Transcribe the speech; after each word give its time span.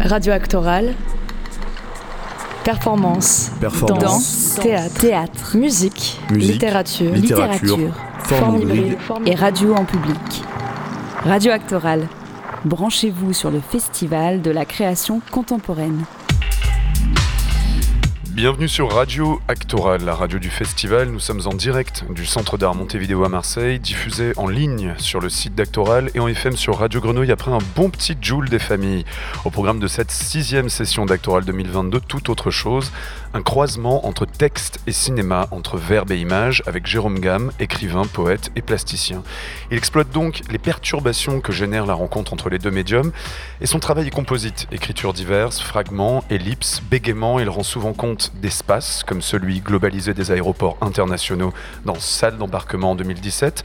Radio 0.00 0.32
Actoral. 0.32 0.94
Performance. 2.64 3.50
Performance. 3.60 4.02
Danse. 4.02 4.58
Théâtre. 4.62 4.94
Théâtre. 5.00 5.56
Musique. 5.56 6.20
Musique. 6.30 6.52
Littérature. 6.52 7.12
Littérature. 7.12 7.78
Forme 8.24 8.40
Forme 8.40 8.62
hybride. 8.62 8.98
hybride. 9.10 9.28
Et 9.28 9.34
radio 9.34 9.74
en 9.74 9.84
public. 9.84 10.42
Radio 11.24 11.52
Actoral. 11.52 12.08
Branchez-vous 12.64 13.32
sur 13.32 13.50
le 13.50 13.60
festival 13.60 14.42
de 14.42 14.50
la 14.50 14.64
création 14.64 15.20
contemporaine. 15.30 16.04
Bienvenue 18.38 18.68
sur 18.68 18.92
Radio 18.92 19.40
Actoral, 19.48 20.04
la 20.04 20.14
radio 20.14 20.38
du 20.38 20.48
festival. 20.48 21.08
Nous 21.08 21.18
sommes 21.18 21.40
en 21.46 21.54
direct 21.54 22.04
du 22.08 22.24
Centre 22.24 22.56
d'art 22.56 22.76
Montevideo 22.76 23.24
à 23.24 23.28
Marseille, 23.28 23.80
diffusé 23.80 24.32
en 24.36 24.46
ligne 24.46 24.94
sur 24.96 25.18
le 25.18 25.28
site 25.28 25.56
d'Actoral 25.56 26.08
et 26.14 26.20
en 26.20 26.28
FM 26.28 26.56
sur 26.56 26.78
Radio 26.78 27.00
Grenouille 27.00 27.32
après 27.32 27.50
un 27.50 27.58
bon 27.74 27.90
petit 27.90 28.16
joule 28.22 28.48
des 28.48 28.60
familles. 28.60 29.04
Au 29.44 29.50
programme 29.50 29.80
de 29.80 29.88
cette 29.88 30.12
sixième 30.12 30.68
session 30.68 31.04
d'Actoral 31.04 31.44
2022, 31.46 31.98
tout 31.98 32.30
autre 32.30 32.52
chose, 32.52 32.92
un 33.34 33.42
croisement 33.42 34.06
entre 34.06 34.24
texte 34.24 34.78
et 34.86 34.92
cinéma, 34.92 35.48
entre 35.50 35.76
verbe 35.76 36.12
et 36.12 36.20
image, 36.20 36.62
avec 36.66 36.86
Jérôme 36.86 37.18
Gamme, 37.18 37.50
écrivain, 37.58 38.02
poète 38.06 38.52
et 38.54 38.62
plasticien. 38.62 39.24
Il 39.72 39.76
exploite 39.76 40.12
donc 40.12 40.42
les 40.48 40.58
perturbations 40.58 41.40
que 41.40 41.50
génère 41.50 41.86
la 41.86 41.94
rencontre 41.94 42.32
entre 42.34 42.50
les 42.50 42.60
deux 42.60 42.70
médiums 42.70 43.10
et 43.60 43.66
son 43.66 43.80
travail 43.80 44.06
est 44.06 44.10
composite, 44.10 44.68
écriture 44.70 45.12
diverse, 45.12 45.60
fragments, 45.60 46.22
ellipses, 46.30 46.80
bégaiements, 46.88 47.40
il 47.40 47.48
rend 47.48 47.64
souvent 47.64 47.94
compte 47.94 48.27
d'espaces, 48.34 49.02
comme 49.06 49.22
celui 49.22 49.60
globalisé 49.60 50.14
des 50.14 50.30
aéroports 50.30 50.76
internationaux 50.80 51.52
dans 51.84 51.98
Salle 51.98 52.38
d'embarquement 52.38 52.92
en 52.92 52.94
2017, 52.94 53.64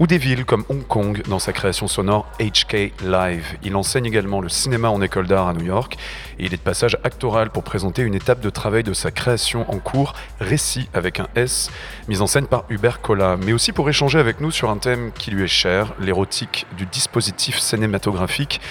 ou 0.00 0.06
des 0.06 0.16
villes 0.16 0.46
comme 0.46 0.64
Hong 0.70 0.84
Kong 0.86 1.22
dans 1.28 1.38
sa 1.38 1.52
création 1.52 1.86
sonore 1.86 2.26
HK 2.40 2.92
Live. 3.04 3.58
Il 3.62 3.76
enseigne 3.76 4.06
également 4.06 4.40
le 4.40 4.48
cinéma 4.48 4.88
en 4.88 5.02
école 5.02 5.26
d'art 5.26 5.46
à 5.46 5.52
New 5.52 5.66
York 5.66 5.98
et 6.38 6.46
il 6.46 6.54
est 6.54 6.56
de 6.56 6.62
passage 6.62 6.96
actoral 7.04 7.50
pour 7.50 7.62
présenter 7.62 8.00
une 8.00 8.14
étape 8.14 8.40
de 8.40 8.48
travail 8.48 8.82
de 8.82 8.94
sa 8.94 9.10
création 9.10 9.70
en 9.70 9.78
cours, 9.78 10.14
Récit 10.40 10.88
avec 10.94 11.20
un 11.20 11.28
S, 11.36 11.70
mise 12.08 12.22
en 12.22 12.26
scène 12.26 12.46
par 12.46 12.64
Hubert 12.70 13.02
Collat, 13.02 13.36
mais 13.36 13.52
aussi 13.52 13.72
pour 13.72 13.90
échanger 13.90 14.18
avec 14.18 14.40
nous 14.40 14.50
sur 14.50 14.70
un 14.70 14.78
thème 14.78 15.12
qui 15.12 15.32
lui 15.32 15.44
est 15.44 15.48
cher, 15.48 15.92
l'érotique 16.00 16.66
du 16.78 16.86
dispositif 16.86 17.58
cinématographique 17.58 18.62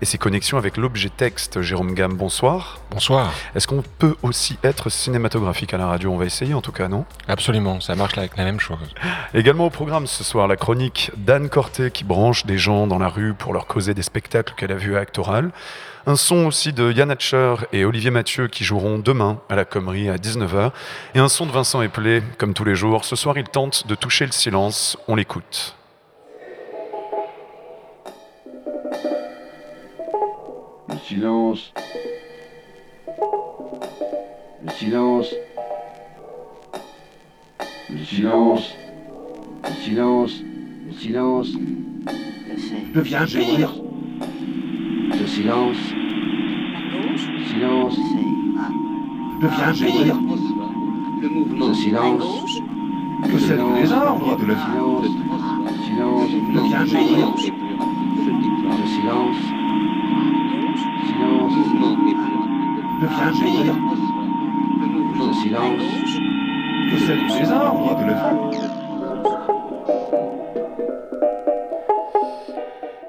et 0.00 0.04
ses 0.04 0.18
connexions 0.18 0.56
avec 0.56 0.76
l'objet 0.76 1.08
texte. 1.08 1.62
Jérôme 1.62 1.94
Gamme, 1.94 2.14
bonsoir. 2.14 2.80
Bonsoir. 2.92 3.32
Est-ce 3.56 3.66
qu'on 3.66 3.82
peut 3.98 4.14
aussi 4.22 4.56
être 4.62 4.88
cinématographique 4.88 5.74
à 5.74 5.78
la 5.78 5.86
radio? 5.88 6.12
On 6.12 6.16
va 6.16 6.26
essayer 6.26 6.54
en 6.54 6.60
tout 6.60 6.70
cas, 6.70 6.86
non? 6.86 7.06
Absolument, 7.26 7.80
ça 7.80 7.96
marche 7.96 8.16
avec 8.16 8.36
la 8.36 8.44
même 8.44 8.60
chose. 8.60 8.94
Également 9.34 9.66
au 9.66 9.70
programme 9.70 10.06
ce 10.06 10.22
soir, 10.22 10.46
la 10.46 10.54
chronique 10.54 10.75
d'Anne 11.16 11.48
Corté 11.48 11.90
qui 11.90 12.04
branche 12.04 12.44
des 12.44 12.58
gens 12.58 12.86
dans 12.86 12.98
la 12.98 13.08
rue 13.08 13.34
pour 13.34 13.52
leur 13.52 13.66
causer 13.66 13.94
des 13.94 14.02
spectacles 14.02 14.54
qu'elle 14.56 14.72
a 14.72 14.76
vus 14.76 14.96
à 14.96 15.00
Actoral. 15.00 15.50
Un 16.06 16.16
son 16.16 16.46
aussi 16.46 16.72
de 16.72 16.92
Yann 16.92 17.10
Hatcher 17.10 17.54
et 17.72 17.84
Olivier 17.84 18.10
Mathieu 18.10 18.48
qui 18.48 18.62
joueront 18.62 18.98
demain 18.98 19.40
à 19.48 19.56
la 19.56 19.64
Commerie 19.64 20.08
à 20.08 20.16
19h. 20.16 20.72
Et 21.14 21.18
un 21.18 21.28
son 21.28 21.46
de 21.46 21.52
Vincent 21.52 21.80
Eplé, 21.82 22.22
comme 22.38 22.52
tous 22.52 22.64
les 22.64 22.74
jours. 22.74 23.04
Ce 23.04 23.16
soir, 23.16 23.38
il 23.38 23.44
tente 23.44 23.86
de 23.86 23.94
toucher 23.94 24.26
le 24.26 24.32
silence. 24.32 24.98
On 25.08 25.14
l'écoute. 25.16 25.76
Le 30.88 30.98
silence. 31.04 31.72
Le 34.62 34.70
silence. 34.72 35.34
Le 37.88 38.04
silence. 38.04 38.74
Le 39.64 39.74
silence. 39.82 40.42
Le 40.86 40.92
silence. 40.92 41.48
Je 42.94 43.00
viens 43.00 43.26
gémir. 43.26 43.74
Le 45.10 45.26
silence. 45.26 45.76
Le 46.92 47.44
silence. 47.44 47.98
Je 49.42 49.46
viens 49.48 49.72
gémir. 49.72 50.16
Le 51.58 51.74
silence. 51.74 52.54
Que 53.24 53.38
c'est 53.38 53.56
les 53.56 53.92
arbres 53.92 54.36
de 54.36 54.46
la 54.46 54.54
silence. 54.54 55.06
Le 55.64 55.72
silence. 55.86 56.30
Je 56.54 56.60
viens 56.68 56.84
gémir. 56.84 57.34
Le 58.62 58.86
silence. 58.86 59.36
Silence. 61.08 61.52
Je 63.00 63.06
viens 63.06 63.32
gémir. 63.32 63.74
Le 65.18 65.32
silence. 65.42 65.86
Que 66.90 66.96
c'est 66.98 67.40
les 67.40 67.50
arbres 67.50 67.98
de 67.98 68.04
la 68.06 68.65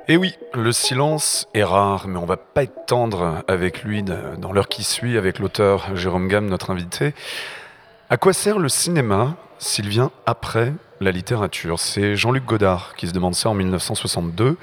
Et 0.10 0.16
oui, 0.16 0.36
le 0.54 0.72
silence 0.72 1.50
est 1.54 1.66
rare, 1.66 2.08
mais 2.08 2.18
on 2.18 2.26
va 2.26 2.38
pas 2.38 2.64
être 2.64 2.86
tendre 2.86 3.44
avec 3.50 3.84
lui 3.84 4.04
dans 4.04 4.54
l'heure 4.54 4.70
qui 4.70 4.86
suit, 4.86 5.18
avec 5.18 5.38
l'auteur 5.38 5.98
Jérôme 5.98 6.30
Gamme, 6.30 6.46
notre 6.46 6.72
invité. 6.72 7.14
À 8.10 8.16
quoi 8.16 8.32
sert 8.32 8.58
le 8.58 8.70
cinéma 8.70 9.36
s'il 9.60 9.90
vient 9.90 10.12
après 10.26 10.72
la 11.02 11.12
littérature? 11.12 11.78
C'est 11.78 12.16
Jean-Luc 12.16 12.46
Godard 12.46 12.96
qui 12.96 13.06
se 13.06 13.12
demande 13.12 13.36
ça 13.36 13.50
en 13.50 13.54
1962. 13.54 14.56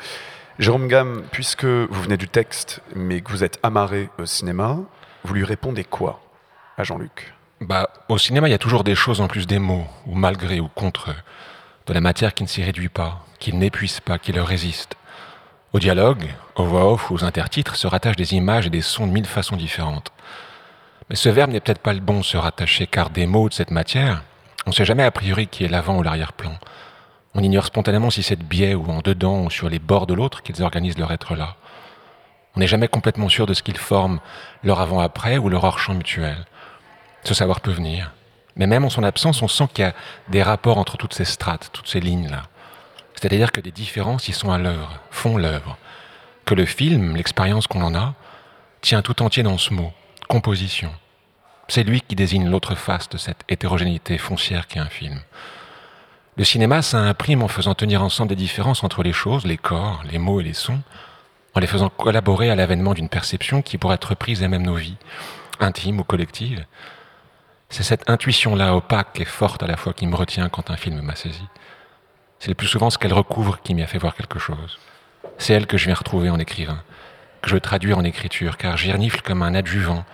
Jérôme 0.59 0.89
Gamme, 0.89 1.25
puisque 1.31 1.67
vous 1.67 2.03
venez 2.03 2.17
du 2.17 2.29
texte, 2.29 2.81
mais 2.95 3.21
que 3.21 3.31
vous 3.31 3.45
êtes 3.45 3.59
amarré 3.63 4.09
au 4.19 4.25
cinéma, 4.25 4.79
vous 5.25 5.35
lui 5.35 5.45
répondez 5.45 5.85
quoi 5.85 6.23
à 6.79 6.85
Jean-Luc? 6.85 7.35
Bah, 7.61 7.91
au 8.09 8.17
cinéma, 8.17 8.49
il 8.49 8.53
y 8.53 8.55
a 8.55 8.59
toujours 8.59 8.83
des 8.83 8.95
choses 8.95 9.21
en 9.21 9.29
plus 9.29 9.47
des 9.47 9.59
mots, 9.59 9.87
ou 10.07 10.15
malgré 10.15 10.61
ou 10.61 10.69
contre. 10.69 11.11
De 11.87 11.93
la 11.93 12.01
matière 12.01 12.33
qui 12.33 12.45
ne 12.45 12.49
s'y 12.49 12.63
réduit 12.63 12.89
pas, 12.89 13.27
qui 13.41 13.53
n'épuise 13.53 14.01
pas, 14.01 14.19
qui 14.19 14.33
leur 14.33 14.47
résiste. 14.47 14.97
Au 15.75 15.81
dialogue, 15.81 16.33
aux 16.55 16.67
voix 16.67 16.93
off 16.93 17.11
ou 17.11 17.15
aux 17.15 17.25
intertitres 17.25 17.75
se 17.75 17.89
rattachent 17.89 18.15
des 18.15 18.35
images 18.35 18.69
et 18.69 18.71
des 18.71 18.81
sons 18.81 19.09
de 19.09 19.13
mille 19.13 19.27
façons 19.27 19.57
différentes. 19.57 20.13
Mais 21.11 21.17
ce 21.17 21.29
verbe 21.29 21.51
n'est 21.51 21.59
peut-être 21.59 21.83
pas 21.83 21.93
le 21.93 21.99
bon 21.99 22.23
se 22.23 22.37
rattacher, 22.37 22.87
car 22.87 23.11
des 23.11 23.27
mots 23.27 23.49
de 23.49 23.55
cette 23.55 23.73
matière, 23.73 24.23
on 24.67 24.71
ne 24.71 24.75
sait 24.75 24.85
jamais 24.85 25.03
a 25.03 25.11
priori 25.11 25.49
qui 25.49 25.65
est 25.65 25.69
l'avant 25.69 25.99
ou 25.99 26.05
l'arrière-plan. 26.05 26.53
On 27.35 27.43
ignore 27.43 27.65
spontanément 27.65 28.11
si 28.11 28.23
c'est 28.23 28.37
de 28.37 28.45
biais 28.45 28.75
ou 28.75 28.89
en 28.89 29.01
dedans 29.01 29.41
ou 29.41 29.51
sur 29.51 29.69
les 29.69 29.81
bords 29.81 30.07
de 30.07 30.15
l'autre 30.15 30.45
qu'ils 30.45 30.63
organisent 30.63 30.97
leur 30.97 31.11
être 31.11 31.35
là. 31.35 31.57
On 32.55 32.61
n'est 32.61 32.69
jamais 32.69 32.87
complètement 32.87 33.29
sûr 33.29 33.47
de 33.47 33.53
ce 33.55 33.65
qu'ils 33.65 33.77
forment, 33.77 34.21
leur 34.63 34.81
avant-après 34.81 35.39
ou 35.39 35.49
leur 35.49 35.65
hors-champ 35.65 35.95
mutuel. 35.95 36.47
Ce 37.25 37.35
savoir 37.35 37.61
peut 37.61 37.73
venir. 37.73 38.13
Mais 38.55 38.69
même 38.69 38.85
en 38.85 38.91
son 38.91 39.03
absence, 39.03 39.43
on 39.43 39.49
sent 39.49 39.67
qu'il 39.75 39.85
y 39.85 39.89
a 39.89 39.95
des 40.29 40.45
rapports 40.45 40.79
entre 40.79 40.97
toutes 40.97 41.15
ces 41.15 41.25
strates, 41.25 41.71
toutes 41.73 41.89
ces 41.89 41.99
lignes-là. 41.99 42.45
C'est-à-dire 43.15 43.53
que 43.53 43.61
des 43.61 43.71
différences 43.71 44.29
y 44.29 44.33
sont 44.33 44.53
à 44.53 44.59
l'œuvre, 44.59 45.01
font 45.11 45.37
l'œuvre. 45.37 45.79
Que 46.45 46.55
le 46.55 46.67
film, 46.67 47.17
l'expérience 47.17 47.67
qu'on 47.67 47.83
en 47.83 47.95
a, 47.95 48.15
tient 48.81 49.03
tout 49.03 49.23
entier 49.23 49.43
dans 49.43 49.57
ce 49.57 49.73
mot, 49.73 49.93
composition. 50.29 50.93
C'est 51.69 51.85
lui 51.85 52.03
qui 52.03 52.15
désigne 52.15 52.51
l'autre 52.51 52.75
face 52.75 53.09
de 53.09 53.17
cette 53.17 53.45
hétérogénéité 53.49 54.19
foncière 54.19 54.67
qu'est 54.67 54.81
un 54.81 54.91
film. 54.91 55.21
Le 56.37 56.45
cinéma, 56.45 56.83
ça 56.83 56.99
imprime 56.99 57.43
en 57.43 57.49
faisant 57.49 57.75
tenir 57.75 58.03
ensemble 58.03 58.31
des 58.31 58.35
différences 58.35 58.83
entre 58.83 59.03
les 59.03 59.13
choses, 59.13 59.47
les 59.47 59.57
corps, 59.57 60.03
les 60.11 60.19
mots 60.19 60.41
et 60.41 60.45
les 60.45 60.53
sons, 60.53 60.83
en 61.55 61.61
les 61.61 61.67
faisant 61.67 61.89
collaborer 61.89 62.51
à 62.51 62.57
l'avènement 62.57 62.93
d'une 62.93 63.09
perception 63.09 63.63
qui 63.63 63.79
pourrait 63.79 63.95
être 63.95 64.15
prise 64.15 64.43
à 64.43 64.49
même 64.49 64.65
nos 64.65 64.75
vies, 64.75 64.97
intimes 65.61 66.01
ou 66.01 66.05
collectives. 66.05 66.67
C'est 67.69 67.85
cette 67.85 68.11
intuition-là 68.11 68.75
opaque 68.75 69.21
et 69.21 69.25
forte 69.25 69.63
à 69.63 69.67
la 69.67 69.77
fois 69.77 69.93
qui 69.93 70.07
me 70.07 70.17
retient 70.17 70.49
quand 70.49 70.71
un 70.71 70.77
film 70.77 71.01
m'a 71.01 71.17
saisi. 71.17 71.45
C'est 72.39 72.49
le 72.49 72.55
plus 72.55 72.67
souvent 72.67 72.91
ce 72.91 72.99
qu'elle 72.99 73.13
recouvre 73.13 73.61
qui 73.63 73.75
m'y 73.75 73.83
a 73.83 73.87
fait 73.87 73.99
voir 73.99 74.15
quelque 74.15 74.39
chose. 74.39 74.79
C'est 75.39 75.55
elle 75.55 75.67
que 75.67 75.77
je 75.77 75.87
viens 75.87 75.95
retrouver 75.95 76.31
en 76.31 76.39
écrivain, 76.39 76.83
que 77.43 77.49
je 77.49 77.55
veux 77.55 77.61
traduire 77.61 77.99
en 77.99 78.05
écriture, 78.05 78.57
car 78.57 78.77
j'y 78.77 78.93
renifle 78.93 79.23
comme 79.23 79.43
un 79.43 79.55
adjuvant, 79.55 80.05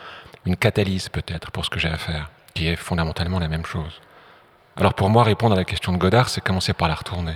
une 0.47 0.57
catalyse 0.57 1.09
peut-être 1.09 1.51
pour 1.51 1.65
ce 1.65 1.71
que 1.71 1.81
j'ai 1.81 1.89
à 1.89 1.99
faire, 1.99 2.31
qui 2.55 2.69
est 2.69 2.77
fondamentalement 2.77 3.39
la 3.39 3.49
même 3.49 3.67
chose. 3.67 4.01
Alors 4.77 4.95
pour 4.95 5.11
moi, 5.11 5.25
répondre 5.25 5.55
à 5.55 5.59
la 5.59 5.65
question 5.65 5.93
de 5.93 5.99
Godard, 5.99 6.29
c'est 6.29 6.41
commencer 6.41 6.73
par 6.73 6.89
la 6.89 6.95
retourner. 6.95 7.35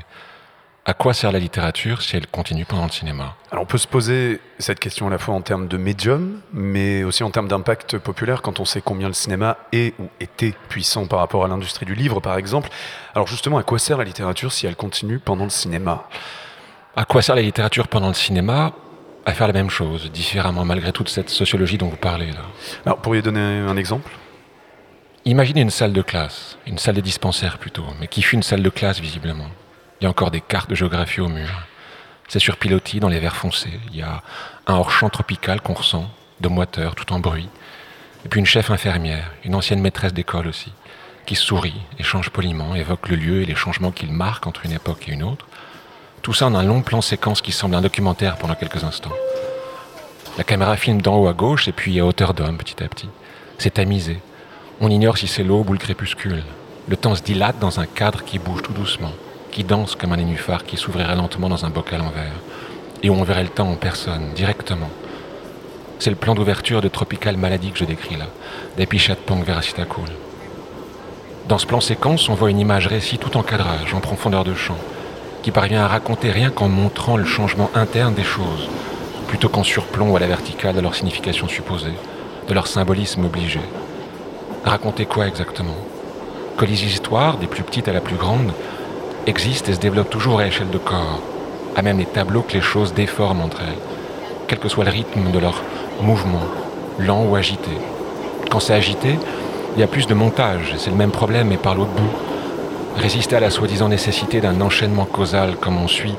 À 0.87 0.93
quoi 0.93 1.15
sert 1.15 1.33
la 1.33 1.39
littérature 1.39 2.03
si 2.03 2.15
elle 2.15 2.27
continue 2.27 2.67
pendant 2.67 2.85
le 2.85 2.91
cinéma? 2.91 3.37
Alors 3.51 3.63
on 3.63 3.67
peut 3.67 3.79
se 3.79 3.87
poser 3.87 4.39
cette 4.59 4.79
question 4.79 5.07
à 5.07 5.11
la 5.11 5.17
fois 5.17 5.35
en 5.35 5.41
termes 5.41 5.67
de 5.67 5.79
médium, 5.79 6.41
mais 6.53 7.05
aussi 7.05 7.23
en 7.23 7.31
termes 7.31 7.49
d'impact 7.49 7.97
populaire 7.97 8.43
quand 8.43 8.61
on 8.61 8.67
sait 8.67 8.83
combien 8.83 9.09
le 9.09 9.15
cinéma 9.15 9.57
est 9.73 9.99
ou 9.99 10.11
était 10.21 10.53
puissant 10.69 11.07
par 11.07 11.21
rapport 11.21 11.43
à 11.43 11.49
l'industrie 11.49 11.87
du 11.87 11.95
livre 11.95 12.21
par 12.21 12.37
exemple. 12.37 12.69
Alors 13.15 13.27
justement, 13.27 13.57
à 13.57 13.63
quoi 13.63 13.79
sert 13.79 13.97
la 13.97 14.05
littérature 14.05 14.53
si 14.53 14.67
elle 14.67 14.77
continue 14.77 15.19
pendant 15.19 15.45
le 15.45 15.51
cinéma? 15.51 16.07
À 16.97 17.07
quoi 17.07 17.23
sert 17.23 17.35
la 17.35 17.41
littérature 17.41 17.89
pendant 17.89 18.09
le 18.09 18.15
cinéma? 18.15 18.73
À 19.25 19.33
faire 19.33 19.47
la 19.47 19.55
même 19.55 19.71
chose, 19.71 20.13
différemment, 20.13 20.67
malgré 20.67 20.93
toute 20.93 21.09
cette 21.09 21.31
sociologie 21.31 21.79
dont 21.79 21.89
vous 21.89 21.97
parlez 21.97 22.31
là. 22.31 22.43
Alors 22.85 22.99
pourriez 22.99 23.23
donner 23.23 23.41
un 23.41 23.79
exemple? 23.79 24.13
Imaginez 25.25 25.63
une 25.63 25.71
salle 25.71 25.95
de 25.95 26.03
classe, 26.03 26.59
une 26.67 26.77
salle 26.77 26.97
de 26.97 27.01
dispensaire 27.01 27.57
plutôt, 27.57 27.87
mais 28.01 28.07
qui 28.07 28.21
fut 28.21 28.35
une 28.35 28.43
salle 28.43 28.63
de 28.63 28.69
classe 28.69 29.01
visiblement. 29.01 29.47
Il 30.05 30.07
y 30.07 30.09
a 30.09 30.11
encore 30.11 30.31
des 30.31 30.43
cartes 30.43 30.69
de 30.69 30.75
géographie 30.75 31.23
au 31.23 31.29
mur. 31.29 31.49
C'est 32.29 32.39
sur 32.39 32.59
pilotis 32.59 33.01
dans 33.01 33.09
les 33.09 33.21
verres 33.21 33.37
foncés. 33.37 33.81
Il 33.91 33.97
y 33.97 34.03
a 34.03 34.23
un 34.67 34.75
hors-champ 34.75 35.09
tropical 35.09 35.63
qu'on 35.63 35.73
ressent, 35.73 36.11
de 36.43 36.49
moiteur, 36.49 36.95
tout 36.95 37.11
en 37.15 37.21
bruit. 37.21 37.49
Et 38.23 38.29
puis 38.29 38.39
une 38.39 38.45
chef 38.45 38.71
infirmière, 38.71 39.31
une 39.47 39.55
ancienne 39.55 39.81
maîtresse 39.81 40.13
d'école 40.13 40.47
aussi, 40.47 40.75
qui 41.25 41.37
sourit, 41.37 41.81
échange 41.99 42.29
poliment, 42.29 42.75
évoque 42.75 43.09
le 43.09 43.17
lieu 43.17 43.41
et 43.41 43.47
les 43.47 43.55
changements 43.55 43.93
qu'il 43.93 44.13
marque 44.13 44.47
entre 44.47 44.67
une 44.67 44.73
époque 44.73 45.09
et 45.09 45.13
une 45.13 45.23
autre. 45.23 45.47
Tout 46.21 46.35
ça 46.35 46.49
en 46.49 46.55
un 46.55 46.65
long 46.65 46.83
plan 46.83 47.01
séquence 47.01 47.41
qui 47.41 47.53
semble 47.53 47.75
un 47.75 47.81
documentaire 47.81 48.37
pendant 48.37 48.57
quelques 48.57 48.85
instants. 48.85 49.17
La 50.37 50.45
caméra 50.45 50.77
filme 50.77 51.01
d'en 51.01 51.17
haut 51.17 51.29
à 51.29 51.33
gauche 51.33 51.67
et 51.67 51.73
puis 51.73 51.99
à 51.99 52.05
hauteur 52.05 52.35
d'homme 52.35 52.59
petit 52.59 52.85
à 52.85 52.89
petit. 52.89 53.09
C'est 53.57 53.73
tamisé. 53.73 54.21
On 54.83 54.91
ignore 54.91 55.17
si 55.17 55.29
c'est 55.29 55.45
l'aube 55.45 55.71
ou 55.71 55.73
le 55.73 55.79
crépuscule. 55.79 56.45
Le 56.89 56.97
temps 56.99 57.15
se 57.15 57.23
dilate 57.23 57.59
dans 57.59 57.81
un 57.81 57.87
cadre 57.87 58.23
qui 58.23 58.39
bouge 58.39 58.61
tout 58.61 58.75
doucement, 58.75 59.13
qui 59.55 59.63
danse 59.63 59.95
comme 59.95 60.13
un 60.13 60.17
nénuphar 60.17 60.65
qui 60.65 60.77
s'ouvrirait 60.77 61.15
lentement 61.15 61.49
dans 61.49 61.65
un 61.65 61.71
bocal 61.71 62.01
en 62.01 62.11
verre, 62.11 62.41
et 63.05 63.09
où 63.09 63.15
on 63.15 63.23
verrait 63.23 63.45
le 63.45 63.49
temps 63.49 63.71
en 63.71 63.77
personne, 63.77 64.33
directement. 64.35 64.91
C'est 66.01 66.11
le 66.11 66.17
plan 66.17 66.35
d'ouverture 66.35 66.81
de 66.81 66.89
Tropical 66.89 67.37
Maladie 67.37 67.71
que 67.71 67.79
je 67.79 67.85
décris 67.85 68.17
là, 68.17 68.27
d'Epichat 68.77 69.15
Pong 69.15 69.45
Veracitacul. 69.45 70.11
Dans 71.47 71.59
ce 71.59 71.67
plan 71.67 71.81
séquence, 71.81 72.29
on 72.29 72.35
voit 72.35 72.51
une 72.51 72.59
image 72.59 72.89
récit 72.89 73.17
tout 73.17 73.37
en 73.37 73.45
cadrage, 73.45 73.95
en 73.95 74.01
profondeur 74.01 74.43
de 74.43 74.55
champ, 74.55 74.77
qui 75.45 75.53
parvient 75.53 75.85
à 75.85 75.89
raconter 75.89 76.33
rien 76.33 76.51
qu'en 76.51 76.69
montrant 76.69 77.17
le 77.17 77.25
changement 77.25 77.71
interne 77.77 78.15
des 78.15 78.25
choses, 78.25 78.69
plutôt 79.29 79.49
qu'en 79.49 79.63
surplomb 79.63 80.11
ou 80.11 80.17
à 80.17 80.21
la 80.21 80.27
verticale 80.27 80.75
de 80.75 80.81
leur 80.81 80.97
signification 80.97 81.47
supposée, 81.47 81.95
de 82.49 82.55
leur 82.55 82.67
symbolisme 82.67 83.25
obligé. 83.25 83.61
Raconter 84.65 85.07
quoi 85.07 85.29
exactement? 85.29 85.77
Que 86.59 86.65
les 86.65 86.85
histoires, 86.85 87.37
des 87.37 87.47
plus 87.47 87.63
petites 87.63 87.87
à 87.87 87.93
la 87.93 88.01
plus 88.01 88.17
grande, 88.17 88.53
existent 89.27 89.71
et 89.71 89.75
se 89.75 89.81
développent 89.81 90.11
toujours 90.11 90.41
à 90.41 90.47
échelle 90.47 90.71
de 90.71 90.79
corps, 90.79 91.21
à 91.77 91.83
même 91.83 91.99
les 91.99 92.07
tableaux 92.07 92.43
que 92.43 92.55
les 92.55 92.61
choses 92.61 92.95
déforment 92.95 93.43
entre 93.43 93.61
elles, 93.61 93.79
quel 94.47 94.59
que 94.59 94.69
soit 94.69 94.85
le 94.85 94.91
rythme 94.91 95.31
de 95.31 95.39
leur 95.39 95.63
mouvement, 96.01 96.43
lent 96.99 97.25
ou 97.25 97.37
agité. 97.37 97.71
Quand 98.51 98.61
c'est 98.61 98.75
agité, 98.75 99.19
il 99.77 99.81
y 99.81 99.83
a 99.83 99.89
plus 99.89 100.07
de 100.07 100.15
montage, 100.15 100.75
c'est 100.77 100.91
le 100.91 100.97
même 100.97 101.11
problème 101.11 101.49
mais 101.49 101.57
par 101.57 101.75
l'autre 101.75 101.91
bout. 101.91 102.13
Résister 102.97 103.37
à 103.37 103.41
la 103.41 103.51
soi-disant 103.51 103.89
nécessité 103.89 104.41
d'un 104.41 104.61
enchaînement 104.61 105.05
causal 105.05 105.57
comme 105.57 105.83
on 105.83 105.89
suit 105.89 106.15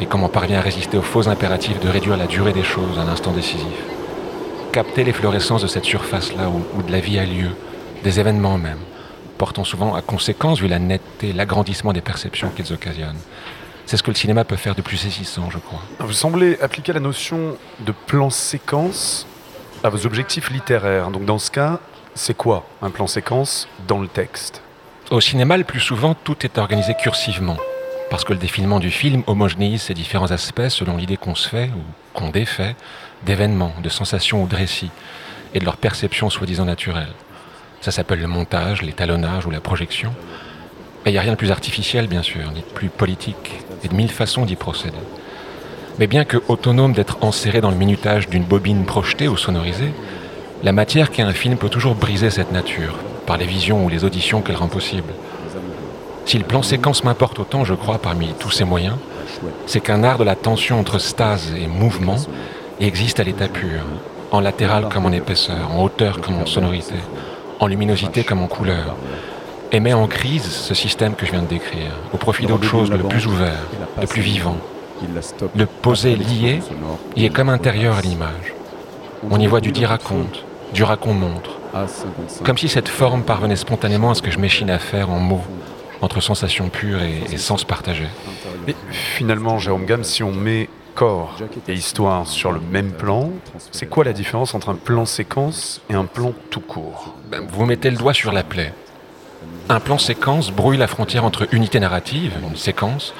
et 0.00 0.06
comme 0.06 0.24
on 0.24 0.28
parvient 0.28 0.58
à 0.58 0.62
résister 0.62 0.98
aux 0.98 1.02
faux 1.02 1.28
impératifs 1.28 1.80
de 1.80 1.88
réduire 1.88 2.16
la 2.16 2.26
durée 2.26 2.52
des 2.52 2.64
choses 2.64 2.98
à 2.98 3.02
un 3.02 3.08
instant 3.08 3.30
décisif. 3.30 3.66
Capter 4.72 5.04
l'efflorescence 5.04 5.62
de 5.62 5.68
cette 5.68 5.84
surface-là 5.84 6.50
où 6.50 6.82
de 6.82 6.92
la 6.92 7.00
vie 7.00 7.18
a 7.18 7.24
lieu, 7.24 7.50
des 8.02 8.20
événements 8.20 8.58
même, 8.58 8.78
portant 9.38 9.64
souvent 9.64 9.94
à 9.94 10.02
conséquence, 10.02 10.60
vu 10.60 10.68
la 10.68 10.78
netteté, 10.78 11.32
l'agrandissement 11.32 11.92
des 11.92 12.00
perceptions 12.00 12.50
qu'ils 12.50 12.72
occasionnent. 12.72 13.20
C'est 13.86 13.96
ce 13.96 14.02
que 14.02 14.10
le 14.10 14.16
cinéma 14.16 14.44
peut 14.44 14.56
faire 14.56 14.74
de 14.74 14.82
plus 14.82 14.98
saisissant, 14.98 15.48
je 15.48 15.58
crois. 15.58 15.80
Vous 16.00 16.12
semblez 16.12 16.58
appliquer 16.60 16.92
la 16.92 17.00
notion 17.00 17.56
de 17.80 17.92
plan-séquence 18.06 19.26
à 19.82 19.88
vos 19.88 20.04
objectifs 20.04 20.50
littéraires. 20.50 21.10
Donc 21.10 21.24
dans 21.24 21.38
ce 21.38 21.50
cas, 21.50 21.78
c'est 22.14 22.36
quoi 22.36 22.66
un 22.82 22.90
plan-séquence 22.90 23.68
dans 23.86 24.00
le 24.00 24.08
texte? 24.08 24.60
Au 25.10 25.20
cinéma, 25.20 25.56
le 25.56 25.64
plus 25.64 25.80
souvent, 25.80 26.14
tout 26.14 26.44
est 26.44 26.58
organisé 26.58 26.94
cursivement, 27.00 27.56
parce 28.10 28.24
que 28.24 28.34
le 28.34 28.38
défilement 28.38 28.80
du 28.80 28.90
film 28.90 29.22
homogénéise 29.26 29.82
ses 29.82 29.94
différents 29.94 30.32
aspects 30.32 30.68
selon 30.68 30.98
l'idée 30.98 31.16
qu'on 31.16 31.34
se 31.34 31.48
fait 31.48 31.70
ou 31.74 31.80
qu'on 32.12 32.28
défait 32.28 32.76
d'événements, 33.24 33.72
de 33.82 33.88
sensations 33.88 34.42
ou 34.42 34.46
de 34.46 34.56
récits, 34.56 34.90
et 35.54 35.60
de 35.60 35.64
leur 35.64 35.78
perception 35.78 36.28
soi-disant 36.28 36.66
naturelle. 36.66 37.14
Ça 37.80 37.90
s'appelle 37.92 38.20
le 38.20 38.26
montage, 38.26 38.82
l'étalonnage 38.82 39.46
ou 39.46 39.50
la 39.50 39.60
projection. 39.60 40.12
Mais 41.04 41.12
il 41.12 41.14
n'y 41.14 41.18
a 41.18 41.22
rien 41.22 41.32
de 41.32 41.36
plus 41.36 41.52
artificiel, 41.52 42.08
bien 42.08 42.22
sûr, 42.22 42.50
ni 42.52 42.60
de 42.60 42.66
plus 42.74 42.88
politique, 42.88 43.60
et 43.84 43.88
de 43.88 43.94
mille 43.94 44.10
façons 44.10 44.44
d'y 44.44 44.56
procéder. 44.56 44.96
Mais 45.98 46.06
bien 46.06 46.24
que 46.24 46.38
autonome 46.48 46.92
d'être 46.92 47.18
enserré 47.20 47.60
dans 47.60 47.70
le 47.70 47.76
minutage 47.76 48.28
d'une 48.28 48.44
bobine 48.44 48.84
projetée 48.84 49.28
ou 49.28 49.36
sonorisée, 49.36 49.92
la 50.62 50.72
matière 50.72 51.10
qu'est 51.10 51.22
un 51.22 51.32
film 51.32 51.56
peut 51.56 51.68
toujours 51.68 51.94
briser 51.94 52.30
cette 52.30 52.52
nature, 52.52 52.94
par 53.26 53.36
les 53.36 53.46
visions 53.46 53.84
ou 53.84 53.88
les 53.88 54.04
auditions 54.04 54.42
qu'elle 54.42 54.56
rend 54.56 54.68
possible. 54.68 55.12
Si 56.26 56.36
le 56.36 56.44
plan 56.44 56.62
séquence 56.62 57.04
m'importe 57.04 57.38
autant, 57.38 57.64
je 57.64 57.74
crois, 57.74 57.98
parmi 57.98 58.34
tous 58.38 58.50
ces 58.50 58.64
moyens, 58.64 58.96
c'est 59.66 59.80
qu'un 59.80 60.02
art 60.02 60.18
de 60.18 60.24
la 60.24 60.34
tension 60.34 60.78
entre 60.80 60.98
stase 60.98 61.52
et 61.56 61.68
mouvement 61.68 62.16
existe 62.80 63.20
à 63.20 63.24
l'état 63.24 63.48
pur, 63.48 63.82
en 64.30 64.40
latéral 64.40 64.88
comme 64.88 65.06
en 65.06 65.12
épaisseur, 65.12 65.70
en 65.72 65.82
hauteur 65.82 66.20
comme 66.20 66.36
en 66.42 66.46
sonorité, 66.46 66.96
en 67.60 67.66
luminosité 67.66 68.24
comme 68.24 68.42
en 68.42 68.46
couleur, 68.46 68.96
et 69.72 69.80
met 69.80 69.92
en 69.92 70.06
crise 70.06 70.44
ce 70.44 70.74
système 70.74 71.14
que 71.14 71.26
je 71.26 71.32
viens 71.32 71.42
de 71.42 71.46
décrire, 71.46 71.92
au 72.12 72.16
profit 72.16 72.46
d'autre 72.46 72.64
chose 72.64 72.90
de 72.90 72.96
plus 72.96 73.26
ouvert, 73.26 73.60
de 74.00 74.06
plus 74.06 74.22
vivant. 74.22 74.56
Le 75.54 75.66
posé 75.66 76.16
lié 76.16 76.60
y 77.16 77.24
est 77.24 77.30
comme 77.30 77.48
intérieur 77.48 77.96
à 77.96 78.00
l'image. 78.00 78.54
On 79.30 79.38
y 79.38 79.46
voit 79.46 79.60
du 79.60 79.72
dit-raconte, 79.72 80.44
du 80.72 80.82
raconte-montre, 80.82 81.58
comme 82.44 82.58
si 82.58 82.68
cette 82.68 82.88
forme 82.88 83.22
parvenait 83.22 83.56
spontanément 83.56 84.10
à 84.10 84.14
ce 84.14 84.22
que 84.22 84.30
je 84.30 84.38
m'échine 84.38 84.70
à 84.70 84.78
faire 84.78 85.10
en 85.10 85.18
mots, 85.18 85.44
entre 86.00 86.20
sensations 86.20 86.68
pures 86.68 87.02
et, 87.02 87.22
et 87.32 87.36
sens 87.36 87.64
partagés. 87.64 88.08
Mais 88.66 88.74
finalement, 88.90 89.58
Jérôme 89.58 89.84
Gamme, 89.84 90.04
si 90.04 90.22
on 90.22 90.32
met 90.32 90.68
corps 90.98 91.36
et 91.68 91.74
histoire 91.74 92.26
sur 92.26 92.50
le 92.50 92.58
même 92.58 92.90
plan, 92.90 93.30
c'est 93.70 93.86
quoi 93.86 94.02
la 94.02 94.12
différence 94.12 94.56
entre 94.56 94.70
un 94.70 94.74
plan 94.74 95.06
séquence 95.06 95.80
et 95.88 95.94
un 95.94 96.06
plan 96.06 96.32
tout 96.50 96.60
court 96.60 97.14
Ben, 97.30 97.46
Vous 97.48 97.64
mettez 97.66 97.88
le 97.88 97.96
doigt 97.96 98.14
sur 98.14 98.32
la 98.32 98.42
plaie. 98.42 98.74
Un 99.68 99.78
plan 99.78 99.96
séquence 99.96 100.50
brouille 100.50 100.76
la 100.76 100.88
frontière 100.88 101.24
entre 101.24 101.46
unité 101.54 101.78
narrative, 101.78 102.32
une 102.42 102.56
séquence, 102.56 103.14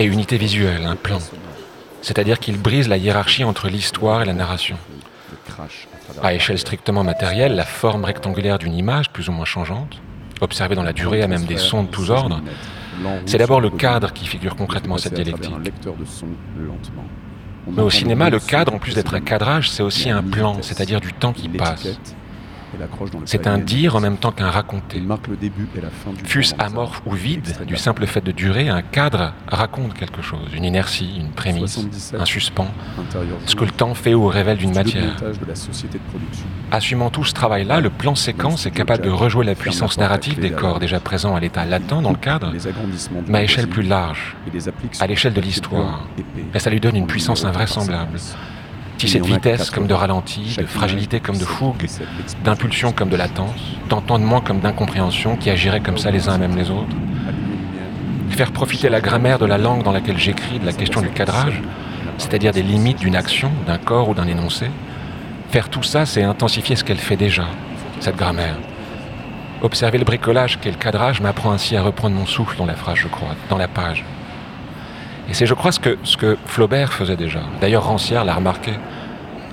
et 0.00 0.04
unité 0.04 0.36
visuelle, 0.36 0.84
un 0.84 0.96
plan. 0.96 1.20
C'est-à-dire 2.00 2.40
qu'il 2.40 2.58
brise 2.58 2.88
la 2.88 2.96
hiérarchie 2.96 3.44
entre 3.44 3.68
l'histoire 3.68 4.22
et 4.22 4.24
la 4.24 4.34
narration. 4.34 4.76
À 6.24 6.34
échelle 6.34 6.58
strictement 6.58 7.04
matérielle, 7.04 7.54
la 7.54 7.64
forme 7.64 8.04
rectangulaire 8.04 8.58
d'une 8.58 8.74
image, 8.74 9.10
plus 9.10 9.28
ou 9.28 9.32
moins 9.32 9.44
changeante, 9.44 10.00
observée 10.40 10.74
dans 10.74 10.82
la 10.82 10.92
durée 10.92 11.22
à 11.22 11.28
même 11.28 11.44
des 11.44 11.56
sons 11.56 11.84
de 11.84 11.88
tous 11.88 12.10
ordres, 12.10 12.40
c'est 13.26 13.38
d'abord 13.38 13.60
le 13.60 13.70
cadre 13.70 14.12
qui 14.12 14.26
figure 14.26 14.56
concrètement 14.56 14.98
cette 14.98 15.14
dialectique. 15.14 15.52
Mais 17.66 17.82
au 17.82 17.90
cinéma, 17.90 18.28
le 18.28 18.40
cadre, 18.40 18.74
en 18.74 18.78
plus 18.78 18.94
d'être 18.94 19.14
un 19.14 19.20
cadrage, 19.20 19.70
c'est 19.70 19.82
aussi 19.82 20.10
un 20.10 20.22
plan, 20.22 20.58
c'est-à-dire 20.62 21.00
du 21.00 21.12
temps 21.12 21.32
qui 21.32 21.48
passe. 21.48 21.86
C'est 23.26 23.46
un 23.46 23.58
dire 23.58 23.96
en 23.96 24.00
même 24.00 24.16
temps 24.16 24.32
qu'un 24.32 24.50
raconter. 24.50 25.02
Fût-ce 26.24 26.54
amorphe 26.58 27.02
ou 27.06 27.12
vide, 27.12 27.46
du 27.66 27.76
simple 27.76 28.06
fait 28.06 28.22
de 28.22 28.32
durer, 28.32 28.68
un 28.68 28.82
cadre 28.82 29.34
raconte 29.46 29.94
quelque 29.94 30.22
chose, 30.22 30.48
une 30.54 30.64
inertie, 30.64 31.16
une 31.18 31.30
prémisse, 31.30 31.80
un 32.18 32.24
suspens, 32.24 32.70
ce 33.46 33.54
que 33.54 33.64
le 33.64 33.70
temps 33.70 33.94
fait 33.94 34.14
ou 34.14 34.26
révèle 34.26 34.58
d'une 34.58 34.74
matière. 34.74 35.16
Assumant 36.70 37.10
tout 37.10 37.24
ce 37.24 37.34
travail-là, 37.34 37.80
le 37.80 37.90
plan 37.90 38.14
séquence 38.14 38.66
est 38.66 38.70
capable 38.70 39.04
de 39.04 39.10
rejouer 39.10 39.44
la 39.44 39.54
puissance 39.54 39.98
narrative 39.98 40.40
des 40.40 40.50
corps 40.50 40.78
déjà 40.78 41.00
présents 41.00 41.34
à 41.34 41.40
l'état 41.40 41.64
latent 41.64 42.00
dans 42.02 42.10
le 42.10 42.16
cadre, 42.16 42.52
mais 43.28 43.38
à 43.38 43.42
échelle 43.42 43.68
plus 43.68 43.82
large, 43.82 44.36
à 45.00 45.06
l'échelle 45.06 45.34
de 45.34 45.40
l'histoire. 45.40 46.06
Et 46.54 46.58
ça 46.58 46.70
lui 46.70 46.80
donne 46.80 46.96
une 46.96 47.06
puissance 47.06 47.44
invraisemblable 47.44 48.18
tissé 49.06 49.18
de 49.18 49.26
vitesse 49.26 49.70
comme 49.70 49.88
de 49.88 49.94
ralenti, 49.94 50.56
de 50.56 50.66
fragilité 50.66 51.18
comme 51.18 51.36
de 51.36 51.44
fougue, 51.44 51.86
d'impulsion 52.44 52.92
comme 52.92 53.08
de 53.08 53.16
latence, 53.16 53.60
d'entendement 53.88 54.40
comme 54.40 54.60
d'incompréhension 54.60 55.36
qui 55.36 55.50
agiraient 55.50 55.80
comme 55.80 55.98
ça 55.98 56.10
les 56.10 56.28
uns 56.28 56.38
même 56.38 56.56
les 56.56 56.70
autres. 56.70 56.94
Faire 58.30 58.52
profiter 58.52 58.88
la 58.88 59.00
grammaire 59.00 59.38
de 59.38 59.44
la 59.46 59.58
langue 59.58 59.82
dans 59.82 59.92
laquelle 59.92 60.18
j'écris 60.18 60.60
de 60.60 60.66
la 60.66 60.72
question 60.72 61.00
du 61.00 61.10
cadrage, 61.10 61.60
c'est-à-dire 62.18 62.52
des 62.52 62.62
limites 62.62 63.00
d'une 63.00 63.16
action, 63.16 63.50
d'un 63.66 63.78
corps 63.78 64.08
ou 64.08 64.14
d'un 64.14 64.28
énoncé. 64.28 64.66
Faire 65.50 65.68
tout 65.68 65.82
ça, 65.82 66.06
c'est 66.06 66.22
intensifier 66.22 66.76
ce 66.76 66.84
qu'elle 66.84 66.98
fait 66.98 67.16
déjà, 67.16 67.46
cette 67.98 68.16
grammaire. 68.16 68.56
Observer 69.62 69.98
le 69.98 70.04
bricolage 70.04 70.58
qu'est 70.60 70.70
le 70.70 70.76
cadrage 70.76 71.20
m'apprend 71.20 71.52
ainsi 71.52 71.76
à 71.76 71.82
reprendre 71.82 72.14
mon 72.14 72.26
souffle 72.26 72.56
dans 72.56 72.66
la 72.66 72.74
phrase, 72.74 72.98
je 72.98 73.08
crois, 73.08 73.34
dans 73.50 73.58
la 73.58 73.68
page. 73.68 74.04
Et 75.28 75.34
c'est, 75.34 75.46
je 75.46 75.54
crois, 75.54 75.72
ce 75.72 75.80
que, 75.80 76.36
Flaubert 76.46 76.92
faisait 76.92 77.16
déjà. 77.16 77.40
D'ailleurs, 77.60 77.84
Rancière 77.84 78.24
l'a 78.24 78.34
remarqué. 78.34 78.72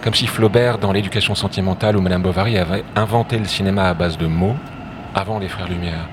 Comme 0.04 0.14
si 0.14 0.28
Flaubert, 0.28 0.78
dans 0.78 0.92
l'éducation 0.92 1.36
sentimentale 1.36 1.98
ou 1.98 2.02
Madame 2.02 2.22
Bovary, 2.22 2.58
avait 2.58 2.84
inventé 2.96 3.38
le 3.38 3.46
cinéma 3.46 3.90
à 3.90 3.94
base 3.94 4.18
de 4.18 4.28
mots 4.28 4.56
avant 5.14 5.40
les 5.40 5.48
Frères 5.48 5.68
Lumière. 5.68 6.08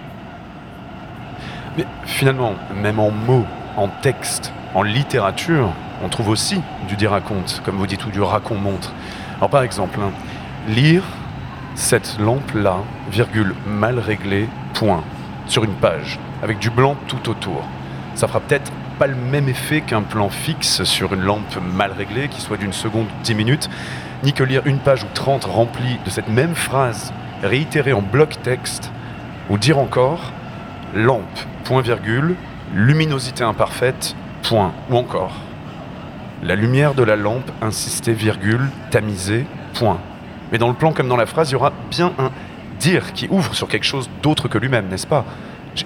Mais 1.76 1.86
finalement, 2.04 2.54
même 2.74 2.98
en 2.98 3.10
mots, 3.10 3.46
en 3.76 3.88
texte, 3.88 4.52
en 4.74 4.82
littérature, 4.82 5.70
on 6.04 6.08
trouve 6.08 6.28
aussi 6.28 6.60
du 6.88 6.96
dit-raconte, 6.96 7.62
comme 7.64 7.76
vous 7.76 7.86
dites, 7.86 8.04
ou 8.06 8.10
du 8.10 8.20
raconte-montre. 8.20 8.92
Alors 9.38 9.50
par 9.50 9.62
exemple, 9.62 9.98
hein, 10.02 10.10
lire 10.68 11.02
cette 11.74 12.18
lampe-là, 12.18 12.78
virgule, 13.10 13.54
mal 13.66 13.98
réglée, 13.98 14.48
point, 14.74 15.02
sur 15.46 15.64
une 15.64 15.74
page, 15.74 16.18
avec 16.42 16.58
du 16.58 16.70
blanc 16.70 16.96
tout 17.06 17.28
autour. 17.30 17.62
Ça 18.14 18.26
fera 18.26 18.40
peut-être 18.40 18.72
pas 18.98 19.06
le 19.06 19.14
même 19.14 19.48
effet 19.48 19.82
qu'un 19.82 20.02
plan 20.02 20.28
fixe 20.28 20.84
sur 20.84 21.12
une 21.12 21.22
lampe 21.22 21.58
mal 21.74 21.92
réglée, 21.92 22.28
qui 22.28 22.40
soit 22.40 22.56
d'une 22.56 22.72
seconde 22.72 23.06
ou 23.06 23.22
dix 23.22 23.34
minutes, 23.34 23.68
ni 24.22 24.32
que 24.32 24.42
lire 24.42 24.62
une 24.66 24.78
page 24.78 25.04
ou 25.04 25.08
trente 25.14 25.44
remplie 25.44 25.98
de 26.04 26.10
cette 26.10 26.28
même 26.28 26.54
phrase 26.54 27.12
réitérée 27.42 27.92
en 27.92 28.02
bloc 28.02 28.40
texte, 28.42 28.90
ou 29.50 29.58
dire 29.58 29.78
encore 29.78 30.32
lampe, 30.94 31.38
point 31.64 31.82
virgule, 31.82 32.36
luminosité 32.74 33.44
imparfaite, 33.44 34.16
point, 34.42 34.72
ou 34.90 34.96
encore. 34.96 35.32
La 36.42 36.54
lumière 36.54 36.94
de 36.94 37.02
la 37.02 37.16
lampe 37.16 37.50
insistée, 37.60 38.12
virgule, 38.12 38.68
tamisée, 38.90 39.46
point. 39.74 39.98
Mais 40.52 40.58
dans 40.58 40.68
le 40.68 40.74
plan 40.74 40.92
comme 40.92 41.08
dans 41.08 41.16
la 41.16 41.26
phrase, 41.26 41.50
il 41.50 41.52
y 41.52 41.56
aura 41.56 41.72
bien 41.90 42.12
un 42.18 42.30
dire 42.78 43.12
qui 43.12 43.26
ouvre 43.30 43.54
sur 43.54 43.68
quelque 43.68 43.84
chose 43.84 44.08
d'autre 44.22 44.48
que 44.48 44.58
lui-même, 44.58 44.88
n'est-ce 44.88 45.06
pas? 45.06 45.24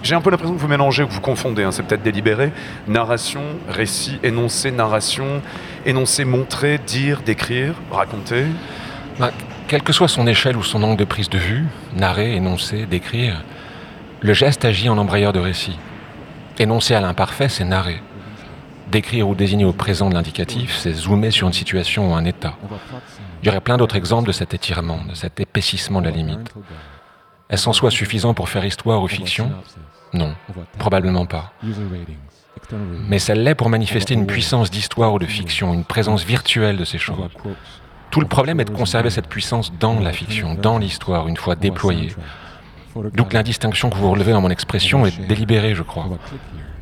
J'ai- 0.02 0.14
un 0.14 0.20
peu 0.20 0.30
l'impression 0.30 0.54
que 0.54 0.60
vous 0.60 0.68
mélangez, 0.68 1.04
que 1.06 1.10
vous 1.12 1.20
confondez, 1.20 1.64
hein, 1.64 1.72
c'est 1.72 1.82
peut-être 1.82 2.02
délibéré. 2.02 2.52
Narration, 2.86 3.42
récit, 3.68 4.18
énoncé, 4.22 4.70
narration, 4.70 5.42
énoncé, 5.84 6.24
montrer, 6.24 6.78
dire, 6.78 7.22
décrire, 7.24 7.74
raconter. 7.90 8.44
Ben, 9.18 9.30
quelle 9.68 9.82
que 9.82 9.92
soit 9.92 10.08
son 10.08 10.26
échelle 10.26 10.56
ou 10.56 10.62
son 10.62 10.82
angle 10.82 10.96
de 10.96 11.04
prise 11.04 11.28
de 11.28 11.38
vue, 11.38 11.64
narrer, 11.96 12.34
énoncer, 12.36 12.86
décrire, 12.86 13.42
le 14.20 14.32
geste 14.32 14.64
agit 14.64 14.88
en 14.88 14.98
embrayeur 14.98 15.32
de 15.32 15.40
récit. 15.40 15.78
Énoncer 16.58 16.94
à 16.94 17.00
l'imparfait, 17.00 17.48
c'est 17.48 17.64
narrer. 17.64 18.00
Décrire 18.90 19.28
ou 19.28 19.34
désigner 19.34 19.64
au 19.64 19.72
présent 19.72 20.08
de 20.08 20.14
l'indicatif, 20.14 20.76
c'est 20.76 20.92
zoomer 20.92 21.30
sur 21.30 21.46
une 21.46 21.52
situation 21.52 22.10
ou 22.10 22.14
un 22.14 22.24
état. 22.24 22.54
Il 23.42 23.46
y 23.46 23.48
aurait 23.48 23.60
plein 23.60 23.76
d'autres 23.78 23.96
exemples 23.96 24.26
de 24.26 24.32
cet 24.32 24.52
étirement, 24.52 24.98
de 25.08 25.14
cet 25.14 25.38
épaississement 25.40 26.00
de 26.00 26.06
la 26.06 26.10
limite. 26.10 26.52
Est-ce 27.50 27.68
en 27.68 27.72
soi 27.72 27.90
suffisant 27.90 28.32
pour 28.32 28.48
faire 28.48 28.64
histoire 28.64 29.02
ou 29.02 29.08
fiction 29.08 29.50
Non, 30.12 30.34
probablement 30.78 31.26
pas. 31.26 31.52
Mais 33.08 33.18
ça 33.18 33.34
l'est 33.34 33.54
pour 33.54 33.68
manifester 33.68 34.14
une 34.14 34.26
puissance 34.26 34.70
d'histoire 34.70 35.12
ou 35.12 35.18
de 35.18 35.26
fiction, 35.26 35.74
une 35.74 35.84
présence 35.84 36.24
virtuelle 36.24 36.76
de 36.76 36.84
ces 36.84 36.98
choses. 36.98 37.18
Tout 38.10 38.20
le 38.20 38.26
problème 38.26 38.60
est 38.60 38.64
de 38.64 38.70
conserver 38.70 39.10
cette 39.10 39.28
puissance 39.28 39.72
dans 39.78 39.98
la 39.98 40.12
fiction, 40.12 40.54
dans 40.54 40.78
l'histoire, 40.78 41.28
une 41.28 41.36
fois 41.36 41.54
déployée. 41.56 42.14
D'où 43.14 43.24
que 43.24 43.34
l'indistinction 43.34 43.88
que 43.90 43.96
vous 43.96 44.10
relevez 44.10 44.32
dans 44.32 44.40
mon 44.40 44.50
expression 44.50 45.06
est 45.06 45.26
délibérée, 45.26 45.74
je 45.74 45.82
crois. 45.82 46.08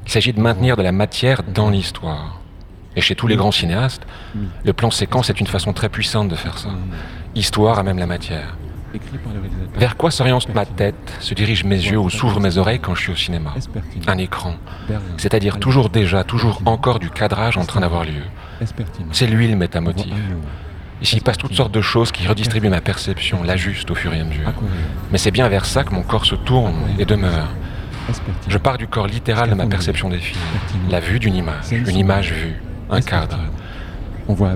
Il 0.06 0.10
s'agit 0.10 0.32
de 0.32 0.40
maintenir 0.40 0.76
de 0.76 0.82
la 0.82 0.92
matière 0.92 1.42
dans 1.42 1.68
l'histoire. 1.70 2.40
Et 2.96 3.00
chez 3.00 3.14
tous 3.14 3.26
les 3.26 3.36
grands 3.36 3.52
cinéastes, 3.52 4.06
le 4.64 4.72
plan 4.72 4.90
séquence 4.90 5.30
est 5.30 5.38
une 5.38 5.46
façon 5.46 5.72
très 5.72 5.88
puissante 5.88 6.28
de 6.28 6.34
faire 6.34 6.58
ça. 6.58 6.70
Histoire 7.34 7.78
à 7.78 7.82
même 7.82 7.98
la 7.98 8.06
matière. 8.06 8.56
Vers 9.76 9.96
quoi 9.96 10.10
s'oriente 10.10 10.52
ma 10.54 10.64
tête, 10.64 11.16
se 11.20 11.34
dirigent 11.34 11.66
mes 11.66 11.76
yeux 11.76 11.98
ou 11.98 12.10
s'ouvrent 12.10 12.40
mes 12.40 12.58
oreilles 12.58 12.80
quand 12.80 12.94
je 12.94 13.02
suis 13.02 13.12
au 13.12 13.16
cinéma 13.16 13.54
Un 14.06 14.18
écran. 14.18 14.54
C'est-à-dire 15.16 15.58
toujours 15.58 15.90
déjà, 15.90 16.24
toujours 16.24 16.62
encore 16.64 16.98
du 16.98 17.10
cadrage 17.10 17.56
en 17.56 17.64
train 17.64 17.80
d'avoir 17.80 18.04
lieu. 18.04 18.22
C'est 19.12 19.26
lui 19.26 19.48
le 19.48 19.56
métamotif. 19.56 20.12
Ici 21.00 21.20
passe 21.20 21.38
toutes 21.38 21.54
sortes 21.54 21.72
de 21.72 21.80
choses 21.80 22.10
qui 22.10 22.26
redistribuent 22.26 22.70
ma 22.70 22.80
perception, 22.80 23.42
l'ajustent 23.44 23.90
au 23.90 23.94
fur 23.94 24.12
et 24.14 24.20
à 24.20 24.24
mesure. 24.24 24.52
Mais 25.12 25.18
c'est 25.18 25.30
bien 25.30 25.48
vers 25.48 25.64
ça 25.64 25.84
que 25.84 25.94
mon 25.94 26.02
corps 26.02 26.26
se 26.26 26.34
tourne 26.34 26.74
et 26.98 27.04
demeure. 27.04 27.46
Je 28.48 28.58
pars 28.58 28.78
du 28.78 28.86
corps 28.86 29.06
littéral 29.06 29.50
de 29.50 29.54
ma 29.54 29.66
perception 29.66 30.08
des 30.08 30.18
films. 30.18 30.40
La 30.90 30.98
vue 30.98 31.18
d'une 31.20 31.36
image, 31.36 31.70
une 31.70 31.96
image 31.96 32.32
vue, 32.32 32.56
un 32.90 33.00
cadre. 33.00 33.38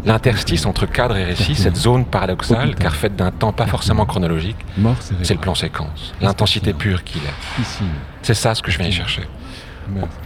L'interstice 0.05 0.67
entre 0.67 0.87
cadre 0.87 1.17
et 1.17 1.25
récit, 1.25 1.55
cette 1.55 1.77
zone 1.77 2.05
paradoxale, 2.05 2.75
car 2.75 2.95
faite 2.95 3.17
d'un 3.17 3.31
temps 3.31 3.53
pas 3.53 3.67
forcément 3.67 4.05
chronologique, 4.07 4.57
c'est 5.23 5.35
le 5.35 5.41
plan 5.41 5.55
séquence, 5.55 6.13
l'intensité 6.21 6.73
pure 6.73 7.05
qu'il 7.05 7.23
est. 7.23 7.65
C'est 8.23 8.35
ça 8.35 8.55
ce 8.55 8.63
que 8.63 8.71
je 8.71 8.79
viens 8.79 8.89
y 8.89 8.93
chercher. 8.93 9.23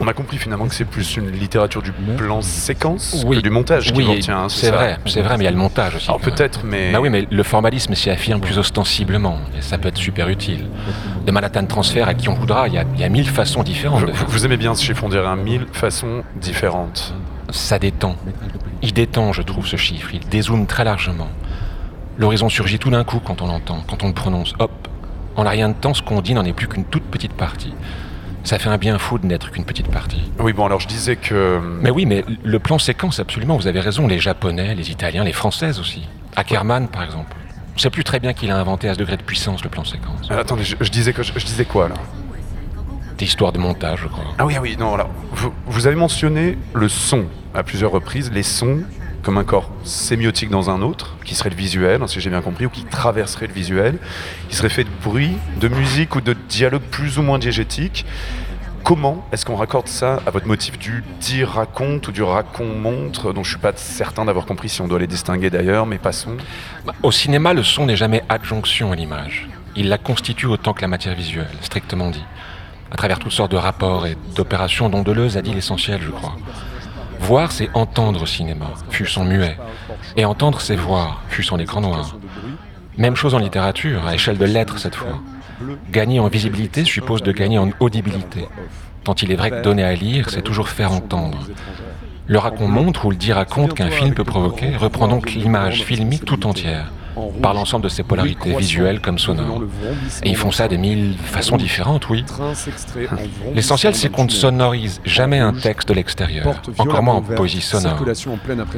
On 0.00 0.06
a 0.06 0.12
compris 0.12 0.36
finalement 0.36 0.66
que 0.68 0.74
c'est 0.74 0.84
plus 0.84 1.16
une 1.16 1.30
littérature 1.30 1.80
du 1.80 1.90
plan 1.90 2.42
séquence 2.42 3.24
Oui. 3.26 3.38
que 3.38 3.42
du 3.42 3.48
montage 3.50 3.90
qui 3.90 3.96
Oui, 3.98 4.20
hein, 4.28 4.48
c'est 4.50 4.70
vrai, 4.70 4.98
c'est 5.06 5.22
vrai, 5.22 5.38
mais 5.38 5.44
il 5.44 5.46
y 5.46 5.48
a 5.48 5.52
le 5.52 5.56
montage 5.56 5.96
aussi. 5.96 6.08
Alors 6.08 6.20
peut-être, 6.20 6.60
mais. 6.64 6.92
Bah 6.92 7.00
oui, 7.00 7.08
mais 7.08 7.26
le 7.30 7.42
formalisme 7.42 7.94
s'y 7.94 8.10
affirme 8.10 8.40
plus 8.40 8.58
ostensiblement, 8.58 9.38
et 9.56 9.62
ça 9.62 9.78
peut 9.78 9.88
être 9.88 9.96
super 9.96 10.28
utile. 10.28 10.66
De 11.24 11.32
Manhattan 11.32 11.64
Transfer 11.64 12.02
à 12.06 12.12
qui 12.14 12.28
on 12.28 12.34
voudra, 12.34 12.68
il 12.68 12.74
y 12.74 12.78
a, 12.78 12.84
y 12.98 13.02
a 13.04 13.08
mille 13.08 13.28
façons 13.28 13.62
différentes 13.62 14.00
Vous, 14.00 14.06
de 14.08 14.12
faire. 14.12 14.28
vous 14.28 14.44
aimez 14.44 14.56
bien 14.58 14.74
ce 14.74 14.84
chiffre, 14.84 15.02
on 15.04 15.08
dirait 15.08 15.26
un 15.26 15.36
mille 15.36 15.66
façons 15.72 16.22
différentes. 16.36 17.14
Ça 17.56 17.78
détend. 17.78 18.16
Il 18.82 18.92
détend, 18.92 19.32
je 19.32 19.42
trouve, 19.42 19.66
ce 19.66 19.76
chiffre. 19.76 20.10
Il 20.12 20.20
dézoome 20.28 20.66
très 20.66 20.84
largement. 20.84 21.28
L'horizon 22.18 22.48
surgit 22.48 22.78
tout 22.78 22.90
d'un 22.90 23.02
coup 23.04 23.18
quand 23.18 23.42
on 23.42 23.46
l'entend, 23.46 23.82
quand 23.88 24.02
on 24.02 24.08
le 24.08 24.14
prononce. 24.14 24.54
Hop 24.58 24.70
En 25.36 25.42
rien 25.42 25.70
de 25.70 25.75
temps, 25.75 25.94
ce 25.94 26.02
qu'on 26.02 26.20
dit 26.20 26.34
n'en 26.34 26.44
est 26.44 26.52
plus 26.52 26.68
qu'une 26.68 26.84
toute 26.84 27.04
petite 27.04 27.32
partie. 27.32 27.72
Ça 28.44 28.58
fait 28.58 28.68
un 28.68 28.78
bien 28.78 28.98
fou 28.98 29.18
de 29.18 29.26
n'être 29.26 29.50
qu'une 29.50 29.64
petite 29.64 29.88
partie. 29.88 30.22
Oui, 30.38 30.52
bon, 30.52 30.66
alors 30.66 30.80
je 30.80 30.86
disais 30.86 31.16
que. 31.16 31.60
Mais 31.82 31.90
oui, 31.90 32.06
mais 32.06 32.25
le 32.44 32.58
plan 32.58 32.78
séquence, 32.78 33.18
absolument, 33.18 33.56
vous 33.56 33.66
avez 33.66 33.80
raison. 33.80 34.06
Les 34.06 34.18
Japonais, 34.20 34.75
les 34.75 34.90
Italiens, 34.90 35.25
les 35.25 35.32
Françaises 35.32 35.80
aussi. 35.80 36.06
Ackerman, 36.36 36.86
par 36.88 37.02
exemple. 37.02 37.34
On 37.75 37.78
sait 37.78 37.90
plus 37.90 38.04
très 38.04 38.20
bien 38.20 38.32
qu'il 38.34 38.50
a 38.50 38.56
inventé 38.56 38.88
à 38.88 38.94
ce 38.94 38.98
degré 38.98 39.16
de 39.16 39.22
puissance 39.22 39.64
le 39.64 39.68
plan 39.70 39.84
séquence. 39.84 40.28
Euh, 40.30 40.40
attendez, 40.40 40.62
je, 40.64 40.76
je 40.80 40.90
disais 40.90 41.12
que 41.12 41.22
je, 41.22 41.32
je 41.36 41.44
disais 41.44 41.64
quoi 41.64 41.88
là 41.88 41.94
Des 43.18 43.25
histoires 43.25 43.52
de 43.52 43.58
montage, 43.58 44.00
je 44.02 44.08
crois. 44.08 44.25
Ah 44.38 44.44
oui, 44.44 44.54
ah 44.56 44.61
oui, 44.61 44.76
non, 44.78 44.94
alors, 44.94 45.11
vous, 45.32 45.52
vous 45.66 45.87
avez 45.87 45.96
mentionné 45.96 46.58
le 46.75 46.88
son 46.88 47.25
à 47.54 47.62
plusieurs 47.62 47.90
reprises, 47.90 48.30
les 48.32 48.42
sons 48.42 48.82
comme 49.26 49.38
un 49.38 49.44
corps 49.44 49.73
sémiotique 49.82 50.50
dans 50.50 50.70
un 50.70 50.82
autre, 50.82 51.16
qui 51.25 51.35
serait 51.35 51.50
le 51.50 51.56
visuel, 51.56 52.00
hein, 52.00 52.06
si 52.06 52.20
j'ai 52.20 52.30
bien 52.30 52.42
compris, 52.42 52.64
ou 52.66 52.68
qui 52.70 52.85
traverserait 52.85 53.49
le 53.49 53.52
visuel, 53.52 53.99
qui 54.49 54.54
serait 54.54 54.68
fait 54.68 54.85
de 54.85 54.90
bruit, 55.02 55.32
de 55.61 55.66
musique 55.66 56.14
ou 56.14 56.20
de 56.20 56.32
dialogue 56.49 56.82
plus 56.92 57.18
ou 57.18 57.23
moins 57.23 57.40
diégétique. 57.40 58.06
Comment 58.85 59.26
est-ce 59.32 59.44
qu'on 59.44 59.56
raccorde 59.56 59.88
ça 59.88 60.20
à 60.26 60.30
votre 60.30 60.46
motif 60.46 60.78
du 60.78 61.02
dire-raconte 61.20 62.06
ou 62.06 62.12
du 62.12 62.23
racon-montre, 62.23 63.32
dont 63.32 63.42
je 63.42 63.50
suis 63.50 63.58
pas 63.58 63.73
certain 63.75 64.26
d'avoir 64.26 64.46
compris 64.46 64.68
si 64.68 64.80
on 64.80 64.87
doit 64.87 65.00
les 65.00 65.08
distinguer 65.08 65.50
d'ailleurs, 65.50 65.87
mais 65.87 65.99
passons. 65.99 66.37
Bah, 66.85 66.94
Au 67.02 67.11
cinéma, 67.11 67.52
le 67.52 67.64
son 67.64 67.87
n'est 67.87 67.96
jamais 67.96 68.23
adjonction 68.28 68.92
à 68.92 68.94
l'image. 68.94 69.49
Il 69.75 69.88
la 69.88 69.99
constitue 69.99 70.46
autant 70.46 70.73
que 70.73 70.82
la 70.82 70.88
matière 70.88 71.16
visuelle, 71.16 71.49
strictement 71.62 72.11
dit. 72.11 72.25
À 72.90 72.96
travers 72.96 73.18
toutes 73.18 73.32
sortes 73.32 73.50
de 73.52 73.56
rapports 73.56 74.06
et 74.06 74.16
d'opérations 74.34 74.88
dont 74.88 75.02
Deleuze 75.02 75.36
a 75.36 75.42
dit 75.42 75.52
l'essentiel, 75.52 76.00
je 76.02 76.10
crois. 76.10 76.36
Voir, 77.20 77.50
c'est 77.50 77.70
entendre 77.74 78.22
au 78.22 78.26
cinéma, 78.26 78.66
fût-ce 78.90 79.18
en 79.18 79.24
muet. 79.24 79.56
Et 80.16 80.24
entendre, 80.24 80.60
c'est 80.60 80.76
voir, 80.76 81.22
fût-ce 81.28 81.52
en 81.52 81.58
écran 81.58 81.80
noir. 81.80 82.16
Même 82.98 83.16
chose 83.16 83.34
en 83.34 83.38
littérature, 83.38 84.06
à 84.06 84.14
échelle 84.14 84.38
de 84.38 84.44
lettres 84.44 84.78
cette 84.78 84.94
fois. 84.94 85.20
Gagner 85.90 86.20
en 86.20 86.28
visibilité 86.28 86.84
suppose 86.84 87.22
de 87.22 87.32
gagner 87.32 87.58
en 87.58 87.70
audibilité. 87.80 88.46
Tant 89.04 89.14
il 89.14 89.32
est 89.32 89.36
vrai 89.36 89.50
que 89.50 89.62
donner 89.62 89.84
à 89.84 89.94
lire, 89.94 90.30
c'est 90.30 90.42
toujours 90.42 90.68
faire 90.68 90.92
entendre. 90.92 91.38
Le 92.26 92.38
racon 92.38 92.68
montre 92.68 93.06
ou 93.06 93.10
le 93.10 93.16
dit 93.16 93.32
raconte 93.32 93.74
qu'un 93.74 93.90
film 93.90 94.14
peut 94.14 94.24
provoquer 94.24 94.76
reprend 94.76 95.08
donc 95.08 95.32
l'image 95.32 95.84
filmique 95.84 96.24
tout 96.24 96.46
entière, 96.46 96.92
par 97.42 97.54
l'ensemble 97.54 97.85
de 97.85 97.88
ses 97.88 98.02
polarités 98.02 98.54
visuelles 98.56 99.00
comme 99.00 99.18
sonores. 99.18 99.62
Et 100.23 100.30
ils 100.30 100.37
font 100.37 100.50
ça 100.50 100.68
de 100.68 100.76
mille 100.76 101.16
façons 101.18 101.56
différentes, 101.56 102.08
oui. 102.08 102.25
L'essentiel, 103.54 103.94
c'est 103.94 104.11
qu'on 104.11 104.25
ne 104.25 104.30
sonorise 104.30 105.00
jamais 105.04 105.38
un 105.38 105.52
texte 105.52 105.88
de 105.88 105.94
l'extérieur, 105.94 106.62
encore 106.78 107.02
moins 107.02 107.14
en 107.14 107.23
poésie 107.23 107.61
sonore. 107.61 108.04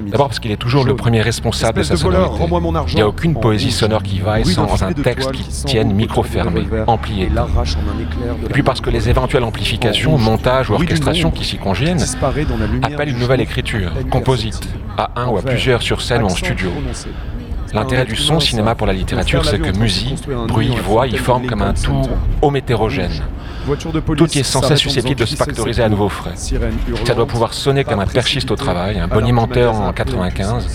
D'abord 0.06 0.28
parce 0.28 0.40
qu'il 0.40 0.50
est 0.50 0.56
toujours 0.56 0.84
le 0.84 0.96
premier 0.96 1.22
responsable 1.22 1.78
de 1.78 1.82
sa 1.84 1.96
sonorité. 1.96 2.44
Il 2.88 2.94
n'y 2.96 3.02
a 3.02 3.08
aucune 3.08 3.38
poésie 3.38 3.70
sonore 3.70 4.02
qui 4.02 4.20
vaille 4.20 4.46
sans 4.46 4.82
un 4.82 4.92
texte 4.92 5.32
qui 5.32 5.44
tienne 5.64 5.92
micro 5.92 6.22
fermé, 6.22 6.66
ampli 6.86 7.22
et 7.22 7.26
Et 7.26 8.48
puis 8.52 8.62
parce 8.62 8.80
que 8.80 8.90
les 8.90 9.08
éventuelles 9.08 9.44
amplifications, 9.44 10.18
montages 10.18 10.70
ou 10.70 10.74
orchestrations 10.74 11.30
qui 11.30 11.44
s'y 11.44 11.58
conviennent 11.58 12.02
appellent 12.82 13.10
une 13.10 13.18
nouvelle 13.18 13.40
écriture, 13.40 13.92
composite, 14.10 14.68
à 14.96 15.10
un 15.16 15.28
ou 15.28 15.38
à 15.38 15.42
plusieurs 15.42 15.82
sur 15.82 16.00
scène 16.00 16.22
ou 16.22 16.26
en 16.26 16.30
studio. 16.30 16.70
L'intérêt 17.72 18.04
du 18.04 18.16
son 18.16 18.40
cinéma 18.40 18.74
pour 18.74 18.86
la 18.86 18.92
littérature, 18.92 19.44
c'est 19.44 19.58
que 19.58 19.76
musique, 19.78 20.28
bruit, 20.46 20.74
voix 20.84 21.06
y 21.06 21.16
forment 21.16 21.46
comme 21.46 21.62
un 21.62 21.74
tout 21.74 22.08
hométérogène. 22.42 23.22
Tout 24.16 24.30
y 24.30 24.38
est 24.38 24.42
sans 24.42 24.62
cesse 24.62 24.80
susceptible 24.80 25.20
de 25.20 25.26
se 25.26 25.36
factoriser 25.36 25.82
à 25.82 25.88
nouveau 25.88 26.08
frais. 26.08 26.32
Ça 27.04 27.14
doit 27.14 27.26
pouvoir 27.26 27.54
sonner 27.54 27.84
comme 27.84 28.00
un 28.00 28.06
perchiste 28.06 28.50
au 28.50 28.56
travail, 28.56 28.98
un 28.98 29.08
bonimenteur 29.08 29.74
en 29.74 29.92
95, 29.92 30.66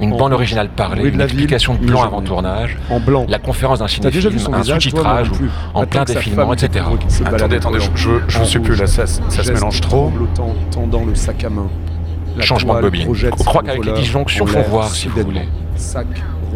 une 0.00 0.16
bande 0.16 0.32
originale 0.32 0.68
parlée, 0.70 1.08
une 1.08 1.20
explication 1.20 1.74
de 1.74 1.86
plan 1.86 2.02
avant 2.02 2.22
tournage, 2.22 2.78
En 2.88 3.00
blanc. 3.00 3.26
la 3.28 3.38
conférence 3.38 3.80
d'un 3.80 3.88
son 3.88 4.54
un 4.54 4.62
sous-titrage 4.62 5.30
en 5.74 5.86
plein 5.86 6.04
défilement, 6.04 6.52
etc. 6.54 6.86
Attendez, 7.24 7.56
en 7.56 7.58
attendez, 7.58 7.78
je, 7.94 8.40
ne 8.40 8.44
sais 8.44 8.58
plus 8.58 8.76
là, 8.76 8.86
ça, 8.86 9.06
ça 9.06 9.44
se 9.44 9.52
mélange 9.52 9.80
trop. 9.80 10.08
tremblotant, 10.08 10.54
tendant 10.70 11.04
le 11.04 11.14
sac 11.14 11.44
à 11.44 11.50
main. 11.50 11.68
La 12.36 12.44
Changement 12.44 12.76
de 12.76 12.82
bobine. 12.82 13.12
Je 13.14 13.28
crois 13.28 13.62
qu'avec 13.62 13.84
les 13.84 13.92
disjonctions, 13.92 14.46
l'air, 14.46 14.68
voir, 14.68 14.88
si 14.88 15.08
vous 15.08 15.22
voulez. 15.22 15.48
Sac 15.76 16.06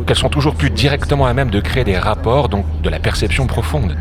qu'elles 0.03 0.17
sont 0.17 0.29
toujours 0.29 0.55
plus 0.55 0.71
directement 0.71 1.27
à 1.27 1.35
même 1.35 1.51
de 1.51 1.61
créer 1.61 1.85
des 1.85 1.99
rapports, 1.99 2.49
donc 2.49 2.65
de 2.83 2.91
la 2.91 2.99
perception 2.99 3.47
profonde. 3.47 3.97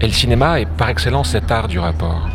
Et 0.00 0.06
le 0.06 0.12
cinéma 0.12 0.60
est 0.60 0.66
par 0.66 0.90
excellence 0.90 1.30
cet 1.30 1.50
art 1.50 1.68
du 1.68 1.78
rapport. 1.78 2.28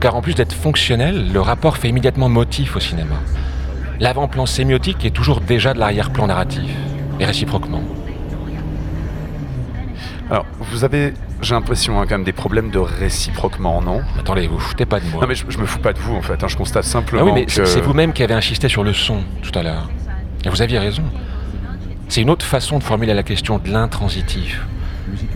Car 0.00 0.14
en 0.16 0.22
plus 0.22 0.34
d'être 0.34 0.54
fonctionnel, 0.54 1.32
le 1.32 1.40
rapport 1.40 1.76
fait 1.76 1.88
immédiatement 1.88 2.28
motif 2.28 2.76
au 2.76 2.80
cinéma. 2.80 3.16
L'avant-plan 4.00 4.46
sémiotique 4.46 5.04
est 5.04 5.10
toujours 5.10 5.40
déjà 5.40 5.74
de 5.74 5.78
l'arrière-plan 5.78 6.26
narratif, 6.26 6.70
et 7.20 7.24
réciproquement. 7.24 7.82
Alors, 10.30 10.44
vous 10.58 10.84
avez, 10.84 11.14
j'ai 11.40 11.54
l'impression, 11.54 12.00
hein, 12.00 12.04
quand 12.08 12.16
même 12.16 12.24
des 12.24 12.32
problèmes 12.32 12.70
de 12.70 12.78
réciproquement, 12.78 13.80
non? 13.80 14.02
Attendez, 14.18 14.48
vous 14.48 14.58
foutez 14.58 14.84
pas 14.84 14.98
de 14.98 15.06
moi. 15.06 15.20
Non, 15.22 15.28
mais 15.28 15.34
je, 15.34 15.44
je 15.48 15.58
me 15.58 15.66
fous 15.66 15.78
pas 15.78 15.92
de 15.92 15.98
vous 15.98 16.14
en 16.16 16.22
fait, 16.22 16.42
hein, 16.42 16.48
je 16.48 16.56
constate 16.56 16.84
Ah 16.84 16.90
simplement 16.90 17.24
oui, 17.24 17.32
mais 17.34 17.46
que. 17.46 17.64
c'est 17.64 17.80
vous-même 17.80 18.12
qui 18.12 18.22
avez 18.22 18.34
insisté 18.34 18.68
sur 18.68 18.82
le 18.82 18.92
son 18.92 19.18
tout 19.42 19.56
à 19.56 19.62
l'heure. 19.62 19.88
Et 20.44 20.48
vous 20.48 20.62
aviez 20.62 20.78
raison. 20.78 21.02
C'est 22.08 22.20
une 22.22 22.30
autre 22.30 22.46
façon 22.46 22.78
de 22.78 22.84
formuler 22.84 23.14
la 23.14 23.22
question 23.22 23.58
de 23.58 23.68
l'intransitif. 23.70 24.64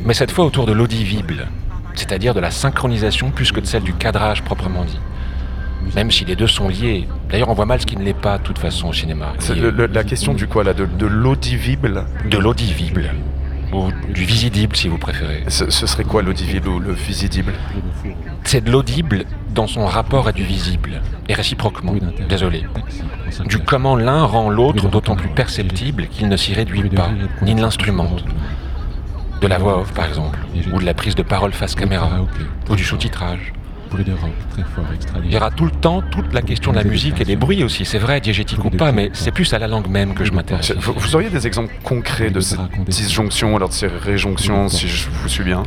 Mais 0.04 0.14
cette 0.14 0.30
fois 0.30 0.44
autour 0.44 0.66
de 0.66 0.72
l'audivible, 0.72 1.46
c'est-à-dire 1.94 2.34
de 2.34 2.40
la 2.40 2.50
synchronisation 2.50 3.30
plus 3.30 3.52
que 3.52 3.60
de 3.60 3.66
celle 3.66 3.82
du 3.82 3.92
cadrage 3.92 4.42
proprement 4.42 4.84
dit. 4.84 4.98
Même 5.96 6.10
si 6.10 6.24
les 6.24 6.36
deux 6.36 6.46
sont 6.46 6.68
liés. 6.68 7.08
D'ailleurs, 7.30 7.48
on 7.48 7.54
voit 7.54 7.66
mal 7.66 7.80
ce 7.80 7.86
qui 7.86 7.96
ne 7.96 8.04
l'est 8.04 8.12
pas, 8.14 8.38
de 8.38 8.42
toute 8.42 8.58
façon, 8.58 8.88
au 8.88 8.92
cinéma. 8.92 9.32
Le- 9.54 9.70
le- 9.70 9.86
la 9.86 10.04
question 10.04 10.34
du 10.34 10.46
quoi 10.46 10.62
là 10.62 10.74
De, 10.74 10.84
de 10.86 11.06
l'audivible? 11.06 12.04
De 12.30 12.38
l'audivible. 12.38 13.10
Ou 13.72 13.90
du 14.12 14.24
visible 14.24 14.76
si 14.76 14.88
vous 14.88 14.98
préférez. 14.98 15.44
Ce, 15.48 15.70
ce 15.70 15.86
serait 15.86 16.04
quoi 16.04 16.22
l'audible 16.22 16.68
ou 16.68 16.78
le 16.78 16.92
visible 16.92 17.52
C'est 18.44 18.64
de 18.64 18.70
l'audible 18.70 19.24
dans 19.54 19.66
son 19.66 19.86
rapport 19.86 20.28
à 20.28 20.32
du 20.32 20.44
visible, 20.44 21.02
et 21.28 21.34
réciproquement, 21.34 21.94
désolé. 22.28 22.64
Du 23.46 23.58
comment 23.58 23.96
l'un 23.96 24.24
rend 24.24 24.50
l'autre 24.50 24.88
d'autant 24.88 25.16
plus 25.16 25.28
perceptible 25.28 26.06
qu'il 26.08 26.28
ne 26.28 26.36
s'y 26.36 26.54
réduit 26.54 26.88
pas, 26.90 27.10
ni 27.42 27.54
ne 27.54 27.60
l'instrumente. 27.60 28.24
De 29.40 29.46
la 29.46 29.58
voix 29.58 29.80
off, 29.80 29.92
par 29.92 30.06
exemple, 30.06 30.38
ou 30.72 30.78
de 30.78 30.84
la 30.84 30.94
prise 30.94 31.14
de 31.14 31.22
parole 31.22 31.52
face 31.52 31.74
caméra, 31.74 32.10
ou 32.68 32.76
du 32.76 32.84
sous-titrage. 32.84 33.52
Il 35.24 35.32
y 35.32 35.36
aura 35.36 35.50
tout 35.50 35.64
le 35.64 35.70
temps 35.70 36.02
toute 36.10 36.32
la 36.32 36.42
question 36.42 36.72
de 36.72 36.76
la 36.76 36.84
musique 36.84 37.20
et 37.20 37.24
des 37.24 37.36
bruits 37.36 37.64
aussi, 37.64 37.84
c'est 37.84 37.98
vrai, 37.98 38.20
diégétique 38.20 38.64
ou 38.64 38.70
pas, 38.70 38.92
mais 38.92 39.10
c'est 39.12 39.32
plus 39.32 39.52
à 39.52 39.58
la 39.58 39.66
langue 39.66 39.88
même 39.88 40.14
que 40.14 40.24
je 40.24 40.32
m'intéresse. 40.32 40.72
vous, 40.76 40.92
vous 40.96 41.14
auriez 41.14 41.30
des 41.30 41.46
exemples 41.46 41.72
concrets 41.82 42.30
de 42.30 42.40
cette 42.40 42.60
disjonction, 42.86 43.56
alors 43.56 43.68
de 43.68 43.74
ces 43.74 43.88
réjonctions, 43.88 44.68
si 44.68 44.88
je 44.88 45.08
vous 45.08 45.28
suis 45.28 45.44
bien 45.44 45.62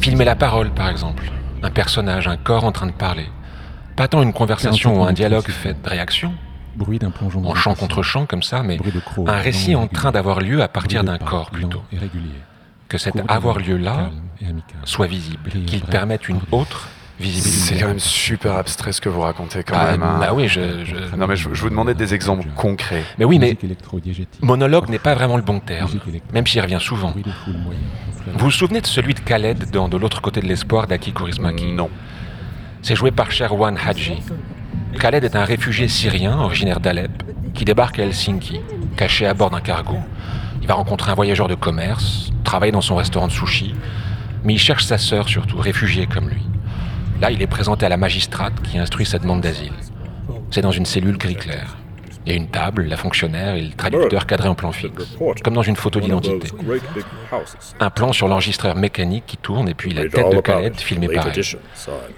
Filmer 0.00 0.24
la 0.24 0.36
parole, 0.36 0.70
par 0.70 0.88
exemple. 0.88 1.24
Un 1.62 1.70
personnage, 1.70 2.28
un 2.28 2.36
corps 2.36 2.64
en 2.64 2.72
train 2.72 2.86
de 2.86 2.92
parler. 2.92 3.26
Pas 3.96 4.08
tant 4.08 4.22
une 4.22 4.32
conversation 4.32 5.00
ou 5.00 5.04
un 5.04 5.12
dialogue 5.12 5.48
fait 5.48 5.74
de 5.82 5.88
réaction, 5.88 6.32
Bruit 6.76 6.98
d'un 6.98 7.10
plongeon 7.10 7.44
en 7.44 7.54
chant 7.54 7.74
contre 7.76 8.02
chant 8.02 8.26
comme 8.26 8.42
ça, 8.42 8.64
mais 8.64 8.78
un 9.26 9.38
récit 9.38 9.76
en 9.76 9.86
train 9.86 10.10
d'avoir 10.10 10.40
lieu 10.40 10.60
à 10.60 10.68
partir 10.68 11.04
d'un 11.04 11.18
corps 11.18 11.50
plutôt. 11.50 11.82
Que 12.94 12.98
cet 12.98 13.14
avoir 13.26 13.58
lieu-là 13.58 14.10
soit 14.84 15.08
visible, 15.08 15.50
qu'il 15.66 15.80
permette 15.80 16.28
une 16.28 16.38
autre 16.52 16.88
visibilité. 17.18 17.58
C'est 17.74 17.80
quand 17.80 17.88
même 17.88 17.98
super 17.98 18.52
abstrait 18.52 18.92
ce 18.92 19.00
que 19.00 19.08
vous 19.08 19.20
racontez 19.20 19.64
quand 19.64 19.74
Ah, 19.76 19.90
même. 19.90 20.02
hein. 20.04 20.16
bah 20.20 20.30
oui, 20.32 20.46
je, 20.46 20.84
je- 20.84 21.16
Non 21.16 21.26
mais 21.26 21.34
je, 21.34 21.48
je 21.52 21.60
vous 21.62 21.70
demandais 21.70 21.94
des 21.94 22.14
exemples 22.14 22.46
concrets. 22.54 23.02
Mais 23.18 23.24
oui, 23.24 23.40
mais 23.40 23.56
monologue 24.42 24.88
n'est 24.90 25.00
pas 25.00 25.14
vraiment 25.16 25.36
le 25.36 25.42
bon 25.42 25.58
terme, 25.58 25.90
même 26.32 26.46
s'il 26.46 26.60
revient 26.60 26.78
souvent. 26.80 27.12
Vous 27.16 28.38
vous 28.38 28.50
souvenez 28.52 28.80
de 28.80 28.86
celui 28.86 29.14
de 29.14 29.20
Khaled 29.20 29.70
dans 29.72 29.88
De 29.88 29.96
l'autre 29.96 30.20
côté 30.22 30.40
de 30.40 30.46
l'espoir 30.46 30.86
d'Aki 30.86 31.12
Kaurismäki 31.12 31.72
Non. 31.72 31.90
C'est 32.82 32.94
joué 32.94 33.10
par 33.10 33.32
Sherwan 33.32 33.76
Hadji. 33.76 34.22
Khaled 35.00 35.24
est 35.24 35.34
un 35.34 35.44
réfugié 35.44 35.88
syrien 35.88 36.38
originaire 36.38 36.78
d'Alep 36.78 37.10
qui 37.54 37.64
débarque 37.64 37.98
à 37.98 38.04
Helsinki, 38.04 38.60
caché 38.96 39.26
à 39.26 39.34
bord 39.34 39.50
d'un 39.50 39.60
cargo. 39.60 39.96
Il 40.64 40.68
va 40.68 40.74
rencontrer 40.76 41.12
un 41.12 41.14
voyageur 41.14 41.46
de 41.46 41.54
commerce, 41.54 42.32
travaille 42.42 42.72
dans 42.72 42.80
son 42.80 42.96
restaurant 42.96 43.26
de 43.26 43.32
sushi, 43.32 43.74
mais 44.44 44.54
il 44.54 44.58
cherche 44.58 44.86
sa 44.86 44.96
sœur 44.96 45.28
surtout, 45.28 45.58
réfugiée 45.58 46.06
comme 46.06 46.30
lui. 46.30 46.40
Là, 47.20 47.30
il 47.30 47.42
est 47.42 47.46
présenté 47.46 47.84
à 47.84 47.90
la 47.90 47.98
magistrate 47.98 48.54
qui 48.62 48.78
instruit 48.78 49.04
sa 49.04 49.18
demande 49.18 49.42
d'asile. 49.42 49.74
C'est 50.50 50.62
dans 50.62 50.70
une 50.70 50.86
cellule 50.86 51.18
gris 51.18 51.34
clair. 51.36 51.76
Il 52.24 52.32
y 52.32 52.34
a 52.34 52.38
une 52.38 52.48
table, 52.48 52.84
la 52.84 52.96
fonctionnaire 52.96 53.56
et 53.56 53.60
le 53.60 53.72
traducteur 53.74 54.26
cadré 54.26 54.48
en 54.48 54.54
plan 54.54 54.72
fixe, 54.72 55.18
comme 55.44 55.52
dans 55.52 55.60
une 55.60 55.76
photo 55.76 56.00
d'identité. 56.00 56.48
Un 57.78 57.90
plan 57.90 58.14
sur 58.14 58.26
l'enregistreur 58.26 58.74
mécanique 58.74 59.24
qui 59.26 59.36
tourne 59.36 59.68
et 59.68 59.74
puis 59.74 59.92
la 59.92 60.08
tête 60.08 60.30
de 60.30 60.40
Khaled 60.40 60.80
filmée 60.80 61.08
pareil. 61.08 61.42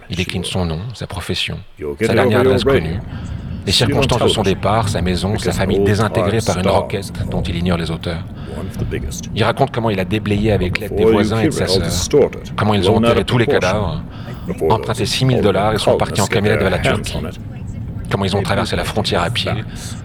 Il 0.09 0.17
décline 0.17 0.45
son 0.45 0.67
nom, 0.67 0.83
sa 0.95 1.09
profession, 1.09 1.59
sa 2.01 2.15
dernière 2.15 2.43
adresse 2.43 2.63
connue, 2.63 3.01
les 3.67 3.73
circonstances 3.73 4.23
de 4.23 4.29
son 4.29 4.43
départ, 4.43 4.89
sa 4.89 5.03
maison, 5.03 5.37
sa 5.39 5.53
famille 5.53 5.81
désintégrée 5.81 6.39
par 6.45 6.59
une 6.59 6.69
roquette 6.69 7.13
dont 7.31 7.43
il 7.43 7.57
ignore 7.57 7.79
les 7.79 7.91
auteurs. 7.91 8.23
Il 9.35 9.45
raconte 9.45 9.71
comment 9.73 9.91
il 9.91 9.99
a 10.01 10.05
déblayé 10.05 10.53
avec 10.53 10.79
l'aide 10.79 10.95
des 10.95 11.05
voisins 11.05 11.41
et 11.41 11.47
de 11.47 11.51
sa 11.51 11.67
sœur, 11.67 12.31
comment 12.57 12.75
ils 12.75 12.89
ont 12.91 12.97
enterré 12.97 13.25
tous 13.25 13.39
les 13.39 13.47
cadavres, 13.47 14.03
emprunté 14.71 15.05
6000 15.05 15.41
dollars 15.41 15.75
et 15.75 15.79
sont 15.79 15.97
partis 15.97 16.21
en 16.21 16.27
camionnette 16.27 16.61
vers 16.61 16.71
la 16.71 16.79
Turquie. 16.79 17.19
Comment 18.09 18.25
ils 18.25 18.37
ont 18.37 18.43
traversé 18.43 18.77
la 18.77 18.85
frontière 18.85 19.23
à 19.23 19.31
pied, 19.31 19.51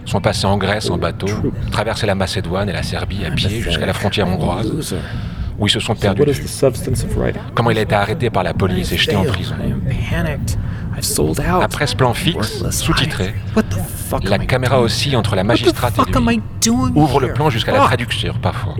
sont 0.04 0.20
passés 0.20 0.46
en 0.46 0.58
Grèce 0.58 0.90
en 0.90 0.98
bateau, 0.98 1.28
traversé 1.70 2.04
la 2.04 2.16
Macédoine 2.16 2.68
et 2.68 2.72
la 2.72 2.82
Serbie 2.82 3.24
à 3.24 3.30
pied 3.30 3.48
jusqu'à 3.60 3.86
la 3.86 3.92
frontière 3.92 4.26
hongroise, 4.26 4.72
où 5.56 5.66
ils 5.68 5.70
se 5.70 5.78
sont 5.78 5.94
perdus. 5.94 6.24
Comment 7.54 7.70
il 7.70 7.78
a 7.78 7.82
été 7.82 7.94
arrêté 7.94 8.28
par 8.28 8.42
la 8.42 8.54
police 8.54 8.90
et 8.92 8.96
jeté 8.96 9.14
en 9.14 9.24
prison. 9.24 9.54
Après 11.60 11.86
ce 11.86 11.96
plan 11.96 12.14
fixe, 12.14 12.62
sous-titré, 12.70 13.34
la 14.22 14.38
caméra 14.38 14.80
oscille 14.80 15.16
entre 15.16 15.34
la 15.36 15.44
magistrate 15.44 15.94
et 15.98 16.18
lui, 16.20 16.40
ouvre 16.94 17.20
le 17.20 17.32
plan 17.32 17.50
jusqu'à 17.50 17.72
la 17.72 17.80
traduction 17.80 18.34
parfois. 18.40 18.74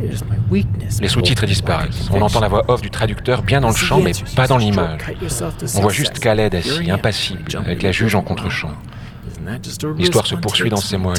Les 1.01 1.09
sous-titres 1.09 1.47
disparaissent. 1.47 2.09
On 2.13 2.21
entend 2.23 2.41
la 2.41 2.49
voix 2.49 2.65
off 2.69 2.81
du 2.81 2.91
traducteur 2.91 3.43
bien 3.43 3.61
dans 3.61 3.71
le 3.71 3.75
champ, 3.75 4.01
mais 4.01 4.13
pas 4.37 4.47
dans 4.47 4.59
l'image. 4.59 5.01
On 5.77 5.81
voit 5.81 5.93
juste 5.93 6.19
Khaled 6.19 6.55
assis, 6.55 6.91
impassible, 6.91 7.45
avec 7.59 7.83
la 7.83 7.93
juge 7.93 8.15
en 8.15 8.23
contre-champ. 8.23 8.73
L'histoire 9.97 10.27
se 10.27 10.35
poursuit 10.37 10.71
dans 10.71 10.77
ses 10.77 10.97
mots. 10.97 11.15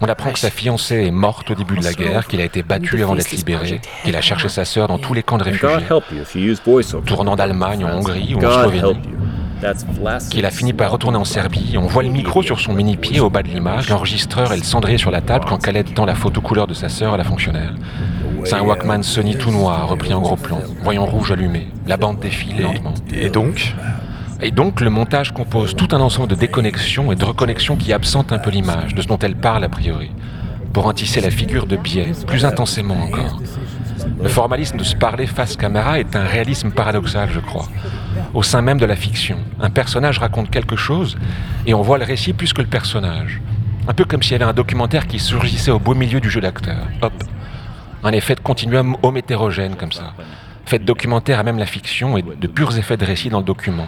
On 0.00 0.06
apprend 0.08 0.30
que 0.30 0.38
sa 0.38 0.50
fiancée 0.50 1.06
est 1.06 1.10
morte 1.10 1.50
au 1.50 1.54
début 1.54 1.76
de 1.76 1.84
la 1.84 1.92
guerre, 1.92 2.26
qu'il 2.26 2.40
a 2.40 2.44
été 2.44 2.62
battu 2.62 3.02
avant 3.02 3.14
d'être 3.14 3.30
libéré, 3.30 3.80
qu'il 4.04 4.16
a 4.16 4.20
cherché 4.20 4.48
sa 4.48 4.64
sœur 4.64 4.88
dans 4.88 4.98
tous 4.98 5.14
les 5.14 5.22
camps 5.22 5.38
de 5.38 5.44
réfugiés, 5.44 5.68
tournant 7.06 7.36
d'Allemagne 7.36 7.84
en 7.84 7.98
Hongrie 7.98 8.34
ou 8.34 8.44
en 8.44 8.50
Slovénie, 8.50 9.00
qu'il 10.30 10.44
a 10.44 10.50
fini 10.50 10.74
par 10.74 10.90
retourner 10.90 11.16
en 11.16 11.24
Serbie. 11.24 11.76
On 11.78 11.86
voit 11.86 12.02
le 12.02 12.10
micro 12.10 12.42
sur 12.42 12.60
son 12.60 12.74
mini-pied 12.74 13.20
au 13.20 13.30
bas 13.30 13.42
de 13.42 13.48
l'image, 13.48 13.88
l'enregistreur 13.88 14.52
et 14.52 14.56
le 14.58 14.62
cendrier 14.62 14.98
sur 14.98 15.10
la 15.10 15.22
table 15.22 15.46
quand 15.48 15.58
Khaled 15.58 15.94
tend 15.94 16.04
la 16.04 16.14
photo 16.14 16.40
couleur 16.42 16.66
de 16.66 16.74
sa 16.74 16.90
sœur 16.90 17.14
à 17.14 17.16
la 17.16 17.24
fonctionnaire. 17.24 17.72
C'est 18.44 18.54
un 18.54 18.62
Walkman 18.62 19.02
Sony 19.02 19.36
tout 19.36 19.50
noir, 19.50 19.88
repris 19.88 20.12
en 20.12 20.20
gros 20.20 20.36
plan, 20.36 20.60
voyant 20.82 21.06
rouge 21.06 21.32
allumé. 21.32 21.68
La 21.86 21.96
bande 21.96 22.20
défile 22.20 22.60
lentement. 22.62 22.94
Et 23.12 23.30
donc? 23.30 23.74
Et 24.42 24.50
donc, 24.50 24.80
le 24.80 24.90
montage 24.90 25.32
compose 25.32 25.74
tout 25.74 25.88
un 25.92 26.00
ensemble 26.00 26.28
de 26.28 26.34
déconnexions 26.34 27.10
et 27.10 27.16
de 27.16 27.24
reconnexions 27.24 27.76
qui 27.76 27.92
absentent 27.92 28.32
un 28.32 28.38
peu 28.38 28.50
l'image, 28.50 28.94
de 28.94 29.00
ce 29.00 29.06
dont 29.06 29.18
elle 29.18 29.36
parle 29.36 29.64
a 29.64 29.68
priori, 29.68 30.10
pour 30.72 30.86
en 30.86 30.92
tisser 30.92 31.20
la 31.20 31.30
figure 31.30 31.66
de 31.66 31.76
biais, 31.76 32.12
plus 32.26 32.44
intensément 32.44 33.00
encore. 33.02 33.40
Le 34.22 34.28
formalisme 34.28 34.76
de 34.76 34.84
se 34.84 34.94
parler 34.94 35.26
face 35.26 35.56
caméra 35.56 35.98
est 35.98 36.14
un 36.16 36.24
réalisme 36.24 36.70
paradoxal, 36.70 37.30
je 37.32 37.40
crois. 37.40 37.66
Au 38.34 38.42
sein 38.42 38.60
même 38.60 38.78
de 38.78 38.86
la 38.86 38.96
fiction, 38.96 39.38
un 39.60 39.70
personnage 39.70 40.18
raconte 40.18 40.50
quelque 40.50 40.76
chose 40.76 41.16
et 41.66 41.74
on 41.74 41.82
voit 41.82 41.98
le 41.98 42.04
récit 42.04 42.32
plus 42.32 42.52
que 42.52 42.60
le 42.60 42.68
personnage. 42.68 43.40
Un 43.88 43.94
peu 43.94 44.04
comme 44.04 44.22
s'il 44.22 44.32
y 44.32 44.34
avait 44.36 44.44
un 44.44 44.52
documentaire 44.52 45.06
qui 45.06 45.18
surgissait 45.18 45.70
au 45.70 45.78
beau 45.78 45.94
milieu 45.94 46.20
du 46.20 46.28
jeu 46.28 46.40
d'acteur. 46.40 46.86
Hop. 47.02 47.12
Un 48.04 48.12
effet 48.12 48.34
de 48.34 48.40
continuum 48.40 48.96
homme 49.02 49.16
hétérogène 49.16 49.76
comme 49.76 49.92
ça. 49.92 50.12
Fait 50.66 50.78
de 50.78 50.84
documentaire 50.84 51.38
à 51.38 51.42
même 51.42 51.58
la 51.58 51.66
fiction 51.66 52.16
et 52.18 52.22
de 52.22 52.46
purs 52.46 52.76
effets 52.76 52.96
de 52.96 53.04
récit 53.04 53.28
dans 53.28 53.38
le 53.38 53.44
document. 53.44 53.86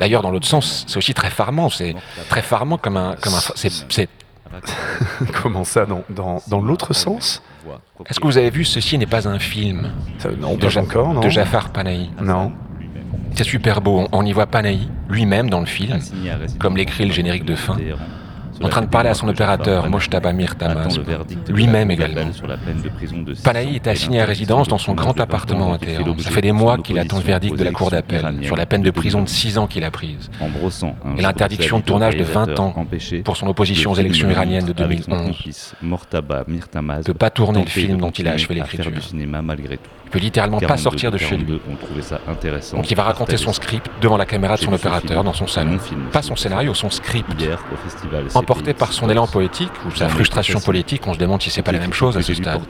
D'ailleurs, 0.00 0.22
dans 0.22 0.30
l'autre 0.32 0.46
sens, 0.48 0.84
c'est 0.88 0.96
aussi 0.96 1.14
très 1.14 1.30
farmant. 1.30 1.68
C'est 1.70 1.94
très 2.28 2.42
farmant 2.42 2.76
comme 2.78 2.96
un. 2.96 3.14
Comme 3.20 3.34
un 3.34 3.40
c'est, 3.54 4.08
Comment 5.42 5.62
ça 5.62 5.86
dans, 5.86 6.02
dans, 6.10 6.42
dans 6.48 6.60
l'autre 6.60 6.92
sens 6.92 7.40
Est-ce 8.08 8.18
que 8.18 8.26
vous 8.26 8.36
avez 8.38 8.50
vu 8.50 8.64
Ceci 8.64 8.98
n'est 8.98 9.06
pas 9.06 9.28
un 9.28 9.38
film 9.38 9.92
Ça, 10.18 10.30
Non, 10.30 10.54
de, 10.56 10.62
pas 10.62 10.68
Ja- 10.68 10.80
encore, 10.80 11.14
non 11.14 11.20
de 11.20 11.28
Jafar 11.28 11.68
Panahi 11.70 12.10
Non. 12.20 12.52
C'est 13.36 13.44
super 13.44 13.80
beau. 13.80 14.00
On, 14.12 14.18
on 14.18 14.26
y 14.26 14.32
voit 14.32 14.46
Panahi 14.46 14.88
lui-même 15.08 15.50
dans 15.50 15.60
le 15.60 15.66
film, 15.66 16.00
comme 16.58 16.76
l'écrit 16.76 17.04
le 17.06 17.12
générique 17.12 17.44
de 17.44 17.54
fin, 17.54 17.76
en 18.62 18.68
train 18.68 18.82
de 18.82 18.86
parler 18.86 19.10
à 19.10 19.14
son 19.14 19.28
opérateur, 19.28 19.88
Mojtaba 19.88 20.32
Mir 20.32 20.56
Tamaz, 20.56 20.98
lui-même 21.48 21.90
également. 21.90 22.30
Panahi 23.42 23.76
est 23.76 23.86
assigné 23.86 24.20
à 24.20 24.24
résidence 24.24 24.68
dans 24.68 24.78
son 24.78 24.94
grand 24.94 25.18
appartement 25.20 25.72
à 25.72 25.78
Téhéran. 25.78 26.14
Ça 26.18 26.30
fait 26.30 26.40
des 26.42 26.52
mois 26.52 26.78
qu'il 26.78 26.98
attend 26.98 27.18
le 27.18 27.24
verdict 27.24 27.56
de 27.56 27.64
la 27.64 27.72
cour 27.72 27.90
d'appel 27.90 28.40
sur 28.42 28.56
la 28.56 28.66
peine 28.66 28.82
de 28.82 28.90
prison 28.90 29.22
de 29.22 29.28
6 29.28 29.58
ans 29.58 29.66
qu'il 29.66 29.84
a 29.84 29.90
prise 29.90 30.30
et 31.16 31.22
l'interdiction 31.22 31.78
de 31.78 31.84
tournage 31.84 32.16
de 32.16 32.24
20 32.24 32.58
ans 32.60 32.74
pour 33.24 33.36
son 33.36 33.46
opposition 33.46 33.92
aux 33.92 33.96
élections 33.96 34.30
iraniennes 34.30 34.66
de 34.66 34.72
2011. 34.72 35.74
ne 35.82 37.02
De 37.02 37.12
pas 37.12 37.30
tourner 37.30 37.60
le 37.60 37.66
film 37.70 37.98
dont 37.98 38.10
il 38.10 38.28
a 38.28 38.32
achevé 38.32 38.54
l'écriture. 38.54 38.92
Il 40.10 40.14
peut 40.14 40.18
littéralement 40.18 40.58
pas 40.58 40.66
42, 40.66 40.82
sortir 40.82 41.12
de 41.12 41.18
chez 41.18 41.36
lui. 41.36 41.46
42 41.46 41.60
ont 41.72 41.76
trouvé 41.76 42.02
ça 42.02 42.20
intéressant. 42.26 42.76
Donc 42.76 42.90
il 42.90 42.96
va 42.96 43.04
raconter 43.04 43.36
son 43.36 43.52
script 43.52 43.88
devant 44.02 44.16
la 44.16 44.26
caméra 44.26 44.56
de 44.56 44.60
son 44.60 44.72
opérateur 44.72 45.22
dans 45.22 45.32
son 45.32 45.46
salon. 45.46 45.78
film. 45.78 46.02
Pas 46.12 46.22
son 46.22 46.34
scénario, 46.34 46.74
son 46.74 46.90
script. 46.90 47.28
hier 47.38 47.62
au 47.72 47.76
festival. 47.76 48.24
Emporté 48.34 48.74
par 48.74 48.92
son 48.92 49.08
élan 49.08 49.28
poétique 49.28 49.70
ou 49.86 49.94
sa 49.94 50.08
frustration 50.08 50.58
politique, 50.58 51.06
on 51.06 51.14
se 51.14 51.18
demande 51.18 51.40
si 51.40 51.50
c'est 51.50 51.62
pas 51.62 51.70
la 51.70 51.78
même 51.78 51.92
chose 51.92 52.16
à 52.16 52.22
ce 52.22 52.34
stade. 52.34 52.60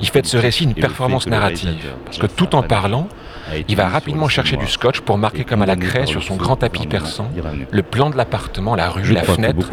Il 0.00 0.08
fait 0.08 0.22
de 0.22 0.26
ce 0.26 0.38
récit 0.38 0.64
une 0.64 0.74
performance 0.74 1.26
narrative, 1.26 1.92
parce 2.06 2.16
que 2.16 2.26
tout 2.26 2.54
en 2.54 2.62
parlant, 2.62 3.06
il 3.68 3.76
va 3.76 3.88
rapidement 3.88 4.28
chercher 4.28 4.56
du 4.56 4.66
scotch 4.66 5.00
pour 5.00 5.18
marquer 5.18 5.44
comme 5.44 5.62
à 5.62 5.66
la 5.66 5.76
craie 5.76 6.06
sur 6.06 6.22
son 6.22 6.36
grand 6.36 6.56
tapis 6.56 6.86
persan 6.86 7.30
le 7.70 7.82
plan 7.82 8.10
de 8.10 8.16
l'appartement, 8.16 8.74
la 8.74 8.90
rue, 8.90 9.12
la 9.12 9.22
fenêtre, 9.22 9.70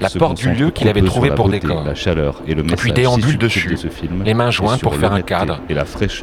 la 0.00 0.10
porte 0.10 0.36
du 0.36 0.52
lieu 0.52 0.70
qu'il 0.70 0.88
avait 0.88 1.02
trouvé 1.02 1.30
pour 1.30 1.48
décor. 1.48 1.84
La 1.84 1.94
chaleur 1.94 2.42
et 2.46 2.54
le 2.54 2.62
puis 2.62 2.92
déambule 2.92 3.38
dessus, 3.38 3.76
les 4.24 4.34
mains 4.34 4.50
jointes 4.50 4.80
pour 4.80 4.96
faire 4.96 5.12
un 5.12 5.22
cadre, 5.22 5.60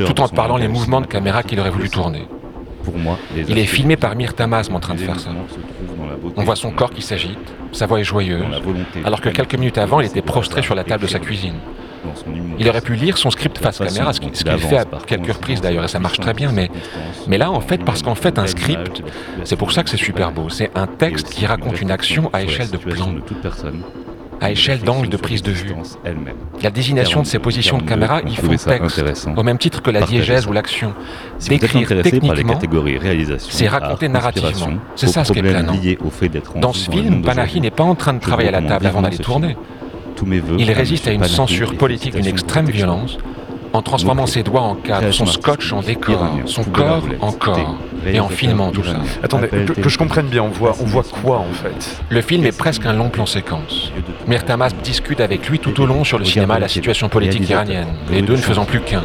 tout 0.06 0.22
en 0.22 0.28
parlant 0.28 0.58
les 0.58 0.68
mouvements 0.68 1.02
de 1.02 1.08
caméra 1.08 1.44
qu'il 1.44 1.60
aurait 1.60 1.70
voulu 1.70 1.90
tourner. 1.90 2.28
Pour 2.84 2.98
moi, 2.98 3.18
Il 3.36 3.58
est 3.58 3.66
filmé 3.66 3.96
par 3.96 4.14
Tamas 4.36 4.70
en 4.72 4.80
train 4.80 4.96
de 4.96 5.00
faire 5.00 5.20
ça. 5.20 5.30
On 6.36 6.44
voit 6.44 6.56
son 6.56 6.72
corps 6.72 6.92
qui 6.92 7.02
s'agite, 7.02 7.40
sa 7.72 7.86
voix 7.86 8.00
est 8.00 8.04
joyeuse, 8.04 8.44
alors 9.06 9.22
que 9.22 9.30
quelques 9.30 9.56
minutes 9.56 9.78
avant, 9.78 10.00
il 10.00 10.08
était 10.08 10.22
prostré 10.22 10.62
sur 10.62 10.76
la 10.76 10.84
table 10.84 11.04
de 11.04 11.08
sa 11.08 11.20
cuisine. 11.20 11.56
Dans 12.04 12.16
son 12.16 12.30
humour. 12.34 12.56
Il 12.60 12.70
aurait 12.70 12.82
pu 12.82 12.96
lire 12.96 13.18
son 13.18 13.32
script 13.32 13.58
face 13.58 13.80
caméra, 13.80 14.14
ce 14.14 14.20
il 14.22 14.32
qu'il 14.32 14.60
fait 14.60 14.78
à 14.78 14.86
quelques 15.06 15.34
reprises 15.34 15.62
d'ailleurs, 15.62 15.86
et 15.86 15.88
ça 15.88 16.00
marche 16.00 16.20
très 16.20 16.34
bien, 16.34 16.52
mais, 16.52 17.38
là, 17.38 17.52
en 17.52 17.62
fait, 17.62 17.84
parce 17.84 18.02
qu'en 18.02 18.16
fait, 18.16 18.38
un 18.40 18.48
script, 18.48 19.04
c'est 19.44 19.56
pour 19.56 19.72
ça 19.72 19.84
que 19.84 19.90
c'est 19.90 19.98
super 19.98 20.32
beau, 20.32 20.50
c'est 20.50 20.72
un 20.76 20.88
texte 20.88 21.30
qui 21.30 21.46
raconte 21.46 21.82
une 21.82 21.92
action 21.92 22.30
à 22.34 22.44
échelle 22.44 22.70
de 22.70 22.78
plan, 22.78 23.12
de 23.14 23.20
toute 23.20 23.42
personne, 23.42 23.82
à 24.42 24.52
échelle 24.52 24.82
d'angle 24.82 25.08
de 25.08 25.18
prise 25.18 25.42
de 25.42 25.52
vue. 25.52 25.74
La 26.62 26.70
désignation 26.70 27.22
de 27.22 27.28
ces 27.28 27.40
positions 27.40 27.78
de 27.78 27.84
caméra, 27.84 28.22
ils 28.26 28.36
font 28.36 28.56
texte, 28.56 29.28
au 29.36 29.44
même 29.44 29.58
titre 29.58 29.82
que 29.82 29.92
la 29.92 30.02
diégèse 30.02 30.48
ou 30.48 30.52
l'action. 30.52 30.94
Décrire 31.48 31.84
intéressé 31.84 32.20
par 32.20 32.36
les 32.36 32.44
techniquement, 32.44 32.60
c'est 33.38 33.68
raconter 33.68 34.10
narrativement. 34.10 34.74
C'est 34.96 35.08
ça 35.08 35.24
ce 35.24 35.32
qui 35.34 35.40
est 35.40 35.44
planant. 35.44 35.74
Dans 36.56 36.74
ce 36.74 36.92
film, 36.92 37.22
Panahi 37.22 37.62
n'est 37.62 37.72
pas 37.72 37.84
en 37.84 37.96
train 37.96 38.14
de 38.14 38.20
travailler 38.20 38.50
à 38.50 38.60
la 38.60 38.62
table 38.62 38.88
avant 38.88 39.02
d'aller 39.02 39.18
tourner. 39.18 39.58
Tous 40.16 40.26
mes 40.26 40.42
Il 40.58 40.72
résiste 40.72 41.08
à 41.08 41.12
une 41.12 41.24
censure 41.24 41.76
politique 41.76 42.16
d'une 42.16 42.28
extrême 42.28 42.70
violence 42.70 43.18
en 43.74 43.82
transformant 43.82 44.28
ses 44.28 44.44
doigts 44.44 44.62
en 44.62 44.76
cadre, 44.76 45.12
son 45.12 45.26
scotch 45.26 45.74
en 45.74 45.82
décor, 45.82 46.30
son 46.46 46.64
corps 46.64 47.04
en 47.22 47.32
corps, 47.32 47.76
et 48.06 48.20
en 48.20 48.30
filmant 48.30 48.72
tout 48.72 48.84
ça. 48.84 48.98
Attendez, 49.24 49.48
que, 49.48 49.74
que 49.74 49.90
je 49.90 49.98
comprenne 49.98 50.28
bien, 50.28 50.44
on 50.44 50.50
voit, 50.50 50.76
on 50.80 50.86
voit 50.86 51.04
quoi 51.04 51.40
en 51.40 51.52
fait 51.54 52.02
Le 52.10 52.22
film 52.22 52.46
est 52.46 52.56
presque 52.56 52.86
un 52.86 52.94
long 52.94 53.10
plan 53.10 53.26
séquence. 53.26 53.92
Myrtamas 54.28 54.70
discute 54.84 55.20
avec 55.20 55.50
lui 55.50 55.58
tout 55.58 55.82
au 55.82 55.88
long 55.88 56.04
sur 56.04 56.20
le 56.20 56.26
cinéma 56.26 56.58
et 56.58 56.62
la 56.62 56.68
situation 56.68 57.10
politique 57.10 57.50
iranienne, 57.50 57.88
les 58.12 58.22
deux 58.22 58.34
ne 58.34 58.42
faisant 58.42 58.66
plus 58.66 58.82
qu'un. 58.82 59.04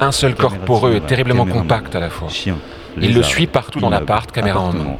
Un 0.00 0.12
seul 0.12 0.34
corps 0.34 0.56
poreux 0.56 0.94
et 0.94 1.00
terriblement 1.00 1.46
compact 1.46 1.94
à 1.96 2.00
la 2.00 2.10
fois. 2.10 2.28
Il 2.98 3.14
le 3.14 3.22
suit 3.22 3.46
partout 3.46 3.80
dans 3.80 3.90
l'appart, 3.90 4.30
caméra 4.30 4.60
en 4.60 4.72
main. 4.72 4.96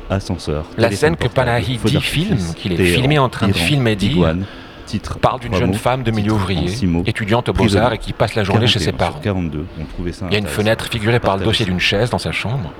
La 0.76 0.90
scène 0.90 1.16
que 1.16 1.28
Panahi 1.28 1.78
dit 1.85 2.00
film, 2.00 2.38
qu'il 2.56 2.72
est 2.72 2.85
filmé 2.85 3.18
en 3.18 3.28
train 3.28 3.48
de 3.48 3.52
filmer 3.52 3.94
Digoine, 3.94 4.44
titre, 4.87 5.18
parle 5.18 5.40
d'une 5.40 5.55
jeune 5.55 5.72
mots, 5.72 5.77
femme 5.77 6.03
de 6.03 6.11
milieu 6.11 6.33
ouvrier, 6.33 6.87
mots, 6.87 7.03
étudiante 7.07 7.49
aux 7.51 7.53
beaux-arts 7.53 7.92
et 7.92 7.99
qui 7.99 8.12
passe 8.12 8.35
la 8.35 8.44
journée 8.44 8.66
chez 8.66 8.79
ses 8.79 8.92
41 8.92 9.07
sur 9.07 9.12
parents. 9.12 9.20
42, 9.22 9.66
on 9.81 9.85
trouvait 9.85 10.12
ça 10.12 10.27
Il 10.31 10.33
y 10.33 10.37
a 10.37 10.38
une 10.38 10.46
fenêtre 10.46 10.87
figurée 10.87 11.20
par 11.20 11.37
le 11.37 11.44
dossier 11.44 11.66
d'une 11.66 11.81
chaise 11.81 12.11
dans 12.11 12.18
sa 12.18 12.33
chambre, 12.33 12.72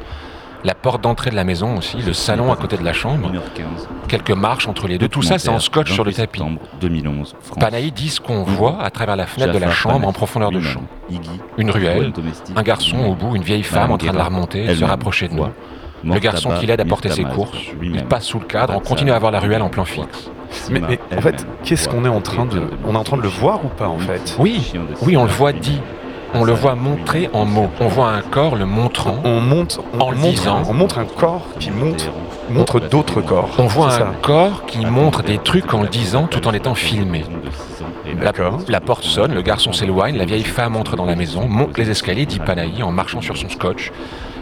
la 0.65 0.75
porte 0.75 1.03
d'entrée 1.03 1.31
de 1.31 1.37
la 1.37 1.45
maison 1.45 1.77
aussi, 1.77 1.99
le 1.99 2.13
salon 2.13 2.53
à 2.53 2.57
côté 2.57 2.77
de 2.77 2.85
la 2.85 2.93
chambre, 2.93 3.31
1h15. 3.31 4.09
quelques 4.09 4.31
marches 4.31 4.67
entre 4.67 4.89
les 4.89 4.99
deux, 4.99 5.09
tout 5.09 5.23
ça 5.23 5.39
c'est 5.39 5.49
en 5.49 5.61
scotch 5.61 5.93
sur 5.93 6.03
le 6.05 6.11
28 6.11 6.17
tapis. 6.23 6.39
septembre 6.41 6.61
2011, 6.81 7.37
France. 7.41 7.59
Panahi 7.59 7.93
dit 7.93 8.09
ce 8.09 8.21
qu'on 8.21 8.43
voit 8.43 8.83
à 8.83 8.91
travers 8.91 9.17
la 9.17 9.27
fenêtre 9.27 9.53
de 9.53 9.59
la 9.59 9.71
chambre 9.71 10.09
en 10.09 10.13
profondeur 10.13 10.51
de 10.51 10.61
champ. 10.61 10.83
Une 11.59 11.71
ruelle, 11.71 12.13
un 12.55 12.63
garçon 12.63 12.99
au 12.99 13.15
bout, 13.15 13.37
une 13.37 13.43
vieille 13.43 13.63
femme 13.63 13.93
en 13.93 13.99
train 13.99 14.13
de 14.13 14.19
la 14.19 14.25
remonter, 14.25 14.67
se 14.67 14.71
elle-même, 14.73 14.89
rapprocher 14.89 15.29
de 15.29 15.35
nous. 15.35 15.47
Le 16.05 16.19
garçon 16.19 16.51
qui 16.59 16.67
l'aide 16.67 16.81
à 16.81 16.85
porter 16.85 17.11
ses 17.11 17.25
courses, 17.25 17.59
il 17.83 18.05
passe 18.05 18.25
sous 18.25 18.39
le 18.39 18.47
cadre, 18.47 18.75
on 18.77 18.81
continue 18.81 19.13
à 19.13 19.19
voir 19.19 19.33
la 19.33 19.41
ruelle 19.41 19.63
en 19.63 19.69
plan 19.69 19.85
fixe. 19.85 20.31
Mais, 20.71 20.81
en 21.17 21.21
fait, 21.21 21.47
qu'est-ce 21.65 21.89
qu'on 21.89 22.05
est 22.05 22.09
en 22.09 22.21
train 22.21 22.47
de, 22.47 22.63
on 22.87 22.95
est 22.95 22.99
en 22.99 23.05
train 23.05 23.17
de 23.17 23.23
le 23.23 23.29
voir 23.29 23.65
ou 23.65 23.69
pas 23.69 23.89
en 23.89 23.99
fait 23.99 24.37
Oui, 24.39 24.73
oui, 25.03 25.17
on 25.17 25.25
le 25.25 25.31
voit 25.31 25.53
dit, 25.53 25.81
on 26.35 26.45
le 26.45 26.53
voit 26.53 26.75
montré 26.75 27.29
en 27.33 27.45
mots. 27.45 27.71
On 27.81 27.89
voit 27.89 28.11
un 28.11 28.21
corps 28.21 28.57
le 28.57 28.67
montrant. 28.67 29.17
On 29.25 29.41
monte, 29.41 29.81
on, 29.95 30.01
En 30.01 30.11
le 30.11 30.17
montre, 30.17 30.31
disant. 30.31 30.63
on 30.69 30.75
montre 30.75 30.99
un 30.99 31.05
corps 31.05 31.47
qui 31.59 31.71
montre, 31.71 32.07
montre 32.51 32.81
d'autres 32.81 33.21
corps. 33.21 33.51
On 33.59 33.67
voit 33.67 33.95
un 33.95 34.13
corps 34.23 34.67
qui 34.67 34.85
montre 34.87 35.23
des 35.23 35.39
trucs 35.39 35.73
en 35.75 35.83
le 35.83 35.89
disant 35.89 36.27
tout 36.27 36.47
en 36.47 36.53
étant 36.53 36.75
filmé. 36.75 37.25
La 38.69 38.81
porte 38.81 39.05
sonne, 39.05 39.35
le 39.35 39.43
garçon 39.43 39.73
s'éloigne, 39.73 40.17
la 40.17 40.25
vieille 40.25 40.45
femme 40.45 40.77
entre 40.77 40.97
dans 40.97 41.07
la 41.07 41.17
maison, 41.17 41.49
monte 41.49 41.77
les 41.79 41.91
escaliers, 41.91 42.27
dit 42.27 42.39
Panahi 42.39 42.83
en 42.83 42.93
marchant 42.93 43.21
sur 43.21 43.37
son 43.37 43.49
scotch. 43.49 43.93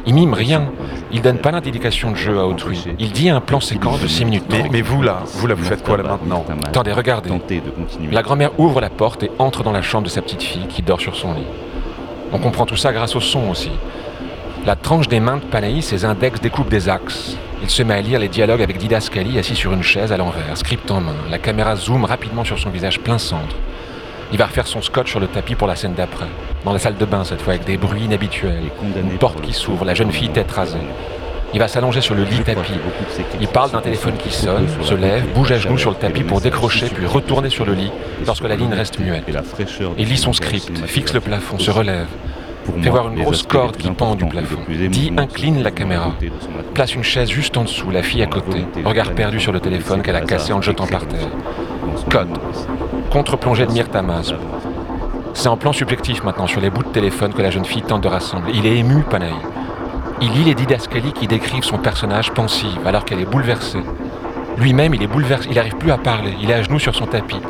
Il 0.06 0.14
mime 0.14 0.34
rien, 0.34 0.66
il 1.12 1.22
donne 1.22 1.38
pas 1.38 1.50
d'indication 1.50 2.10
de 2.10 2.16
jeu 2.16 2.38
à 2.38 2.46
autrui. 2.46 2.84
Il 2.98 3.12
dit 3.12 3.30
un 3.30 3.40
plan 3.40 3.60
séquence 3.60 4.00
de 4.00 4.06
6 4.06 4.24
minutes. 4.26 4.44
Mais, 4.70 4.82
vous 4.82 5.02
là, 5.02 5.22
vous 5.24 5.46
là, 5.46 5.54
vous 5.54 5.64
faites 5.64 5.82
quoi 5.82 5.96
là 5.96 6.02
maintenant 6.02 6.44
Attendez, 6.66 6.92
regardez. 6.92 7.30
La 8.12 8.22
grand-mère 8.22 8.58
ouvre 8.58 8.80
la 8.80 8.90
porte 8.90 9.22
et 9.22 9.30
entre 9.38 9.62
dans 9.62 9.72
la 9.72 9.82
chambre 9.82 10.04
de 10.04 10.10
sa 10.10 10.20
petite 10.20 10.42
fille 10.42 10.66
qui 10.68 10.82
dort 10.82 11.00
sur 11.00 11.16
son 11.16 11.32
lit. 11.32 11.46
On 12.32 12.38
comprend 12.38 12.66
tout 12.66 12.76
ça 12.76 12.92
grâce 12.92 13.16
au 13.16 13.20
son 13.20 13.48
aussi. 13.50 13.70
La 14.66 14.76
tranche 14.76 15.08
des 15.08 15.20
mains 15.20 15.36
de 15.36 15.42
Panahi, 15.42 15.82
ses 15.82 16.04
index 16.04 16.40
découpent 16.40 16.70
des 16.70 16.88
axes. 16.88 17.36
Il 17.62 17.70
se 17.70 17.82
met 17.82 17.94
à 17.94 18.00
lire 18.00 18.18
les 18.18 18.28
dialogues 18.28 18.62
avec 18.62 18.78
Didascali 18.78 19.38
assis 19.38 19.54
sur 19.54 19.72
une 19.72 19.82
chaise 19.82 20.12
à 20.12 20.16
l'envers, 20.16 20.56
script 20.56 20.90
en 20.90 21.00
main. 21.00 21.14
La 21.30 21.38
caméra 21.38 21.76
zoome 21.76 22.04
rapidement 22.04 22.44
sur 22.44 22.58
son 22.58 22.70
visage 22.70 23.00
plein 23.00 23.18
centre. 23.18 23.56
Il 24.32 24.38
va 24.38 24.46
refaire 24.46 24.66
son 24.66 24.82
scotch 24.82 25.10
sur 25.10 25.20
le 25.20 25.28
tapis 25.28 25.54
pour 25.54 25.68
la 25.68 25.76
scène 25.76 25.94
d'après. 25.94 26.26
Dans 26.64 26.72
la 26.72 26.78
salle 26.78 26.96
de 26.96 27.04
bain 27.04 27.24
cette 27.24 27.42
fois, 27.42 27.54
avec 27.54 27.66
des 27.66 27.76
bruits 27.76 28.04
inhabituels. 28.04 28.62
Une 28.82 29.18
porte 29.18 29.40
qui 29.42 29.52
s'ouvre, 29.52 29.84
la 29.84 29.94
jeune 29.94 30.10
fille 30.10 30.30
tête 30.30 30.50
rasée. 30.50 30.78
Il 31.52 31.60
va 31.60 31.68
s'allonger 31.68 32.00
sur 32.00 32.16
le 32.16 32.24
lit 32.24 32.40
tapis. 32.40 32.72
Il 33.40 33.46
parle 33.46 33.70
d'un 33.70 33.80
téléphone 33.80 34.14
qui 34.16 34.30
sonne, 34.32 34.66
se 34.82 34.94
lève, 34.94 35.24
bouge 35.34 35.52
à 35.52 35.58
genoux 35.58 35.78
sur 35.78 35.90
le 35.90 35.96
tapis 35.96 36.24
pour 36.24 36.40
décrocher, 36.40 36.86
puis 36.86 37.06
retourner 37.06 37.48
sur 37.48 37.64
le 37.64 37.74
lit 37.74 37.92
lorsque 38.26 38.42
la 38.44 38.56
ligne 38.56 38.72
reste 38.72 38.98
muette. 38.98 39.24
Il 39.96 40.08
lit 40.08 40.16
son 40.16 40.32
script, 40.32 40.76
fixe 40.86 41.14
le 41.14 41.20
plafond, 41.20 41.58
se 41.58 41.70
relève, 41.70 42.08
fait 42.82 42.90
voir 42.90 43.08
une 43.08 43.22
grosse 43.22 43.44
corde 43.44 43.76
qui 43.76 43.88
pend 43.90 44.16
du 44.16 44.24
plafond. 44.24 44.58
Dit 44.68 45.12
incline 45.16 45.62
la 45.62 45.70
caméra. 45.70 46.12
place 46.74 46.94
une 46.94 47.04
chaise 47.04 47.28
juste 47.28 47.56
en 47.56 47.62
dessous, 47.62 47.90
la 47.90 48.02
fille 48.02 48.22
à 48.22 48.26
côté, 48.26 48.66
regard 48.84 49.12
perdu 49.12 49.38
sur 49.38 49.52
le 49.52 49.60
téléphone 49.60 50.02
qu'elle 50.02 50.16
a 50.16 50.22
cassé 50.22 50.52
en 50.52 50.56
le 50.56 50.62
jetant 50.62 50.88
par 50.88 51.06
terre. 51.06 51.28
Code. 52.10 52.36
Contre-plongée 53.10 53.66
de 53.66 53.72
Myrtamas. 53.72 54.32
C'est 55.34 55.48
en 55.48 55.56
plan 55.56 55.72
subjectif 55.72 56.22
maintenant 56.22 56.46
sur 56.46 56.60
les 56.60 56.70
bouts 56.70 56.84
de 56.84 56.88
téléphone 56.88 57.34
que 57.34 57.42
la 57.42 57.50
jeune 57.50 57.64
fille 57.64 57.82
tente 57.82 58.02
de 58.02 58.08
rassembler. 58.08 58.52
Il 58.54 58.66
est 58.66 58.78
ému, 58.78 59.02
Panahi. 59.02 59.34
Il 60.22 60.32
lit 60.32 60.44
les 60.44 60.54
didascalies 60.54 61.12
qui 61.12 61.26
décrivent 61.26 61.64
son 61.64 61.76
personnage 61.76 62.30
pensive 62.30 62.86
alors 62.86 63.04
qu'elle 63.04 63.20
est 63.20 63.30
bouleversée. 63.30 63.82
Lui-même, 64.56 64.94
il 64.94 65.02
est 65.02 65.08
bouleversé, 65.08 65.48
il 65.50 65.56
n'arrive 65.56 65.76
plus 65.76 65.90
à 65.90 65.98
parler, 65.98 66.34
il 66.40 66.50
est 66.50 66.54
à 66.54 66.62
genoux 66.62 66.78
sur 66.78 66.94
son 66.94 67.06
tapis. 67.06 67.40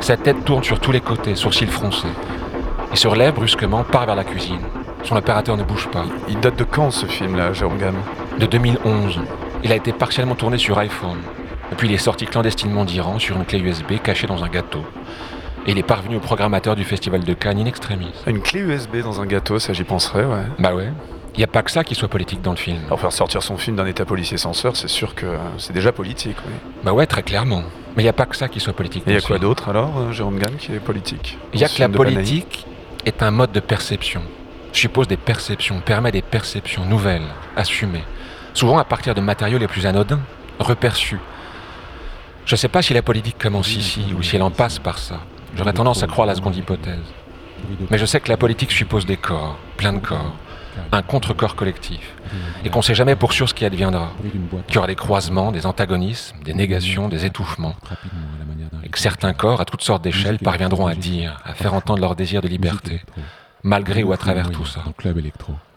Sa 0.00 0.18
tête 0.18 0.44
tourne 0.44 0.62
sur 0.62 0.78
tous 0.78 0.92
les 0.92 1.00
côtés, 1.00 1.34
sourcils 1.34 1.66
froncés. 1.66 2.12
Il 2.92 2.98
se 2.98 3.08
relève 3.08 3.34
brusquement, 3.34 3.82
part 3.82 4.04
vers 4.04 4.14
la 4.14 4.24
cuisine. 4.24 4.60
Son 5.02 5.16
opérateur 5.16 5.56
ne 5.56 5.64
bouge 5.64 5.88
pas. 5.88 6.04
Il 6.28 6.38
date 6.38 6.56
de 6.56 6.64
quand 6.64 6.90
ce 6.90 7.06
film 7.06 7.36
là, 7.36 7.52
Jérôme 7.54 7.78
Gamme 7.78 7.98
De 8.38 8.46
2011. 8.46 9.20
Il 9.64 9.72
a 9.72 9.76
été 9.76 9.92
partiellement 9.92 10.34
tourné 10.34 10.58
sur 10.58 10.78
iPhone. 10.78 11.18
Et 11.72 11.74
puis 11.74 11.88
il 11.88 11.94
est 11.94 11.98
sorti 11.98 12.26
clandestinement 12.26 12.84
d'Iran 12.84 13.18
sur 13.18 13.36
une 13.36 13.46
clé 13.46 13.58
USB 13.58 13.94
cachée 14.02 14.26
dans 14.26 14.44
un 14.44 14.48
gâteau. 14.48 14.84
Et 15.66 15.70
il 15.70 15.78
est 15.78 15.82
parvenu 15.82 16.16
au 16.16 16.20
programmateur 16.20 16.76
du 16.76 16.84
festival 16.84 17.24
de 17.24 17.32
Cannes 17.32 17.58
in 17.58 17.64
extremis. 17.64 18.12
Une 18.26 18.40
clé 18.40 18.60
USB 18.60 18.98
dans 18.98 19.20
un 19.20 19.26
gâteau, 19.26 19.58
ça 19.58 19.72
j'y 19.72 19.84
penserais, 19.84 20.24
ouais. 20.24 20.44
Bah 20.58 20.74
ouais. 20.74 20.92
Il 21.34 21.38
n'y 21.38 21.44
a 21.44 21.48
pas 21.48 21.62
que 21.62 21.70
ça 21.70 21.82
qui 21.82 21.94
soit 21.94 22.08
politique 22.08 22.42
dans 22.42 22.52
le 22.52 22.56
film. 22.56 22.78
Alors 22.86 23.00
faire 23.00 23.12
sortir 23.12 23.42
son 23.42 23.56
film 23.56 23.76
d'un 23.76 23.86
état 23.86 24.04
policier 24.04 24.36
censeur, 24.36 24.76
c'est 24.76 24.88
sûr 24.88 25.14
que 25.14 25.26
c'est 25.58 25.72
déjà 25.72 25.90
politique, 25.90 26.36
oui. 26.46 26.52
Bah 26.84 26.92
ouais, 26.92 27.06
très 27.06 27.22
clairement. 27.22 27.62
Mais 27.96 28.02
il 28.02 28.06
n'y 28.06 28.10
a 28.10 28.14
pas 28.14 28.26
que 28.26 28.36
ça 28.36 28.48
qui 28.48 28.60
soit 28.60 28.72
politique. 28.74 29.04
Il 29.06 29.14
y 29.14 29.16
a 29.16 29.20
quoi 29.20 29.38
d'autre 29.38 29.68
alors, 29.68 29.98
euh, 29.98 30.12
Jérôme 30.12 30.38
Gamme, 30.38 30.56
qui 30.56 30.72
est 30.72 30.80
politique 30.80 31.38
Il 31.54 31.60
y 31.60 31.64
a 31.64 31.68
que 31.68 31.80
la 31.80 31.88
politique 31.88 32.66
est 33.06 33.22
un 33.22 33.30
mode 33.30 33.52
de 33.52 33.60
perception. 33.60 34.22
Suppose 34.72 35.08
des 35.08 35.16
perceptions, 35.16 35.80
permet 35.80 36.12
des 36.12 36.22
perceptions 36.22 36.84
nouvelles, 36.84 37.28
assumées. 37.56 38.04
Souvent 38.52 38.78
à 38.78 38.84
partir 38.84 39.14
de 39.14 39.20
matériaux 39.20 39.58
les 39.58 39.68
plus 39.68 39.86
anodins, 39.86 40.20
reperçus. 40.58 41.20
Je 42.44 42.54
ne 42.54 42.58
sais 42.58 42.68
pas 42.68 42.82
si 42.82 42.92
la 42.92 43.02
politique 43.02 43.38
commence 43.38 43.74
ici 43.74 44.04
ou 44.18 44.22
si 44.22 44.36
elle 44.36 44.42
en 44.42 44.50
passe 44.50 44.78
par 44.78 44.98
ça. 44.98 45.20
J'aurais 45.56 45.72
tendance 45.72 46.02
à 46.02 46.06
croire 46.06 46.26
la 46.26 46.34
seconde 46.34 46.56
hypothèse. 46.56 47.04
Mais 47.90 47.98
je 47.98 48.06
sais 48.06 48.20
que 48.20 48.28
la 48.28 48.36
politique 48.36 48.72
suppose 48.72 49.06
des 49.06 49.16
corps, 49.16 49.56
plein 49.76 49.92
de 49.92 49.98
corps, 49.98 50.34
un 50.92 51.02
contre-corps 51.02 51.54
collectif, 51.54 52.14
et 52.64 52.70
qu'on 52.70 52.80
ne 52.80 52.84
sait 52.84 52.94
jamais 52.94 53.16
pour 53.16 53.32
sûr 53.32 53.48
ce 53.48 53.54
qui 53.54 53.64
adviendra. 53.64 54.12
Qu'il 54.66 54.74
y 54.74 54.78
aura 54.78 54.86
des 54.86 54.96
croisements, 54.96 55.52
des 55.52 55.66
antagonismes, 55.66 56.36
des 56.42 56.54
négations, 56.54 57.08
des 57.08 57.24
étouffements, 57.24 57.76
et 58.82 58.88
que 58.88 58.98
certains 58.98 59.32
corps, 59.32 59.60
à 59.60 59.64
toutes 59.64 59.82
sortes 59.82 60.02
d'échelles, 60.02 60.38
parviendront 60.38 60.86
à 60.86 60.94
dire, 60.94 61.40
à 61.44 61.54
faire 61.54 61.74
entendre 61.74 62.00
leur 62.00 62.16
désir 62.16 62.42
de 62.42 62.48
liberté, 62.48 63.02
malgré 63.62 64.02
ou 64.02 64.12
à 64.12 64.16
travers 64.16 64.50
tout 64.50 64.66
ça, 64.66 64.82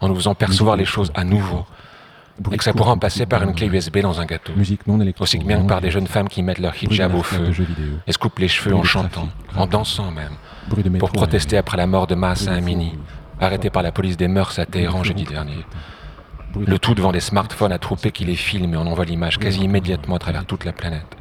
en 0.01 0.07
nous 0.09 0.15
faisant 0.15 0.35
percevoir 0.35 0.75
les 0.75 0.85
choses 0.85 1.11
à 1.15 1.23
nouveau, 1.23 1.65
et 2.51 2.57
que 2.57 2.63
ça 2.63 2.73
pourra 2.73 2.91
en 2.91 2.97
passer 2.97 3.25
par 3.25 3.43
une 3.43 3.53
clé 3.53 3.67
USB 3.67 3.99
dans 3.99 4.19
un 4.21 4.25
gâteau, 4.25 4.53
aussi 5.19 5.37
bien 5.39 5.61
que 5.63 5.67
par 5.67 5.81
des 5.81 5.91
jeunes 5.91 6.07
femmes 6.07 6.29
qui 6.29 6.43
mettent 6.43 6.59
leur 6.59 6.73
hijab 6.81 7.15
au 7.15 7.23
feu 7.23 7.51
et 8.05 8.11
se 8.11 8.17
coupent 8.17 8.39
les 8.39 8.47
cheveux 8.47 8.75
en 8.75 8.83
chantant, 8.83 9.29
en 9.55 9.65
dansant 9.67 10.11
même, 10.11 10.97
pour 10.99 11.11
protester 11.11 11.57
après 11.57 11.77
la 11.77 11.87
mort 11.87 12.07
de 12.07 12.15
Mahsa 12.15 12.53
Amini, 12.53 12.93
arrêté 13.39 13.69
par 13.69 13.83
la 13.83 13.91
police 13.91 14.17
des 14.17 14.27
mœurs 14.27 14.57
à 14.59 14.65
Téhéran 14.65 15.03
jeudi 15.03 15.23
dernier. 15.23 15.65
Le 16.55 16.79
tout 16.79 16.95
devant 16.95 17.11
des 17.11 17.19
smartphones 17.19 17.71
attroupés 17.71 18.11
qui 18.11 18.25
les 18.25 18.35
filment 18.35 18.73
et 18.73 18.77
en 18.77 18.87
envoient 18.87 19.05
l'image 19.05 19.37
quasi 19.37 19.61
immédiatement 19.61 20.15
à 20.15 20.19
travers 20.19 20.45
toute 20.45 20.65
la 20.65 20.73
planète. 20.73 21.16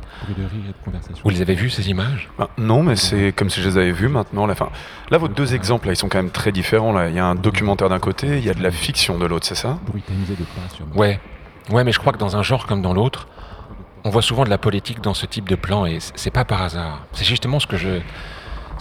Vous 1.23 1.31
les 1.31 1.41
avez 1.43 1.55
vus 1.55 1.71
ces 1.71 1.89
images? 1.91 2.29
Ben, 2.39 2.49
non, 2.59 2.83
mais 2.83 2.97
c'est 2.97 3.33
comme 3.33 3.51
si 3.51 3.61
je 3.61 3.69
les 3.69 3.79
avais 3.79 3.93
vus 3.93 4.09
maintenant. 4.09 4.47
Là, 4.47 4.53
Enfin, 4.53 4.71
là, 5.11 5.19
vos 5.19 5.29
deux 5.29 5.55
exemples, 5.55 5.87
là, 5.87 5.93
ils 5.93 5.97
sont 5.97 6.09
quand 6.09 6.19
même 6.19 6.31
très 6.31 6.53
différents. 6.53 6.93
Là. 6.93 7.09
Il 7.09 7.15
y 7.15 7.19
a 7.19 7.27
un 7.27 7.35
documentaire 7.35 7.89
d'un 7.89 7.99
côté, 7.99 8.39
il 8.39 8.45
y 8.45 8.51
a 8.51 8.55
de 8.55 8.63
la 8.63 8.71
fiction 8.71 9.19
de 9.19 9.27
l'autre, 9.27 9.47
c'est 9.47 9.55
ça? 9.55 9.79
Ouais, 10.95 11.21
ouais, 11.71 11.85
mais 11.85 11.93
je 11.93 11.99
crois 11.99 12.13
que 12.13 12.19
dans 12.19 12.37
un 12.37 12.43
genre 12.43 12.67
comme 12.67 12.83
dans 12.83 12.95
l'autre, 12.95 13.29
on 14.05 14.11
voit 14.11 14.23
souvent 14.23 14.45
de 14.45 14.51
la 14.51 14.59
politique 14.59 15.01
dans 15.01 15.15
ce 15.15 15.27
type 15.27 15.49
de 15.49 15.57
plan 15.57 15.85
et 15.85 15.99
c'est 16.01 16.31
pas 16.31 16.45
par 16.45 16.63
hasard. 16.63 17.05
C'est 17.13 17.25
justement 17.25 17.59
ce 17.61 17.67
que 17.67 17.77
je, 17.77 18.01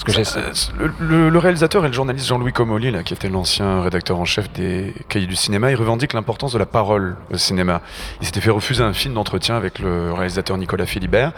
que. 0.03 0.11
Euh, 0.11 0.51
le, 0.77 0.91
le- 0.99 1.29
le 1.29 1.39
réalisateur 1.39 1.85
et 1.85 1.87
le 1.87 1.93
journaliste 1.93 2.27
Jean-Louis 2.27 2.51
Comolli, 2.53 2.91
là, 2.91 3.03
qui 3.03 3.13
était 3.13 3.29
l'ancien 3.29 3.81
rédacteur 3.81 4.19
en 4.19 4.25
chef 4.25 4.51
des 4.51 4.93
Cahiers 5.09 5.27
du 5.27 5.35
cinéma, 5.35 5.71
il 5.71 5.75
revendique 5.75 6.13
l'importance 6.13 6.53
de 6.53 6.57
la 6.59 6.65
parole 6.65 7.15
au 7.31 7.37
cinéma. 7.37 7.81
Il 8.21 8.25
s'était 8.25 8.41
fait 8.41 8.51
refuser 8.51 8.83
un 8.83 8.93
film 8.93 9.13
d'entretien 9.13 9.55
avec 9.55 9.79
le 9.79 10.11
réalisateur 10.13 10.57
Nicolas 10.57 10.85
Philibert, 10.85 11.31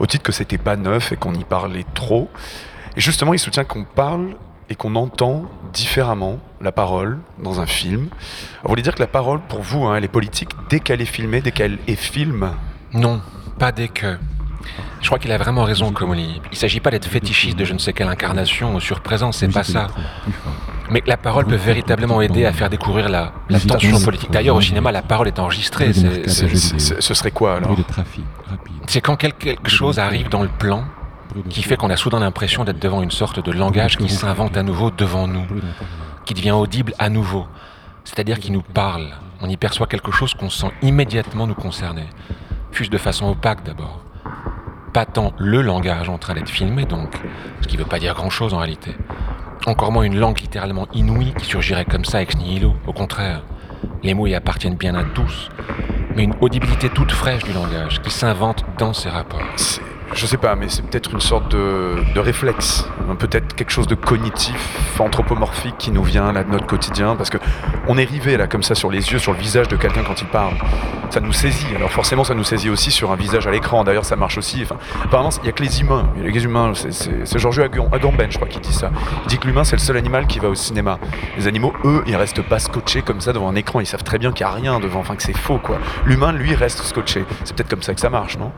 au 0.00 0.06
titre 0.06 0.24
que 0.24 0.32
c'était 0.32 0.58
pas 0.58 0.76
neuf 0.76 1.12
et 1.12 1.16
qu'on 1.16 1.34
y 1.34 1.44
parlait 1.44 1.84
trop. 1.94 2.28
Et 2.96 3.00
justement, 3.00 3.32
il 3.34 3.38
soutient 3.38 3.64
qu'on 3.64 3.84
parle 3.84 4.34
et 4.68 4.74
qu'on 4.74 4.94
entend 4.96 5.44
différemment 5.72 6.38
la 6.60 6.72
parole 6.72 7.18
dans 7.42 7.60
un 7.60 7.66
film. 7.66 8.08
Vous 8.62 8.68
voulez 8.68 8.82
dire 8.82 8.94
que 8.94 9.00
la 9.00 9.06
parole, 9.06 9.40
pour 9.40 9.60
vous, 9.62 9.84
hein, 9.84 9.96
elle 9.96 10.04
est 10.04 10.08
politique 10.08 10.50
dès 10.70 10.80
qu'elle 10.80 11.00
est 11.00 11.06
filmée, 11.06 11.40
dès 11.40 11.52
qu'elle 11.52 11.78
est 11.86 11.96
film? 11.96 12.50
Non, 12.94 13.20
pas 13.58 13.72
dès 13.72 13.88
que. 13.88 14.16
Je 15.00 15.06
crois 15.06 15.18
qu'il 15.18 15.32
a 15.32 15.38
vraiment 15.38 15.64
raison, 15.64 15.90
Comoli. 15.92 16.40
Il 16.46 16.50
ne 16.52 16.56
s'agit 16.56 16.80
pas 16.80 16.90
d'être 16.90 17.06
fétichiste 17.06 17.58
de 17.58 17.64
je 17.64 17.72
ne 17.72 17.78
sais 17.78 17.92
quelle 17.92 18.08
incarnation 18.08 18.74
ou 18.74 18.80
surprésence, 18.80 19.38
c'est 19.38 19.48
pas 19.48 19.64
ça. 19.64 19.88
Mais 20.90 21.02
la 21.06 21.16
parole 21.16 21.46
peut 21.46 21.56
véritablement 21.56 22.20
aider 22.20 22.44
à 22.44 22.52
faire 22.52 22.68
découvrir 22.70 23.08
la, 23.08 23.32
la 23.48 23.58
tension 23.74 23.90
politique. 24.04 24.30
D'ailleurs, 24.30 24.56
au 24.56 24.60
cinéma, 24.60 24.92
la 24.92 25.02
parole 25.02 25.28
est 25.28 25.38
enregistrée. 25.38 25.92
Ce 27.00 27.14
serait 27.14 27.30
quoi 27.30 27.56
alors. 27.56 27.70
C'est 28.86 29.00
quand 29.00 29.16
quel- 29.16 29.32
quelque 29.34 29.70
chose 29.70 29.98
arrive 29.98 30.28
dans 30.28 30.42
le 30.42 30.48
plan 30.48 30.84
qui 31.48 31.62
fait 31.62 31.76
qu'on 31.76 31.88
a 31.88 31.96
soudain 31.96 32.20
l'impression 32.20 32.62
d'être 32.64 32.78
devant 32.78 33.00
une 33.02 33.10
sorte 33.10 33.42
de 33.42 33.52
langage 33.52 33.96
qui 33.96 34.08
s'invente 34.10 34.56
à 34.56 34.62
nouveau 34.62 34.90
devant 34.90 35.26
nous, 35.26 35.46
qui 36.26 36.34
devient 36.34 36.50
audible 36.52 36.92
à 36.98 37.08
nouveau. 37.08 37.46
C'est-à-dire 38.04 38.38
qui 38.38 38.50
nous 38.52 38.60
parle. 38.62 39.06
On 39.40 39.48
y 39.48 39.56
perçoit 39.56 39.86
quelque 39.86 40.12
chose 40.12 40.34
qu'on 40.34 40.50
sent 40.50 40.70
immédiatement 40.82 41.46
nous 41.46 41.54
concerner. 41.54 42.04
Fût-ce 42.70 42.90
de 42.90 42.98
façon 42.98 43.28
opaque 43.30 43.64
d'abord. 43.64 44.01
Pas 44.92 45.06
tant 45.06 45.32
le 45.38 45.62
langage 45.62 46.10
en 46.10 46.18
train 46.18 46.34
d'être 46.34 46.50
filmé 46.50 46.84
donc, 46.84 47.14
ce 47.62 47.66
qui 47.66 47.76
ne 47.76 47.82
veut 47.82 47.88
pas 47.88 47.98
dire 47.98 48.14
grand-chose 48.14 48.52
en 48.52 48.58
réalité. 48.58 48.94
Encore 49.66 49.90
moins 49.90 50.02
une 50.02 50.18
langue 50.18 50.38
littéralement 50.40 50.86
inouïe 50.92 51.32
qui 51.38 51.46
surgirait 51.46 51.86
comme 51.86 52.04
ça 52.04 52.20
ex 52.20 52.36
nihilo. 52.36 52.74
Au 52.86 52.92
contraire, 52.92 53.42
les 54.02 54.12
mots 54.12 54.26
y 54.26 54.34
appartiennent 54.34 54.76
bien 54.76 54.94
à 54.94 55.04
tous, 55.04 55.48
mais 56.14 56.24
une 56.24 56.34
audibilité 56.40 56.90
toute 56.90 57.12
fraîche 57.12 57.44
du 57.44 57.52
langage 57.52 58.02
qui 58.02 58.10
s'invente 58.10 58.64
dans 58.78 58.92
ces 58.92 59.08
rapports. 59.08 59.40
Je 60.14 60.26
sais 60.26 60.36
pas, 60.36 60.54
mais 60.56 60.68
c'est 60.68 60.82
peut-être 60.82 61.10
une 61.12 61.20
sorte 61.20 61.50
de, 61.50 61.96
de 62.14 62.20
réflexe, 62.20 62.86
peut-être 63.18 63.54
quelque 63.54 63.70
chose 63.70 63.86
de 63.86 63.94
cognitif, 63.94 64.94
anthropomorphique 64.98 65.76
qui 65.78 65.90
nous 65.90 66.02
vient 66.04 66.32
là 66.32 66.44
de 66.44 66.50
notre 66.50 66.66
quotidien, 66.66 67.16
parce 67.16 67.30
que 67.30 67.38
on 67.88 67.96
est 67.96 68.04
rivé 68.04 68.36
là 68.36 68.46
comme 68.46 68.62
ça 68.62 68.74
sur 68.74 68.90
les 68.90 69.10
yeux, 69.10 69.18
sur 69.18 69.32
le 69.32 69.38
visage 69.38 69.68
de 69.68 69.76
quelqu'un 69.76 70.02
quand 70.06 70.20
il 70.20 70.26
parle. 70.28 70.54
Ça 71.10 71.20
nous 71.20 71.32
saisit. 71.32 71.66
Alors 71.76 71.90
forcément, 71.90 72.24
ça 72.24 72.34
nous 72.34 72.44
saisit 72.44 72.68
aussi 72.70 72.90
sur 72.90 73.10
un 73.10 73.16
visage 73.16 73.46
à 73.46 73.50
l'écran. 73.50 73.84
D'ailleurs, 73.84 74.04
ça 74.04 74.16
marche 74.16 74.38
aussi. 74.38 74.60
Enfin, 74.62 74.76
apparemment, 75.04 75.30
il 75.42 75.46
y 75.46 75.48
a 75.48 75.52
que 75.52 75.62
les 75.62 75.80
humains. 75.80 76.08
Les 76.16 76.44
humains. 76.44 76.72
C'est- 76.74 77.38
Georges 77.38 77.58
Agamben, 77.60 78.30
je 78.30 78.36
crois, 78.36 78.48
qui 78.48 78.60
dit 78.60 78.72
ça. 78.72 78.90
Il 79.24 79.28
dit 79.28 79.38
que 79.38 79.46
l'humain, 79.46 79.64
c'est 79.64 79.76
le 79.76 79.80
seul 79.82 79.96
animal 79.98 80.26
qui 80.26 80.38
va 80.38 80.48
au 80.48 80.54
cinéma. 80.54 80.98
Les 81.36 81.46
animaux, 81.48 81.72
eux, 81.84 82.02
ils 82.06 82.16
restent 82.16 82.42
pas 82.42 82.58
scotchés 82.58 83.02
comme 83.02 83.20
ça 83.20 83.32
devant 83.34 83.48
un 83.48 83.54
écran. 83.56 83.80
Ils 83.80 83.86
savent 83.86 84.04
très 84.04 84.18
bien 84.18 84.32
qu'il 84.32 84.46
n'y 84.46 84.52
a 84.52 84.54
rien 84.54 84.80
devant, 84.80 85.00
enfin 85.00 85.16
que 85.16 85.22
c'est 85.22 85.36
faux, 85.36 85.58
quoi. 85.58 85.78
L'humain, 86.06 86.32
lui, 86.32 86.54
reste 86.54 86.78
scotché. 86.82 87.24
C'est 87.44 87.54
peut-être 87.56 87.68
comme 87.70 87.82
ça 87.82 87.92
que 87.94 88.00
ça 88.00 88.08
marche, 88.10 88.38
non? 88.38 88.52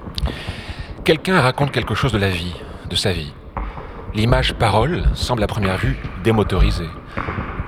Quelqu'un 1.05 1.39
raconte 1.39 1.71
quelque 1.71 1.95
chose 1.95 2.13
de 2.13 2.19
la 2.19 2.31
vie, 2.31 2.55
de 2.89 2.97
sa 2.97 3.13
vie. 3.13 3.35
L'image 4.15 4.55
parole 4.55 5.03
semble 5.13 5.43
à 5.43 5.47
première 5.47 5.77
vue 5.77 5.99
démotorisée. 6.23 6.89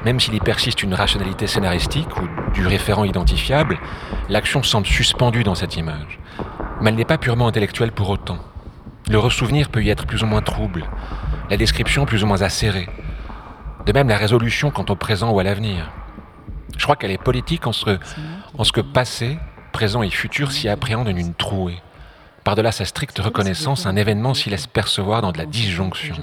Même 0.07 0.20
s'il 0.20 0.33
y 0.33 0.40
persiste 0.40 0.83
une 0.83 0.94
rationalité 0.94 1.46
scénaristique 1.46 2.16
ou 2.16 2.27
du 2.55 2.66
référent 2.66 3.05
identifiable, 3.05 3.77
l'action 4.31 4.62
semble 4.62 4.87
suspendue 4.87 5.44
dans 5.44 5.55
cette 5.55 5.77
image. 5.77 6.18
Mais 6.81 6.88
elle 6.88 6.96
n'est 6.96 7.05
pas 7.05 7.18
purement 7.18 7.46
intellectuelle 7.46 7.92
pour 7.92 8.09
autant. 8.09 8.38
Le 9.11 9.18
ressouvenir 9.18 9.68
peut 9.68 9.85
y 9.85 9.90
être 9.90 10.07
plus 10.07 10.22
ou 10.22 10.27
moins 10.27 10.40
trouble, 10.40 10.87
la 11.51 11.59
description 11.59 12.07
plus 12.07 12.25
ou 12.25 12.27
moins 12.27 12.40
acérée. 12.40 12.88
De 13.85 13.92
même 13.92 14.09
la 14.09 14.16
résolution 14.16 14.70
quant 14.70 14.87
au 14.88 14.96
présent 14.96 15.31
ou 15.31 15.40
à 15.40 15.44
l'avenir. 15.44 15.90
Je 16.79 16.83
crois 16.85 16.96
qu'elle 16.96 17.11
est 17.11 17.22
politique 17.22 17.66
en 17.66 17.72
ce, 17.72 17.99
en 18.57 18.64
ce 18.64 18.72
que 18.72 18.81
passé, 18.81 19.38
présent 19.72 20.03
et 20.03 20.09
futur 20.09 20.53
s'y 20.53 20.70
appréhendent 20.70 21.09
en 21.09 21.16
une 21.16 21.35
trouée. 21.35 21.83
Par-delà 22.46 22.70
sa 22.70 22.85
stricte 22.85 23.18
reconnaissance, 23.18 23.87
un 23.87 23.96
événement 23.96 24.32
s'y 24.32 24.50
laisse 24.50 24.68
percevoir 24.68 25.20
dans 25.20 25.32
de 25.32 25.38
la 25.38 25.46
disjonction. 25.46 26.14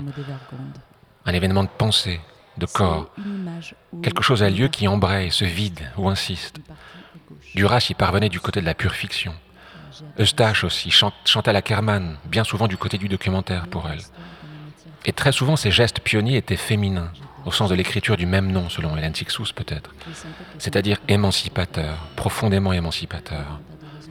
Un 1.26 1.34
événement 1.34 1.66
de 1.66 1.70
pensée, 1.78 2.22
de 2.58 2.66
corps. 2.66 3.10
Quelque 4.02 4.24
chose 4.24 4.42
a 4.42 4.50
lieu 4.50 4.70
qui 4.70 4.88
embraye, 4.88 5.32
se 5.32 5.44
vide 5.44 5.82
ou 5.98 6.08
insiste. 6.08 6.62
Duras 7.56 7.86
y 7.90 7.94
parvenait 7.94 8.30
du 8.30 8.40
côté 8.40 8.62
de 8.62 8.66
la 8.66 8.74
pure 8.74 8.94
fiction. 8.94 9.34
Eustache 10.18 10.64
aussi, 10.64 10.92
Chantal 10.92 11.58
Ackerman, 11.58 12.16
bien 12.24 12.46
souvent 12.46 12.70
du 12.70 12.78
côté 12.78 12.98
du 12.98 13.10
documentaire 13.10 13.68
pour 13.68 13.90
elle. 13.90 14.00
Et 15.04 15.12
très 15.12 15.34
souvent, 15.34 15.58
ces 15.58 15.72
gestes 15.72 16.00
pionniers 16.00 16.38
étaient 16.38 16.56
féminins, 16.56 17.12
au 17.44 17.52
sens 17.52 17.70
de 17.70 17.76
l'écriture 17.76 18.16
du 18.16 18.26
même 18.26 18.50
nom, 18.50 18.70
selon 18.70 18.96
Hélène 18.96 19.14
Sixous 19.14 19.52
peut-être. 19.54 19.94
C'est-à-dire 20.58 21.00
émancipateur, 21.10 21.98
profondément 22.16 22.72
émancipateur, 22.72 23.60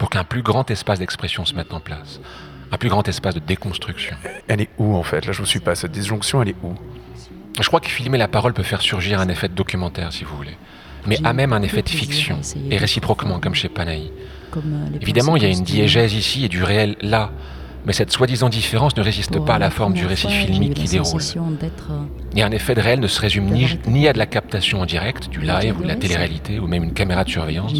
pour 0.03 0.11
qu'un 0.11 0.25
plus 0.25 0.43
grand 0.43 0.69
espace 0.69 0.99
d'expression 0.99 1.45
se 1.45 1.55
mette 1.55 1.73
en 1.73 1.79
place, 1.79 2.19
un 2.73 2.77
plus 2.77 2.88
grand 2.88 3.07
espace 3.07 3.37
de 3.37 3.38
déconstruction. 3.38 4.17
Elle 4.49 4.62
est 4.62 4.69
où 4.77 4.97
en 4.97 5.05
fait? 5.05 5.27
Là, 5.27 5.33
je 5.33 5.43
ne 5.43 5.47
suis 5.47 5.61
pas. 5.61 5.77
Cette 5.77 5.93
disjonction, 5.93 6.43
elle 6.43 6.49
est 6.49 6.57
où? 6.65 6.75
Je 7.61 7.67
crois 7.69 7.79
que 7.79 7.87
filmer 7.87 8.19
la 8.19 8.27
parole 8.27 8.53
peut 8.53 8.65
faire 8.65 8.83
surgir 8.83 9.21
un 9.21 9.29
effet 9.29 9.49
de 9.49 9.55
documentaire, 9.55 10.12
si 10.12 10.25
vous 10.25 10.37
voulez, 10.37 10.57
mais 11.07 11.19
a 11.23 11.33
même 11.33 11.53
un 11.53 11.62
effet 11.62 11.83
de 11.83 11.88
fiction, 11.88 12.41
et 12.69 12.79
réciproquement, 12.79 13.38
comme 13.38 13.55
chez 13.55 13.69
Panahi. 13.69 14.11
Évidemment, 15.01 15.37
il 15.37 15.45
y 15.45 15.47
a 15.47 15.51
une 15.51 15.62
diégèse 15.62 16.15
ici 16.15 16.47
et 16.47 16.49
du 16.49 16.65
réel 16.65 16.97
là, 17.01 17.31
mais 17.87 17.92
cette 17.92 18.12
soi-disant 18.12 18.49
différence 18.49 18.97
ne 18.97 19.03
résiste 19.03 19.38
pas 19.45 19.55
à 19.55 19.59
la 19.59 19.71
forme 19.71 19.95
du 19.95 20.07
récit 20.07 20.29
filmique 20.29 20.75
qui 20.75 20.88
déroule. 20.88 21.21
Et 22.37 22.42
un 22.42 22.51
effet 22.51 22.75
de 22.75 22.81
réel 22.81 23.01
ne 23.01 23.07
se 23.07 23.21
résume 23.21 23.47
ni, 23.51 23.66
ni 23.87 24.09
à 24.09 24.12
de 24.12 24.18
la 24.18 24.27
captation 24.27 24.81
en 24.81 24.87
direct, 24.87 25.29
du 25.29 25.40
live 25.40 25.79
ou 25.79 25.83
de 25.83 25.88
la 25.88 25.97
télé-réalité, 25.97 26.59
ou 26.59 26.66
même 26.66 26.85
une 26.85 26.92
caméra 26.92 27.25
de 27.25 27.31
surveillance, 27.31 27.75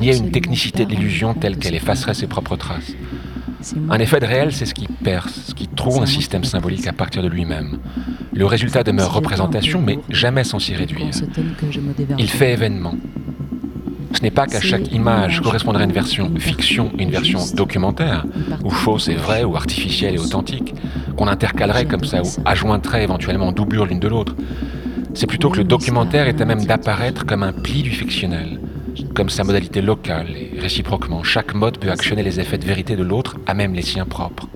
ni 0.00 0.10
à 0.10 0.14
une 0.14 0.30
technicité 0.30 0.84
de 0.86 0.90
l'illusion 0.90 1.34
telle 1.34 1.56
qu'elle 1.58 1.74
effacerait 1.74 2.14
ses 2.14 2.26
propres 2.26 2.56
traces. 2.56 2.92
Un 3.90 3.98
effet 3.98 4.18
de 4.18 4.26
réel, 4.26 4.52
c'est 4.52 4.66
ce 4.66 4.74
qui 4.74 4.88
perce, 4.88 5.32
ce 5.48 5.54
qui 5.54 5.68
trouve 5.68 6.02
un 6.02 6.06
système 6.06 6.44
symbolique 6.44 6.86
à 6.86 6.92
partir 6.92 7.22
de 7.22 7.28
lui-même. 7.28 7.78
Le 8.32 8.46
résultat 8.46 8.82
demeure 8.82 9.12
représentation, 9.12 9.80
mais 9.80 9.98
jamais 10.08 10.44
sans 10.44 10.58
s'y 10.58 10.74
réduire. 10.74 11.10
Il 12.18 12.28
fait 12.28 12.52
événement. 12.52 12.94
Ce 14.14 14.20
n'est 14.22 14.30
pas 14.30 14.46
qu'à 14.46 14.60
chaque 14.60 14.92
image 14.92 15.40
correspondrait 15.40 15.84
une 15.84 15.92
version 15.92 16.32
fiction 16.38 16.92
et 16.98 17.02
une 17.02 17.10
version 17.10 17.40
documentaire, 17.54 18.24
ou 18.64 18.70
fausse 18.70 19.08
et 19.08 19.14
vraie, 19.14 19.42
ou 19.44 19.56
artificielle 19.56 20.14
et 20.14 20.18
authentique, 20.18 20.74
qu'on 21.16 21.26
intercalerait 21.28 21.86
comme 21.86 22.04
ça, 22.04 22.22
ou 22.22 22.26
adjointerait 22.44 23.02
éventuellement 23.02 23.48
en 23.48 23.52
doublure 23.52 23.86
l'une 23.86 24.00
de 24.00 24.08
l'autre. 24.08 24.34
C'est 25.14 25.26
plutôt 25.26 25.50
que 25.50 25.58
le 25.58 25.64
documentaire 25.64 26.26
est 26.28 26.40
à 26.40 26.44
même 26.44 26.64
d'apparaître 26.64 27.26
comme 27.26 27.42
un 27.42 27.52
pli 27.52 27.82
du 27.82 27.90
fictionnel, 27.90 28.60
comme 29.14 29.28
sa 29.28 29.44
modalité 29.44 29.82
locale, 29.82 30.28
et 30.30 30.58
réciproquement, 30.60 31.22
chaque 31.22 31.54
mode 31.54 31.78
peut 31.78 31.90
actionner 31.90 32.22
les 32.22 32.38
effets 32.38 32.58
de 32.58 32.64
vérité 32.64 32.96
de 32.96 33.02
l'autre, 33.02 33.36
à 33.46 33.54
même 33.54 33.74
les 33.74 33.82
siens 33.82 34.06
propres. 34.06 34.48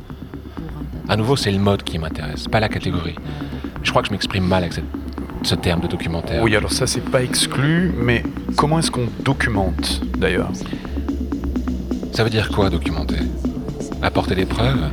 À 1.09 1.17
nouveau, 1.17 1.37
c'est 1.37 1.51
le 1.53 1.59
mode 1.59 1.83
qui 1.83 1.99
m'intéresse, 1.99 2.47
pas 2.49 2.61
la 2.61 2.69
catégorie. 2.69 3.15
Je 3.83 3.91
crois 3.91 4.03
que 4.03 4.09
je 4.09 4.13
m'exprime 4.13 4.45
mal 4.47 4.63
avec 4.63 4.75
cette- 4.75 4.85
ce 5.43 5.55
terme 5.55 5.81
de 5.81 5.87
documentaire. 5.87 6.43
Oui, 6.43 6.55
alors 6.57 6.73
ça, 6.73 6.87
c'est 6.87 7.05
pas 7.05 7.23
exclu, 7.23 7.93
mais 8.03 8.23
comment 8.57 8.79
est-ce 8.79 8.91
qu'on 8.91 9.07
documente 9.25 10.01
d'ailleurs 10.19 10.51
Ça 12.13 12.25
veut 12.25 12.31
dire 12.31 12.49
quoi 12.51 12.71
documenter? 12.71 13.17
Apporter 14.03 14.35
des 14.35 14.47
preuves? 14.47 14.91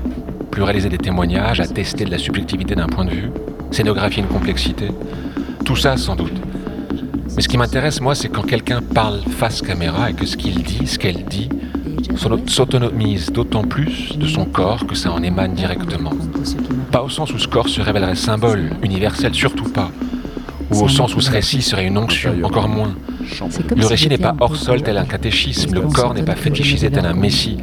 Pluraliser 0.52 0.90
des 0.90 0.98
témoignages? 0.98 1.60
Attester 1.60 2.06
de 2.06 2.12
la 2.12 2.18
subjectivité 2.18 2.76
d'un 2.76 2.88
point 2.88 3.06
de 3.06 3.12
vue? 3.12 3.30
Scénographier 3.72 4.22
une 4.22 4.30
complexité? 4.30 4.90
Tout 5.66 5.76
ça 5.76 5.98
sans 5.98 6.16
doute. 6.16 6.34
Mais 7.36 7.42
ce 7.42 7.48
qui 7.48 7.58
m'intéresse, 7.58 8.00
moi, 8.02 8.14
c'est 8.14 8.30
quand 8.30 8.44
quelqu'un 8.44 8.82
parle 8.82 9.22
face 9.38 9.62
caméra 9.62 10.12
et 10.12 10.14
que 10.14 10.26
ce 10.26 10.38
qu'il 10.38 10.62
dit, 10.62 10.86
ce 10.86 11.00
qu'elle 11.00 11.26
dit, 11.26 11.50
s'auto- 12.16 12.48
s'autonomise 12.48 13.32
d'autant 13.32 13.64
plus 13.64 14.16
de 14.18 14.28
son 14.28 14.46
corps 14.46 14.86
que 14.86 14.94
ça 14.94 15.12
en 15.12 15.24
émane 15.24 15.54
directement. 15.56 16.12
Pas 16.92 17.02
au 17.02 17.10
sens 17.10 17.34
où 17.34 17.40
ce 17.40 17.48
corps 17.48 17.70
se 17.70 17.82
révélerait 17.82 18.16
symbole, 18.16 18.70
universel, 18.84 19.34
surtout 19.34 19.64
pas. 19.70 19.90
Ou 20.74 20.84
au 20.84 20.88
sens 20.90 21.16
où 21.16 21.22
ce 21.22 21.32
récit 21.32 21.62
serait 21.62 21.86
une 21.86 21.98
onction, 21.98 22.34
encore 22.44 22.68
moins. 22.68 22.96
Le 23.76 23.86
récit 23.86 24.10
n'est 24.10 24.18
pas 24.18 24.36
hors 24.40 24.56
sol 24.56 24.82
tel 24.82 24.98
un 24.98 25.06
catéchisme, 25.06 25.74
le 25.74 25.82
corps 25.82 26.14
n'est 26.14 26.24
pas 26.24 26.36
fétichisé 26.36 26.90
tel 26.90 27.06
un 27.06 27.14
messie. 27.14 27.58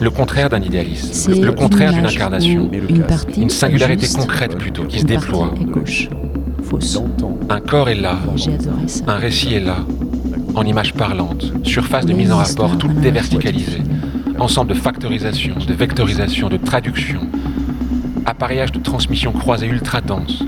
Le 0.00 0.10
contraire 0.10 0.48
d'un 0.48 0.60
idéalisme, 0.60 1.40
le 1.40 1.52
contraire 1.52 1.92
d'une 1.92 2.06
incarnation. 2.06 2.70
Une 3.36 3.50
singularité 3.50 4.06
concrète 4.08 4.56
plutôt, 4.56 4.84
qui 4.84 5.00
se 5.00 5.04
déploie. 5.04 5.54
Un 7.48 7.60
corps 7.60 7.88
est 7.88 7.94
là, 7.94 8.18
un 9.06 9.16
récit 9.16 9.54
est 9.54 9.60
là, 9.60 9.78
en 10.54 10.62
image 10.64 10.94
parlante, 10.94 11.52
surface 11.62 12.06
de 12.06 12.12
mise 12.12 12.32
en 12.32 12.38
rapport 12.38 12.76
toute 12.78 12.94
déverticalisée, 12.94 13.82
ensemble 14.38 14.70
de 14.70 14.78
factorisation, 14.78 15.54
de 15.66 15.74
vectorisation, 15.74 16.48
de 16.48 16.56
traduction, 16.56 17.20
appareillage 18.26 18.72
de 18.72 18.80
transmission 18.80 19.32
croisée 19.32 19.66
ultra 19.66 20.00
dense, 20.00 20.44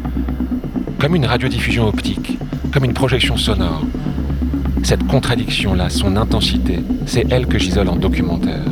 comme 0.99 1.15
une 1.15 1.27
radiodiffusion 1.27 1.89
optique, 1.89 2.39
comme 2.73 2.85
une 2.85 2.95
projection 2.95 3.37
sonore. 3.37 3.83
Cette 4.83 5.07
contradiction-là, 5.07 5.91
son 5.91 6.17
intensité, 6.17 6.81
c'est 7.07 7.27
elle 7.31 7.47
que 7.47 7.59
j'isole 7.59 7.89
en 7.89 7.97
documentaire. 7.97 8.63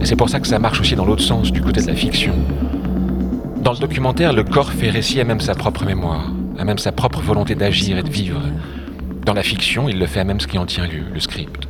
Et 0.00 0.06
c'est 0.06 0.16
pour 0.16 0.28
ça 0.28 0.40
que 0.40 0.48
ça 0.48 0.58
marche 0.58 0.80
aussi 0.80 0.96
dans 0.96 1.04
l'autre 1.04 1.22
sens, 1.22 1.52
du 1.52 1.60
côté 1.60 1.80
de 1.80 1.86
la 1.86 1.94
fiction. 1.94 2.34
Dans 3.62 3.72
le 3.72 3.78
documentaire, 3.78 4.32
le 4.32 4.44
corps 4.44 4.72
fait 4.72 4.90
récit 4.90 5.20
à 5.20 5.24
même 5.24 5.40
sa 5.40 5.54
propre 5.54 5.84
mémoire, 5.84 6.32
à 6.58 6.64
même 6.64 6.78
sa 6.78 6.92
propre 6.92 7.20
volonté 7.20 7.54
d'agir 7.54 7.98
et 7.98 8.02
de 8.02 8.10
vivre. 8.10 8.40
Dans 9.24 9.34
la 9.34 9.42
fiction, 9.42 9.88
il 9.88 9.98
le 9.98 10.06
fait 10.06 10.20
à 10.20 10.24
même 10.24 10.40
ce 10.40 10.46
qui 10.46 10.58
en 10.58 10.66
tient 10.66 10.86
lieu, 10.86 11.02
le 11.12 11.20
script. 11.20 11.68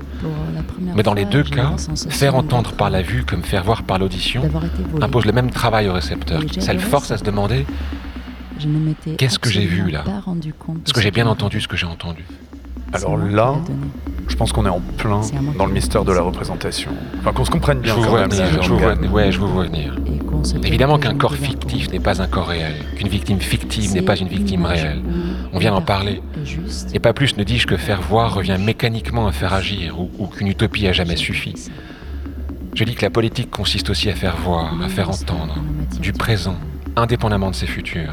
Mais 0.97 1.03
dans 1.03 1.15
les 1.15 1.25
deux 1.25 1.43
cas, 1.43 1.75
faire 2.09 2.35
entendre 2.35 2.73
par 2.73 2.91
la 2.91 3.03
vue 3.03 3.25
comme 3.25 3.43
faire 3.43 3.65
voir 3.65 3.83
par 3.83 3.99
l'audition 3.99 4.43
impose 5.01 5.27
le 5.27 5.33
même 5.33 5.51
travail 5.51 5.89
au 5.89 5.93
récepteur. 5.93 6.43
Ça 6.59 6.73
le 6.73 6.79
force 6.79 7.11
à 7.11 7.19
se 7.19 7.25
demander 7.25 7.67
Qu'est-ce 9.17 9.39
que 9.39 9.51
j'ai 9.51 9.67
vu 9.67 9.91
là 9.91 10.05
Est-ce 10.85 10.93
que 10.93 11.01
j'ai 11.01 11.11
bien 11.11 11.27
entendu 11.27 11.61
ce 11.61 11.69
que 11.69 11.77
j'ai 11.77 11.87
entendu 11.87 12.25
Alors 12.93 13.17
là, 13.17 13.55
Je 14.29 14.37
pense 14.37 14.53
qu'on 14.53 14.67
est 14.67 14.71
en 14.71 14.81
plein 14.81 15.21
dans 15.57 15.67
le 15.67 15.73
mystère 15.73 16.05
de 16.05 16.13
la 16.13 16.23
représentation. 16.23 16.91
Enfin, 17.21 17.33
qu'on 17.33 17.45
se 17.45 17.51
comprenne 17.51 17.79
Je 17.79 17.83
bien 17.85 17.95
vous 17.95 18.03
vois 18.03 18.27
venir, 18.27 18.63
je 18.63 18.69
vous 18.69 18.79
vois, 18.79 18.95
Gann. 18.95 19.11
ouais, 19.11 19.33
je 19.33 19.39
vous 19.39 19.49
vois 19.49 19.65
venir. 19.65 19.97
Évidemment 20.65 20.99
qu'un 20.99 21.15
corps 21.17 21.35
fictif 21.35 21.91
n'est 21.91 21.99
pas 22.01 22.23
un 22.23 22.29
corps 22.29 22.49
réel, 22.49 22.75
qu'une 22.97 23.09
victime 23.09 23.41
fictive 23.41 23.93
n'est 23.95 24.03
pas 24.03 24.17
une 24.17 24.29
victime 24.29 24.65
réelle. 24.65 25.03
On 25.53 25.59
vient 25.59 25.73
d'en 25.73 25.83
parler. 25.83 26.23
Et 26.93 26.99
pas 27.01 27.13
plus 27.13 27.37
ne 27.37 27.45
dis-je 27.45 27.67
que 27.67 27.77
faire 27.77 28.01
voir 28.03 28.35
revient 28.35 28.57
mécaniquement 28.61 29.27
à 29.27 29.33
faire 29.33 29.53
agir 29.55 30.01
ou, 30.01 30.11
ou 30.19 30.27
qu'une 30.27 30.47
utopie 30.49 30.87
a 30.87 30.93
jamais 30.93 31.17
suffi. 31.17 31.55
Je 32.75 32.85
dis 32.85 32.95
que 32.95 33.03
la 33.03 33.11
politique 33.11 33.51
consiste 33.51 33.91
aussi 33.91 34.09
à 34.09 34.15
faire 34.15 34.37
voir, 34.37 34.73
à 34.83 34.89
faire 34.89 35.11
entendre, 35.11 35.57
du 36.01 36.13
présent, 36.13 36.57
indépendamment 36.99 37.51
de 37.51 37.55
ses 37.55 37.67
futurs, 37.67 38.13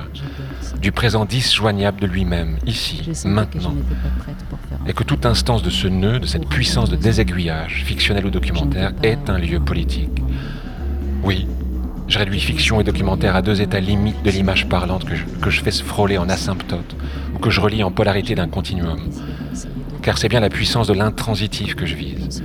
du 0.81 0.91
présent 0.91 1.25
disjoignable 1.25 1.99
de 1.99 2.07
lui-même, 2.07 2.57
ici, 2.65 3.01
maintenant, 3.25 3.75
et 4.87 4.93
que 4.93 5.03
toute 5.03 5.25
instance 5.25 5.63
de 5.63 5.69
ce 5.69 5.87
nœud, 5.87 6.19
de 6.19 6.25
cette 6.25 6.47
puissance 6.47 6.89
de 6.89 6.95
désaiguillage, 6.95 7.83
fictionnel 7.85 8.25
ou 8.25 8.29
documentaire, 8.29 8.93
est 9.03 9.29
un 9.29 9.37
lieu 9.37 9.59
politique. 9.59 10.21
Oui, 11.23 11.47
je 12.07 12.19
réduis 12.19 12.39
fiction 12.39 12.79
et 12.79 12.83
documentaire 12.83 13.35
à 13.35 13.41
deux 13.41 13.61
états 13.61 13.79
limites 13.79 14.21
de 14.23 14.29
l'image 14.29 14.67
parlante 14.67 15.05
que 15.05 15.15
je, 15.15 15.25
que 15.41 15.49
je 15.49 15.61
fais 15.61 15.71
se 15.71 15.83
frôler 15.83 16.17
en 16.17 16.29
asymptote, 16.29 16.95
ou 17.33 17.39
que 17.39 17.49
je 17.49 17.59
relie 17.61 17.83
en 17.83 17.91
polarité 17.91 18.35
d'un 18.35 18.47
continuum. 18.47 18.99
Car 20.05 20.19
c'est 20.19 20.29
bien 20.29 20.39
la 20.39 20.49
puissance 20.49 20.85
de 20.85 20.93
l'intransitif 20.93 21.73
que 21.73 21.87
je 21.87 21.95
vise, 21.95 22.43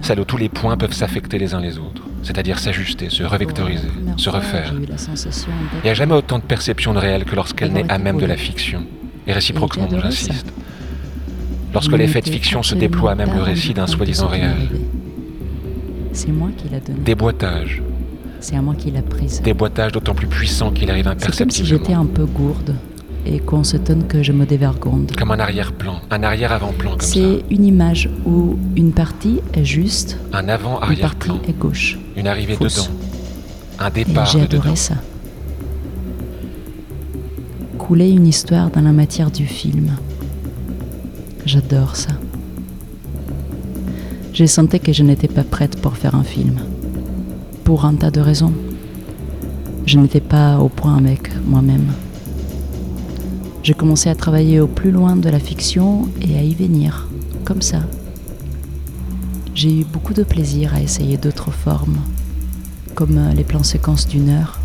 celle 0.00 0.20
où 0.20 0.24
tous 0.24 0.38
les 0.38 0.48
points 0.48 0.78
peuvent 0.78 0.94
s'affecter 0.94 1.36
les 1.36 1.52
uns 1.52 1.60
les 1.60 1.76
autres, 1.76 2.00
c'est-à-dire 2.22 2.58
s'ajuster, 2.58 3.10
se 3.10 3.22
revectoriser, 3.24 3.88
se 4.16 4.30
refaire. 4.30 4.72
Il 4.72 5.84
n'y 5.84 5.90
a 5.90 5.92
jamais 5.92 6.14
autant 6.14 6.38
de 6.38 6.44
perception 6.44 6.94
de 6.94 6.98
réel 6.98 7.26
que 7.26 7.36
lorsqu'elle 7.36 7.72
n'est 7.72 7.92
à 7.92 7.98
même 7.98 8.16
de 8.16 8.24
la 8.24 8.38
fiction, 8.38 8.86
et 9.26 9.34
réciproquement, 9.34 9.86
j'insiste. 9.90 10.50
Lorsque 11.74 11.92
l'effet 11.92 12.22
de 12.22 12.30
fiction 12.30 12.62
se 12.62 12.74
déploie 12.74 13.10
à 13.10 13.14
même 13.16 13.34
le 13.34 13.42
récit 13.42 13.74
d'un 13.74 13.86
soi-disant 13.86 14.28
réel. 14.28 14.70
C'est 16.14 16.32
moi 16.32 16.48
qui 16.56 16.70
l'a 16.70 16.80
donné. 16.80 17.00
Déboîtage, 17.00 17.82
C'est 18.40 18.56
à 18.56 18.62
moi 18.62 18.74
qui 18.76 18.90
l'a 18.90 19.02
prise. 19.02 19.42
déboîtage 19.42 19.92
d'autant 19.92 20.14
plus 20.14 20.26
puissant 20.28 20.70
qu'il 20.70 20.90
arrive 20.90 21.12
C'est 21.18 21.36
comme 21.36 21.50
si 21.50 21.66
j'étais 21.66 21.92
imperceptiblement. 21.92 22.00
un 22.00 22.06
peu 22.06 22.24
gourde 22.24 22.74
et 23.26 23.38
qu'on 23.38 23.64
s'étonne 23.64 24.06
que 24.06 24.22
je 24.22 24.32
me 24.32 24.44
dévergonde. 24.46 25.12
Comme 25.16 25.30
un 25.30 25.38
arrière-plan, 25.40 26.00
un 26.10 26.22
arrière-avant-plan 26.22 26.90
comme. 26.92 27.00
C'est 27.00 27.42
une 27.50 27.64
image 27.64 28.08
où 28.26 28.56
une 28.76 28.92
partie 28.92 29.40
est 29.54 29.64
juste, 29.64 30.18
Un 30.32 30.40
une 30.40 30.46
partie 30.46 30.50
avant-arrière-plan, 30.66 31.38
est 31.48 31.58
gauche. 31.58 31.98
une 32.16 32.26
arrivée 32.26 32.54
fausse. 32.56 32.76
dedans, 32.76 32.98
un 33.80 33.90
départ 33.90 34.26
j'ai 34.26 34.42
adoré 34.42 34.62
dedans. 34.70 34.76
ça. 34.76 34.94
Couler 37.78 38.10
une 38.10 38.26
histoire 38.26 38.70
dans 38.70 38.80
la 38.80 38.92
matière 38.92 39.30
du 39.30 39.46
film. 39.46 39.90
J'adore 41.44 41.96
ça. 41.96 42.12
J'ai 44.32 44.46
senti 44.46 44.80
que 44.80 44.92
je 44.92 45.02
n'étais 45.02 45.28
pas 45.28 45.44
prête 45.44 45.80
pour 45.80 45.96
faire 45.96 46.14
un 46.14 46.24
film. 46.24 46.58
Pour 47.62 47.84
un 47.84 47.94
tas 47.94 48.10
de 48.10 48.20
raisons. 48.20 48.52
Je 49.86 49.98
n'étais 49.98 50.20
pas 50.20 50.58
au 50.58 50.68
point 50.68 50.96
avec 50.96 51.30
moi-même. 51.44 51.92
J'ai 53.64 53.74
commencé 53.74 54.08
à 54.08 54.14
travailler 54.14 54.60
au 54.60 54.68
plus 54.68 54.92
loin 54.92 55.16
de 55.16 55.28
la 55.28 55.40
fiction 55.40 56.08
et 56.20 56.38
à 56.38 56.42
y 56.42 56.54
venir, 56.54 57.08
comme 57.44 57.62
ça. 57.62 57.80
J'ai 59.54 59.80
eu 59.80 59.84
beaucoup 59.84 60.14
de 60.14 60.22
plaisir 60.22 60.74
à 60.74 60.80
essayer 60.80 61.16
d'autres 61.16 61.50
formes, 61.50 61.98
comme 62.94 63.18
euh, 63.18 63.32
les 63.32 63.42
plans 63.42 63.64
séquences 63.64 64.06
d'une 64.06 64.28
heure. 64.28 64.60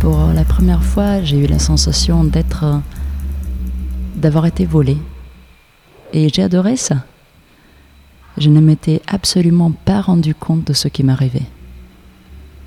Pour 0.00 0.18
euh, 0.18 0.32
la 0.32 0.44
première 0.44 0.82
fois, 0.82 1.22
j'ai 1.22 1.38
eu 1.38 1.46
la 1.46 1.60
sensation 1.60 2.24
d'être. 2.24 2.64
euh, 2.64 2.78
d'avoir 4.22 4.46
été 4.46 4.64
volée. 4.64 4.98
Et 6.12 6.28
j'ai 6.28 6.42
adoré 6.42 6.76
ça. 6.76 7.04
Je 8.38 8.48
ne 8.48 8.60
m'étais 8.60 9.02
absolument 9.06 9.72
pas 9.72 10.00
rendu 10.00 10.34
compte 10.34 10.66
de 10.66 10.72
ce 10.72 10.88
qui 10.88 11.02
m'arrivait. 11.02 11.48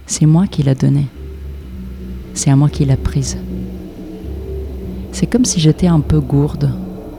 C'est 0.06 0.26
moi 0.26 0.48
qui 0.48 0.62
l'a 0.64 0.76
donné. 0.76 1.08
C'est 2.36 2.52
à 2.52 2.56
moi 2.56 2.70
qui 2.70 2.84
l'a 2.86 2.98
prise. 2.98 3.38
C'est 5.14 5.26
comme 5.26 5.46
si 5.46 5.62
j'étais 5.62 5.88
un 5.88 6.02
peu 6.02 6.20
gourde 6.20 6.70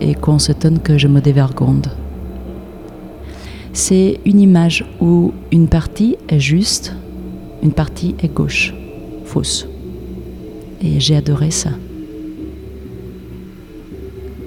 et 0.01 0.15
qu'on 0.15 0.39
s'étonne 0.39 0.79
que 0.79 0.99
je 0.99 1.09
me 1.09 1.21
dévergonde. 1.21 1.89
C'est 3.73 4.21
une 4.27 4.41
image 4.41 4.85
où 5.01 5.33
une 5.51 5.69
partie 5.69 6.17
est 6.29 6.39
juste, 6.39 6.95
une 7.63 7.73
partie 7.73 8.15
est 8.21 8.33
gauche, 8.33 8.75
fausse. 9.25 9.67
Et 10.83 11.01
j'ai 11.01 11.17
adoré 11.17 11.51
ça. 11.51 11.71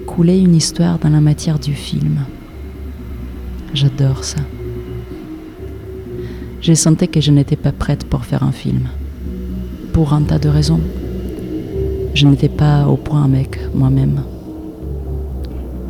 Couler 0.05 0.37
une 0.39 0.55
histoire 0.55 0.99
dans 0.99 1.09
la 1.09 1.19
matière 1.19 1.57
du 1.57 1.73
film. 1.73 2.19
J'adore 3.73 4.23
ça. 4.23 4.39
J'ai 6.61 6.75
senti 6.75 7.07
que 7.07 7.21
je 7.21 7.31
n'étais 7.31 7.55
pas 7.55 7.71
prête 7.71 8.03
pour 8.03 8.25
faire 8.25 8.43
un 8.43 8.51
film. 8.51 8.89
Pour 9.99 10.13
un 10.13 10.21
tas 10.21 10.39
de 10.39 10.47
raisons. 10.47 10.79
Je 12.13 12.25
n'étais 12.25 12.47
pas 12.47 12.87
au 12.87 12.95
point 12.95 13.25
avec 13.25 13.59
moi-même. 13.75 14.21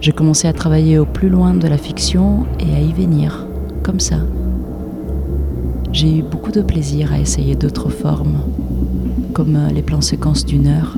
J'ai 0.02 0.12
commencé 0.14 0.48
à 0.48 0.54
travailler 0.54 0.98
au 0.98 1.06
plus 1.06 1.30
loin 1.30 1.54
de 1.54 1.68
la 1.68 1.78
fiction 1.78 2.48
et 2.60 2.74
à 2.76 2.82
y 2.82 2.92
venir, 2.92 3.46
comme 3.84 4.00
ça. 4.00 4.16
J'ai 5.92 6.18
eu 6.18 6.22
beaucoup 6.24 6.52
de 6.52 6.64
plaisir 6.64 7.14
à 7.14 7.20
essayer 7.20 7.56
d'autres 7.56 7.90
formes, 7.90 8.40
comme 9.34 9.56
les 9.76 9.84
plans 9.84 10.02
séquences 10.02 10.44
d'une 10.44 10.66
heure. 10.66 10.98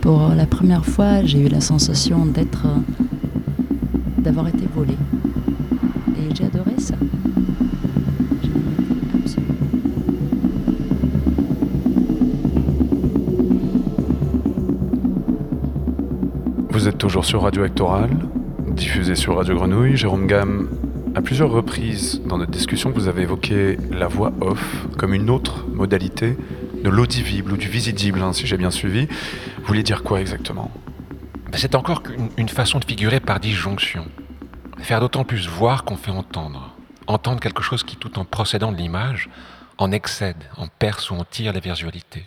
Pour 0.00 0.30
la 0.34 0.46
première 0.46 0.86
fois, 0.86 1.22
j'ai 1.26 1.40
eu 1.40 1.48
la 1.48 1.60
sensation 1.60 2.24
d'être. 2.24 2.66
d'avoir 4.16 4.48
été 4.48 4.66
volée. 4.74 4.96
Et 6.16 6.34
j'ai 6.34 6.44
adoré 6.44 6.72
ça. 6.78 6.94
Êtes 16.90 16.98
toujours 16.98 17.24
sur 17.24 17.42
Radio 17.42 17.62
Actoral, 17.62 18.10
diffusé 18.66 19.14
sur 19.14 19.36
Radio 19.36 19.54
Grenouille. 19.54 19.96
Jérôme 19.96 20.26
Gamme, 20.26 20.68
à 21.14 21.22
plusieurs 21.22 21.48
reprises 21.52 22.20
dans 22.26 22.36
notre 22.36 22.50
discussion, 22.50 22.90
vous 22.90 23.06
avez 23.06 23.22
évoqué 23.22 23.76
la 23.92 24.08
voix 24.08 24.32
off 24.40 24.88
comme 24.98 25.14
une 25.14 25.30
autre 25.30 25.64
modalité 25.68 26.36
de 26.82 26.90
l'audible 26.90 27.52
ou 27.52 27.56
du 27.56 27.68
visible, 27.68 28.20
hein, 28.20 28.32
si 28.32 28.44
j'ai 28.48 28.56
bien 28.56 28.72
suivi. 28.72 29.06
Vous 29.58 29.66
vouliez 29.66 29.84
dire 29.84 30.02
quoi 30.02 30.20
exactement? 30.20 30.68
Ben, 31.52 31.58
C'est 31.58 31.76
encore 31.76 32.02
une 32.36 32.48
façon 32.48 32.80
de 32.80 32.84
figurer 32.84 33.20
par 33.20 33.38
disjonction. 33.38 34.06
Faire 34.78 34.98
d'autant 34.98 35.22
plus 35.22 35.46
voir 35.46 35.84
qu'on 35.84 35.96
fait 35.96 36.10
entendre. 36.10 36.74
Entendre 37.06 37.38
quelque 37.38 37.62
chose 37.62 37.84
qui, 37.84 37.94
tout 37.94 38.18
en 38.18 38.24
procédant 38.24 38.72
de 38.72 38.78
l'image, 38.78 39.30
en 39.78 39.92
excède, 39.92 40.42
en 40.56 40.66
perce 40.66 41.08
ou 41.12 41.14
en 41.14 41.22
tire 41.22 41.52
la 41.52 41.60
visualité, 41.60 42.26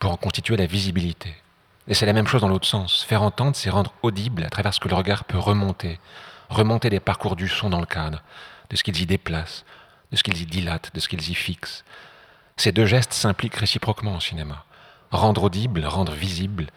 pour 0.00 0.10
en 0.10 0.16
constituer 0.16 0.56
la 0.56 0.66
visibilité. 0.66 1.36
Et 1.88 1.94
c'est 1.94 2.06
la 2.06 2.12
même 2.12 2.26
chose 2.26 2.42
dans 2.42 2.48
l'autre 2.48 2.68
sens. 2.68 3.02
Faire 3.02 3.22
entendre, 3.22 3.56
c'est 3.56 3.70
rendre 3.70 3.92
audible 4.02 4.44
à 4.44 4.50
travers 4.50 4.72
ce 4.72 4.80
que 4.80 4.88
le 4.88 4.94
regard 4.94 5.24
peut 5.24 5.38
remonter, 5.38 5.98
remonter 6.48 6.90
des 6.90 7.00
parcours 7.00 7.34
du 7.34 7.48
son 7.48 7.70
dans 7.70 7.80
le 7.80 7.86
cadre, 7.86 8.22
de 8.70 8.76
ce 8.76 8.84
qu'ils 8.84 9.00
y 9.00 9.06
déplacent, 9.06 9.64
de 10.12 10.16
ce 10.16 10.22
qu'ils 10.22 10.40
y 10.40 10.46
dilatent, 10.46 10.92
de 10.94 11.00
ce 11.00 11.08
qu'ils 11.08 11.28
y 11.28 11.34
fixent. 11.34 11.84
Ces 12.56 12.72
deux 12.72 12.86
gestes 12.86 13.12
s'impliquent 13.12 13.56
réciproquement 13.56 14.16
au 14.16 14.20
cinéma. 14.20 14.64
Rendre 15.10 15.44
audible, 15.44 15.84
rendre 15.84 16.12
visible, 16.12 16.68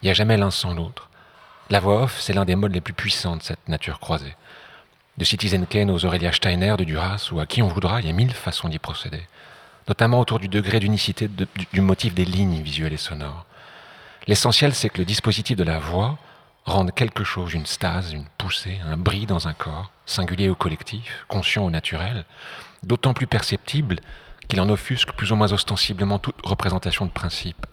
il 0.00 0.06
n'y 0.06 0.10
a 0.10 0.14
jamais 0.14 0.36
l'un 0.36 0.50
sans 0.50 0.74
l'autre. 0.74 1.10
La 1.70 1.80
voix 1.80 2.02
off, 2.02 2.20
c'est 2.20 2.32
l'un 2.32 2.44
des 2.44 2.56
modes 2.56 2.74
les 2.74 2.80
plus 2.80 2.94
puissants 2.94 3.36
de 3.36 3.42
cette 3.42 3.68
nature 3.68 4.00
croisée. 4.00 4.36
De 5.16 5.24
Citizen 5.24 5.66
Kane 5.66 5.90
aux 5.90 6.04
Aurélia 6.04 6.32
Steiner 6.32 6.74
de 6.76 6.84
Duras 6.84 7.28
ou 7.32 7.38
à 7.38 7.46
qui 7.46 7.62
on 7.62 7.68
voudra, 7.68 8.00
il 8.00 8.06
y 8.06 8.10
a 8.10 8.12
mille 8.12 8.32
façons 8.32 8.68
d'y 8.68 8.78
procéder. 8.78 9.22
Notamment 9.88 10.20
autour 10.20 10.38
du 10.38 10.48
degré 10.48 10.80
d'unicité 10.80 11.28
du 11.72 11.80
motif 11.80 12.14
des 12.14 12.24
lignes 12.24 12.62
visuelles 12.62 12.94
et 12.94 12.98
sonores. 12.98 13.46
L'essentiel, 14.26 14.74
c'est 14.74 14.88
que 14.88 14.98
le 14.98 15.04
dispositif 15.04 15.56
de 15.56 15.64
la 15.64 15.78
voix 15.78 16.18
rende 16.64 16.92
quelque 16.94 17.24
chose, 17.24 17.52
une 17.52 17.66
stase, 17.66 18.12
une 18.12 18.24
poussée, 18.38 18.78
un 18.86 18.96
bris 18.96 19.26
dans 19.26 19.48
un 19.48 19.52
corps, 19.52 19.90
singulier 20.06 20.48
ou 20.48 20.54
collectif, 20.54 21.26
conscient 21.28 21.64
ou 21.64 21.70
naturel, 21.70 22.24
d'autant 22.82 23.12
plus 23.12 23.26
perceptible 23.26 23.96
qu'il 24.48 24.60
en 24.62 24.70
offusque 24.70 25.12
plus 25.12 25.30
ou 25.30 25.36
moins 25.36 25.52
ostensiblement 25.52 26.18
toute 26.18 26.36
représentation 26.44 27.04
de 27.04 27.10
principe. 27.10 27.66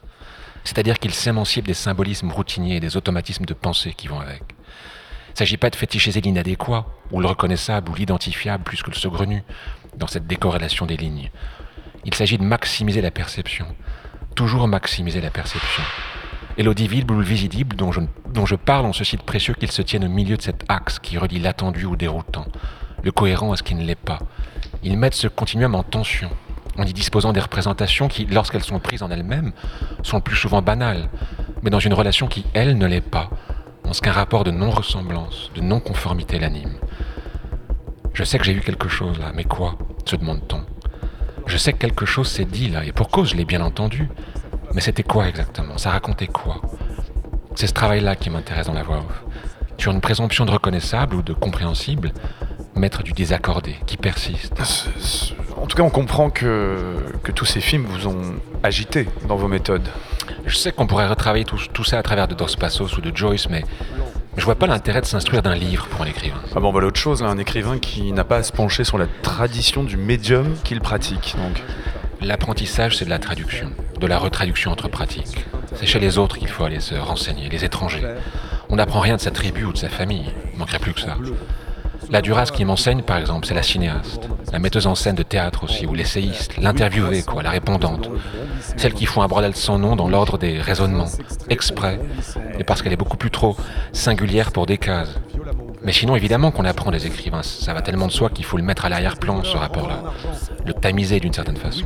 C'est-à-dire 0.66 1.00
qu'il 1.00 1.14
s'émancipe 1.14 1.68
des 1.68 1.74
symbolismes 1.74 2.32
routiniers 2.32 2.76
et 2.76 2.82
des 2.82 2.98
automatismes 2.98 3.46
de 3.46 3.54
pensée 3.54 3.94
qui 3.94 4.08
vont 4.08 4.20
avec. 4.20 4.44
Il 5.30 5.34
ne 5.34 5.38
s'agit 5.38 5.58
pas 5.58 5.70
de 5.70 5.78
fétichiser 5.78 6.20
l'inadéquat, 6.20 6.86
ou 7.12 7.22
le 7.22 7.28
reconnaissable, 7.28 7.90
ou 7.90 7.96
l'identifiable 7.96 8.66
plus 8.66 8.84
que 8.84 8.92
le 8.92 8.96
saugrenu, 8.96 9.44
dans 9.96 10.08
cette 10.08 10.28
décorrélation 10.28 10.86
des 10.86 10.98
lignes. 10.98 11.32
Il 12.04 12.14
s'agit 12.14 12.38
de 12.38 12.44
maximiser 12.44 13.02
la 13.02 13.12
perception, 13.12 13.68
toujours 14.36 14.68
maximiser 14.68 15.22
la 15.22 15.30
perception. 15.30 15.84
Et 16.58 16.64
l'audible 16.64 17.12
ou 17.12 17.18
le 17.18 17.24
visible 17.24 17.76
dont 17.76 17.92
je, 17.92 18.02
dont 18.34 18.46
je 18.46 18.56
parle 18.56 18.86
en 18.86 18.94
ce 18.94 19.04
site 19.04 19.24
précieux 19.24 19.54
qu'il 19.54 19.72
se 19.72 19.82
tienne 19.82 20.06
au 20.06 20.10
milieu 20.10 20.38
de 20.38 20.42
cet 20.42 20.66
axe 20.70 21.00
qui 21.00 21.18
relie 21.18 21.40
l'attendu 21.40 21.86
au 21.86 21.96
déroutant, 21.96 22.46
le 23.04 23.12
cohérent 23.12 23.52
à 23.52 23.56
ce 23.56 23.64
qui 23.64 23.76
ne 23.76 23.84
l'est 23.84 23.96
pas. 23.96 24.20
Ils 24.84 24.98
mettent 24.98 25.14
ce 25.14 25.28
continuum 25.28 25.76
en 25.76 25.84
tension, 25.84 26.30
en 26.78 26.84
y 26.84 26.94
disposant 26.94 27.34
des 27.34 27.40
représentations 27.40 28.08
qui, 28.08 28.26
lorsqu'elles 28.26 28.64
sont 28.64 28.80
prises 28.80 29.04
en 29.04 29.12
elles-mêmes, 29.12 29.52
sont 30.04 30.18
le 30.18 30.24
plus 30.24 30.36
souvent 30.36 30.62
banales, 30.62 31.10
mais 31.62 31.70
dans 31.70 31.80
une 31.80 31.94
relation 31.94 32.28
qui, 32.28 32.46
elle, 32.54 32.78
ne 32.78 32.86
l'est 32.86 33.02
pas, 33.02 33.30
en 33.84 33.94
ce 33.94 34.02
qu'un 34.02 34.12
rapport 34.12 34.44
de 34.44 34.52
non-ressemblance, 34.52 35.52
de 35.56 35.62
non-conformité 35.62 36.40
l'anime. 36.40 36.74
Je 38.14 38.24
sais 38.24 38.38
que 38.38 38.44
j'ai 38.44 38.54
eu 38.54 38.62
quelque 38.62 38.90
chose 38.90 39.20
là, 39.20 39.32
mais 39.34 39.46
quoi? 39.46 39.78
se 40.06 40.16
demande-t-on. 40.16 40.62
Je 41.48 41.58
sais 41.58 41.74
que 41.74 41.78
quelque 41.78 42.06
chose 42.06 42.28
s'est 42.28 42.46
dit 42.46 42.70
là, 42.70 42.84
et 42.86 42.92
pour 42.92 43.10
cause, 43.10 43.32
je 43.32 43.36
l'ai 43.36 43.46
bien 43.46 43.62
entendu. 43.62 44.10
Mais 44.74 44.82
c'était 44.82 45.04
quoi 45.04 45.28
exactement? 45.28 45.78
Ça 45.78 45.92
racontait 45.92 46.28
quoi? 46.28 46.62
C'est 47.56 47.68
ce 47.68 47.74
travail-là 47.74 48.16
qui 48.16 48.30
m'intéresse 48.30 48.68
dans 48.68 48.74
la 48.74 48.84
voix 48.84 48.98
off. 48.98 49.24
Sur 49.78 49.92
une 49.92 50.02
présomption 50.02 50.46
de 50.46 50.52
reconnaissable 50.52 51.16
ou 51.16 51.22
de 51.22 51.34
compréhensible, 51.34 52.14
mettre 52.76 53.04
du 53.04 53.12
désaccordé, 53.12 53.76
qui 53.86 53.98
persiste. 53.98 54.54
En 55.58 55.68
tout 55.68 55.76
cas, 55.76 55.84
on 55.84 55.90
comprend 55.90 56.30
que, 56.30 56.96
que 57.24 57.32
tous 57.32 57.46
ces 57.46 57.62
films 57.62 57.86
vous 57.86 58.08
ont 58.08 58.36
agité 58.64 59.08
dans 59.28 59.36
vos 59.36 59.48
méthodes. 59.48 59.88
Je 60.46 60.56
sais 60.56 60.72
qu'on 60.72 60.88
pourrait 60.88 61.08
retravailler 61.08 61.46
tout, 61.46 61.60
tout, 61.74 61.84
ça 61.84 61.98
à 61.98 62.04
travers 62.04 62.28
de 62.28 62.36
Dos 62.36 62.56
Passos 62.60 62.98
ou 62.98 63.02
de 63.02 63.16
Joyce, 63.16 63.50
mais 63.50 63.64
je 64.38 64.46
vois 64.46 64.56
pas 64.56 64.68
l'intérêt 64.68 65.02
de 65.02 65.06
s'instruire 65.06 65.42
d'un 65.42 65.56
livre 65.56 65.88
pour 65.88 66.02
un 66.02 66.06
écrivain. 66.06 66.42
Ah 66.56 66.60
bon, 66.60 66.72
voilà 66.72 66.88
autre 66.88 67.00
chose, 67.00 67.22
là, 67.22 67.30
un 67.30 67.38
écrivain 67.38 67.78
qui 67.78 68.14
n'a 68.14 68.24
pas 68.24 68.38
à 68.38 68.44
se 68.44 68.52
pencher 68.52 68.84
sur 68.84 68.98
la 68.98 69.08
tradition 69.22 69.84
du 69.84 69.98
médium 69.98 70.56
qu'il 70.64 70.80
pratique. 70.80 71.36
Donc. 71.38 71.62
L'apprentissage, 72.22 72.98
c'est 72.98 73.06
de 73.06 73.10
la 73.10 73.18
traduction, 73.18 73.72
de 74.00 74.06
la 74.06 74.20
retraduction 74.20 74.72
entre 74.72 74.88
pratiques. 74.88 75.46
C'est 75.74 75.88
chez 75.88 76.00
les 76.00 76.20
autres 76.20 76.38
qu'il 76.38 76.50
faut 76.50 76.64
aller 76.64 76.80
se 76.80 76.94
renseigner, 76.94 77.50
les 77.50 77.66
étrangers. 77.66 78.04
On 78.70 78.76
n'apprend 78.76 79.00
rien 79.00 79.16
de 79.16 79.22
sa 79.22 79.32
tribu 79.32 79.66
ou 79.66 79.74
de 79.74 79.78
sa 79.78 79.90
famille, 79.90 80.32
il 80.54 80.60
manquerait 80.60 80.78
plus 80.78 80.94
que 80.94 81.02
ça. 81.02 81.18
La 82.12 82.22
Duras 82.22 82.52
qui 82.54 82.64
m'enseigne, 82.64 83.02
par 83.02 83.18
exemple, 83.18 83.48
c'est 83.48 83.56
la 83.56 83.64
cinéaste, 83.64 84.28
la 84.52 84.60
metteuse 84.60 84.86
en 84.86 84.94
scène 84.94 85.16
de 85.16 85.24
théâtre 85.24 85.64
aussi, 85.64 85.88
ou 85.88 85.96
l'essayiste, 85.96 86.58
l'interviewée, 86.58 87.24
la 87.42 87.50
répondante. 87.50 88.10
Celle 88.78 88.94
qui 88.94 89.08
font 89.08 89.24
un 89.24 89.28
bordel 89.28 89.56
sans 89.56 89.80
nom 89.80 89.96
dans 89.96 90.08
l'ordre 90.08 90.38
des 90.38 90.62
raisonnements, 90.62 91.10
exprès, 91.50 92.00
et 92.60 92.64
parce 92.64 92.84
qu'elle 92.84 92.94
est 92.94 92.98
beaucoup 92.98 93.18
plus 93.18 93.32
trop 93.32 93.58
singulière 93.94 94.52
pour 94.52 94.68
des 94.68 94.78
cases. 94.78 95.16
Mais 95.84 95.92
sinon, 95.94 96.16
évidemment 96.16 96.52
qu'on 96.52 96.66
apprend 96.66 96.92
des 96.92 97.08
écrivains. 97.08 97.42
Ça 97.44 97.74
va 97.74 97.82
tellement 97.82 98.08
de 98.08 98.12
soi 98.12 98.30
qu'il 98.30 98.46
faut 98.46 98.58
le 98.58 98.64
mettre 98.64 98.86
à 98.86 98.90
l'arrière-plan, 98.90 99.44
ce 99.44 99.58
rapport-là. 99.58 100.04
Le 100.66 100.74
tamiser 100.74 101.20
d'une 101.20 101.34
certaine 101.34 101.58
façon. 101.58 101.86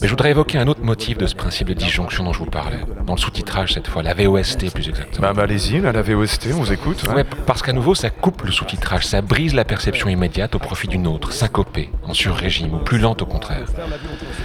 Mais 0.00 0.06
je 0.06 0.10
voudrais 0.12 0.30
évoquer 0.30 0.58
un 0.58 0.66
autre 0.66 0.82
motif 0.82 1.18
de 1.18 1.26
ce 1.26 1.34
principe 1.34 1.68
de 1.68 1.74
disjonction 1.74 2.24
dont 2.24 2.32
je 2.32 2.38
vous 2.38 2.46
parlais. 2.46 2.80
Dans 3.06 3.14
le 3.14 3.18
sous-titrage, 3.18 3.74
cette 3.74 3.86
fois. 3.86 4.02
La 4.02 4.14
VOST, 4.14 4.72
plus 4.72 4.88
exactement. 4.88 5.26
Bah, 5.26 5.34
bah 5.34 5.42
allez-y, 5.42 5.80
la 5.80 6.02
VOST, 6.02 6.48
on 6.52 6.60
vous 6.60 6.72
écoute. 6.72 7.02
Ouais, 7.14 7.24
parce 7.46 7.62
qu'à 7.62 7.72
nouveau, 7.72 7.94
ça 7.94 8.08
coupe 8.08 8.42
le 8.42 8.52
sous-titrage. 8.52 9.06
Ça 9.06 9.20
brise 9.20 9.54
la 9.54 9.64
perception 9.64 10.08
immédiate 10.08 10.54
au 10.54 10.58
profit 10.58 10.88
d'une 10.88 11.06
autre, 11.06 11.32
syncopée, 11.32 11.90
en 12.04 12.14
sur-régime, 12.14 12.74
ou 12.74 12.78
plus 12.78 12.98
lente 12.98 13.20
au 13.20 13.26
contraire. 13.26 13.66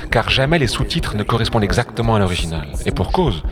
Car 0.10 0.30
jamais 0.30 0.60
les 0.60 0.68
sous-titres 0.68 1.16
ne 1.16 1.24
correspondent 1.24 1.64
exactement 1.64 2.16
à 2.16 2.20
l'original. 2.20 2.68
Et 2.86 2.91
pour 2.91 3.12
cause, 3.12 3.43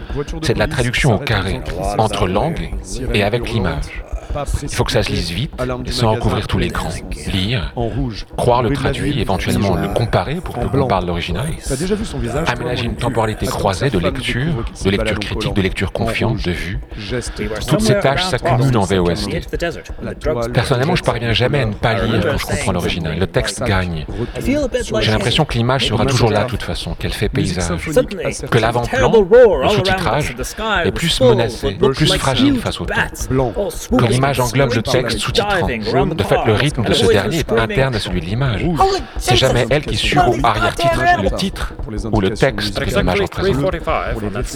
c'est 0.42 0.56
de 0.56 0.60
la 0.60 0.68
traduction 0.68 1.16
au 1.16 1.20
carré, 1.20 1.62
entre 1.98 2.28
langue 2.28 2.72
et 3.14 3.24
avec 3.24 3.50
l'image. 3.50 4.04
Il 4.64 4.70
faut 4.70 4.84
que 4.84 4.92
ça 4.92 5.04
se 5.04 5.12
lise 5.12 5.32
vite 5.32 5.52
sans 5.90 6.14
recouvrir 6.14 6.48
tout 6.48 6.58
l'écran. 6.58 6.90
Lire, 7.32 7.74
croire 8.38 8.64
le 8.64 8.72
traduit, 8.72 9.20
éventuellement 9.20 9.76
le 9.76 9.88
comparer 9.90 10.36
pour 10.36 10.58
que 10.58 10.78
l'on 10.78 10.88
parle 10.88 11.06
l'original. 11.06 11.48
Aménager 12.48 12.86
une 12.86 12.96
temporalité 12.96 13.46
croisée 13.48 13.90
de 13.90 14.00
lecture, 14.00 14.64
de 14.84 14.90
lecture 14.90 15.20
critique, 15.20 15.54
de 15.54 15.62
lecture 15.62 15.92
confiante, 15.92 16.42
de 16.44 16.52
vue. 16.52 16.80
Toutes 17.68 17.82
ces 17.82 18.00
tâches 18.00 18.26
s'accumulent 18.26 18.78
en 18.78 18.84
VOST. 18.84 19.30
Personnellement, 20.54 20.96
je 20.96 21.04
parviens 21.04 21.34
jamais 21.34 21.62
à 21.62 21.66
ne 21.66 21.74
pas 21.74 21.94
lire 21.96 22.26
quand 22.26 22.38
je 22.38 22.46
comprends 22.46 22.72
l'original. 22.72 23.18
Le 23.20 23.28
texte 23.28 23.64
gagne. 23.64 24.06
J'ai 25.02 25.12
l'impression 25.12 25.46
que 25.46 25.54
l'image 25.54 25.88
sera 25.88 26.06
toujours 26.06 26.32
là 26.32 26.44
de 26.44 26.50
toute 26.50 26.64
façon, 26.64 26.94
qu'elle 26.94 27.14
fait 27.14 27.30
paysage. 27.30 27.70
Que 28.50 28.58
l'avant-plan, 28.58 29.12
le 29.62 29.70
sous-titrage, 29.70 30.36
est 30.86 30.92
plus 30.92 31.22
menacé, 31.22 31.78
plus 31.94 32.14
fragile 32.14 32.60
face 32.60 32.80
au 32.82 32.86
temps. 32.86 32.94
L'image 34.20 34.40
englobe 34.42 34.74
le 34.74 34.82
texte 34.82 35.20
sous-titrant. 35.20 35.68
De 35.68 36.24
fait, 36.24 36.40
le 36.46 36.54
rythme 36.54 36.84
de 36.84 36.94
ce 36.94 37.06
dernier 37.06 37.40
est 37.40 37.52
interne 37.52 37.96
à 37.96 38.00
celui 38.00 38.20
de 38.20 38.26
l'image. 38.26 38.66
C'est 39.18 39.36
jamais 39.36 39.66
elle 39.70 39.86
qui 39.86 39.96
sur 39.96 40.28
ou 40.28 40.36
arrière-titre 40.44 41.02
le 41.22 41.32
titre 41.32 41.74
ou 42.12 42.22
le 42.22 42.32
texte 42.32 42.80
que 42.80 42.90
l'image 42.90 43.22
représente. 43.22 43.76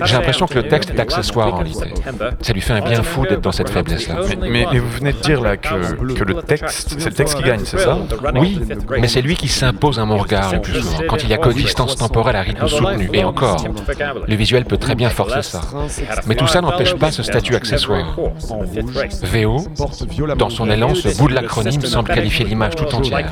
J'ai 0.03 0.14
l'impression 0.14 0.47
que 0.47 0.55
le 0.55 0.68
texte 0.68 0.89
est 0.91 0.99
accessoire 0.99 1.53
en 1.53 1.57
réalité. 1.57 1.93
Ça 2.41 2.53
lui 2.53 2.61
fait 2.61 2.74
un 2.74 2.82
bien 2.82 3.03
fou 3.03 3.26
d'être 3.26 3.41
dans 3.41 3.51
cette 3.51 3.70
faiblesse-là. 3.70 4.16
Mais, 4.28 4.36
mais, 4.49 4.66
mais, 4.72 4.80
vous 4.80 4.89
venez 4.89 5.14
de 5.14 5.20
dire 5.20 5.41
là 5.41 5.57
que, 5.57 6.14
que 6.14 6.24
le 6.24 6.41
texte, 6.41 6.95
c'est 6.97 7.09
le 7.09 7.16
texte 7.16 7.38
qui 7.38 7.43
gagne, 7.43 7.61
c'est 7.64 7.80
ça? 7.80 7.97
Oui, 8.36 8.59
mais 8.99 9.07
c'est 9.07 9.22
lui 9.22 9.36
qui 9.36 9.47
s'impose 9.47 9.99
à 9.99 10.05
mon 10.05 10.18
regard 10.18 10.53
le 10.53 10.61
plus 10.61 10.82
souvent, 10.82 11.03
quand 11.07 11.24
il 11.24 11.30
y 11.30 11.34
a 11.34 11.38
coexistence 11.38 11.95
temporelle 11.95 12.36
à 12.36 12.41
rythme 12.41 12.68
soutenu. 12.68 13.09
Et 13.14 13.24
encore, 13.24 13.64
le 14.28 14.36
visuel 14.36 14.66
peut 14.66 14.78
très 14.78 14.95
bien 14.95 15.09
forcer 15.09 15.41
ça. 15.41 15.61
Mais 16.28 16.36
tout 16.36 16.47
ça 16.47 16.61
n'empêche 16.61 16.95
pas 16.95 17.11
ce 17.11 17.24
statut 17.24 17.55
accessoire. 17.55 18.18
VO, 19.24 19.53
dans 20.38 20.49
son 20.49 20.70
élan, 20.70 20.93
ce 20.95 21.18
bout 21.18 21.28
de 21.28 21.34
l'acronyme 21.34 21.82
semble 21.82 22.10
qualifier 22.10 22.45
l'image 22.45 22.76
tout 22.76 22.93
entière. 22.95 23.32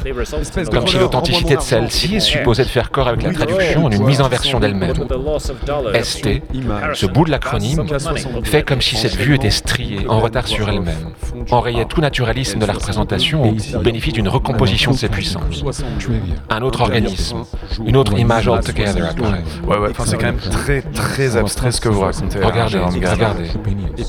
Comme 0.71 0.87
si 0.87 0.97
l'authenticité 0.97 1.55
de 1.55 1.61
celle-ci 1.61 2.15
est 2.15 2.19
supposée 2.19 2.63
de 2.63 2.69
faire 2.69 2.91
corps 2.91 3.07
avec 3.07 3.23
la 3.23 3.33
traduction 3.33 3.85
en 3.85 3.91
une 3.91 4.03
mise 4.03 4.21
en 4.21 4.27
version 4.27 4.59
d'elle-même. 4.59 5.07
ST, 6.03 6.41
ce 6.93 7.05
bout 7.05 7.25
de 7.25 7.31
l'acronyme, 7.31 7.85
fait 8.43 8.63
comme 8.63 8.81
si 8.81 8.95
cette 8.95 9.15
vue 9.15 9.35
était 9.35 9.49
striée, 9.51 10.07
en 10.07 10.19
retard 10.19 10.47
sur 10.47 10.69
elle-même, 10.69 11.11
enrayait 11.51 11.85
tout 11.85 12.01
naturalisme 12.01 12.59
de 12.59 12.65
la 12.65 12.73
représentation 12.73 13.55
au 13.75 13.79
bénéfice 13.79 14.13
d'une 14.13 14.29
recomposition 14.29 14.91
de 14.91 14.97
ses 14.97 15.09
puissances. 15.09 15.63
Un 16.49 16.61
autre 16.61 16.81
organisme, 16.81 17.43
une 17.85 17.97
autre 17.97 18.17
image 18.17 18.47
altogether 18.47 19.09
apparaît. 19.09 19.43
Ouais, 19.67 19.77
ouais, 19.77 19.89
enfin, 19.91 20.03
c'est 20.05 20.17
quand 20.17 20.27
même 20.27 20.37
très, 20.37 20.81
très 20.81 21.37
abstrait 21.37 21.71
ce 21.71 21.81
que 21.81 21.89
vous 21.89 22.01
racontez. 22.01 22.39
Regardez, 22.39 22.79
regardez, 22.79 23.49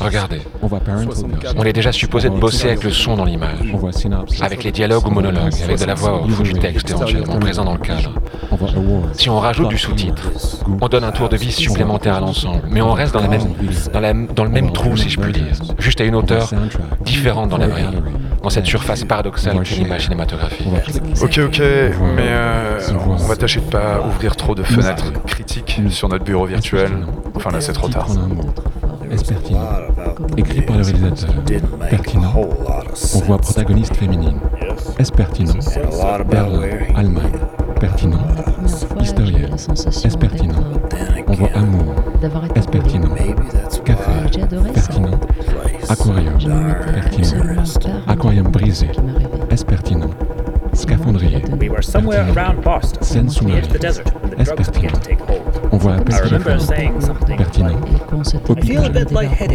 regardez. 0.00 0.42
On 1.56 1.64
est 1.64 1.72
déjà 1.72 1.92
supposé 2.02 2.28
de 2.30 2.34
bosser 2.34 2.66
avec 2.66 2.82
le 2.82 2.90
son 2.90 3.14
dans 3.16 3.24
l'image, 3.24 3.72
avec 4.40 4.64
les 4.64 4.72
dialogues 4.72 5.06
ou 5.06 5.10
monologues, 5.10 5.54
avec 5.62 5.78
de 5.78 5.84
la 5.84 5.94
voix 5.94 6.24
off 6.24 6.40
ou 6.40 6.42
du 6.42 6.54
texte 6.54 6.90
éventuellement 6.90 7.38
présent 7.38 7.64
dans 7.64 7.74
le 7.74 7.78
cadre. 7.78 8.12
Si 9.12 9.30
on 9.30 9.38
rajoute 9.38 9.68
du 9.68 9.78
sous-titre, 9.78 10.30
on 10.80 10.88
donne 10.88 11.04
un 11.04 11.12
tour 11.12 11.28
de 11.28 11.36
vis 11.36 11.52
supplémentaire 11.52 12.16
à 12.16 12.20
l'ensemble, 12.20 12.62
mais 12.68 12.82
on 12.82 12.92
reste 12.92 13.14
dans 13.14 13.22
le 14.44 14.50
même 14.50 14.72
trou, 14.72 14.96
si 14.96 15.10
je 15.10 15.20
puis 15.20 15.32
dire, 15.32 15.44
juste 15.78 16.00
à 16.00 16.04
une 16.04 16.16
hauteur 16.16 16.50
différente 17.04 17.50
dans 17.50 17.58
la 17.58 17.68
vraie, 17.68 17.86
dans 18.42 18.50
cette 18.50 18.66
surface 18.66 19.04
paradoxale 19.04 19.60
qu'est 19.62 19.76
l'image 19.76 20.04
cinématographique. 20.04 20.66
Ok, 21.22 21.38
ok, 21.38 21.58
mais 21.60 22.26
euh, 22.30 22.80
on 23.06 23.14
va 23.14 23.36
tâcher 23.36 23.60
de 23.60 23.66
pas 23.70 24.00
ouvrir 24.04 24.34
trop 24.34 24.56
de 24.56 24.64
fenêtres 24.64 25.12
critiques 25.26 25.80
sur 25.90 26.08
notre 26.08 26.24
bureau 26.24 26.46
virtuel. 26.46 26.90
Enfin 27.36 27.50
là, 27.50 27.60
c'est 27.60 27.72
trop 27.72 27.88
tard. 27.88 28.08
Est-ce 29.12 29.24
pertinent 29.24 29.60
Écrit 30.38 30.62
par 30.62 30.78
le 30.78 30.84
réalisateur. 30.84 31.30
Pertinent. 31.90 32.32
On 33.14 33.18
voit 33.20 33.38
protagoniste 33.38 33.94
féminine. 33.96 34.38
Est-ce 34.98 35.12
pertinent 35.12 35.52
Berlin, 36.30 36.62
Allemagne. 36.96 37.32
Pertinent. 37.78 38.22
Historienne. 39.00 39.52
Est-ce 39.54 40.16
pertinent 40.16 40.64
On 41.28 41.32
voit 41.34 41.50
amour. 41.54 41.94
Est-ce 42.54 42.68
pertinent 42.68 43.14
Café. 43.84 44.12
Pertinent. 44.72 45.20
Aquarium. 45.90 46.38
Pertinent. 46.94 47.62
Aquarium 48.06 48.48
brisé. 48.48 48.88
Est-ce 49.50 49.64
pertinent 49.64 50.10
Scaphandrier. 50.72 51.42
Scène 53.02 53.28
sous-marine. 53.28 53.64
Est-ce 54.38 54.54
pertinent 54.54 54.98
On 55.72 55.78
voit 55.78 55.94
appel 55.94 56.28
téléphonique. 56.28 57.38
Pertinent. 57.38 57.80
Hôpital. 58.48 58.92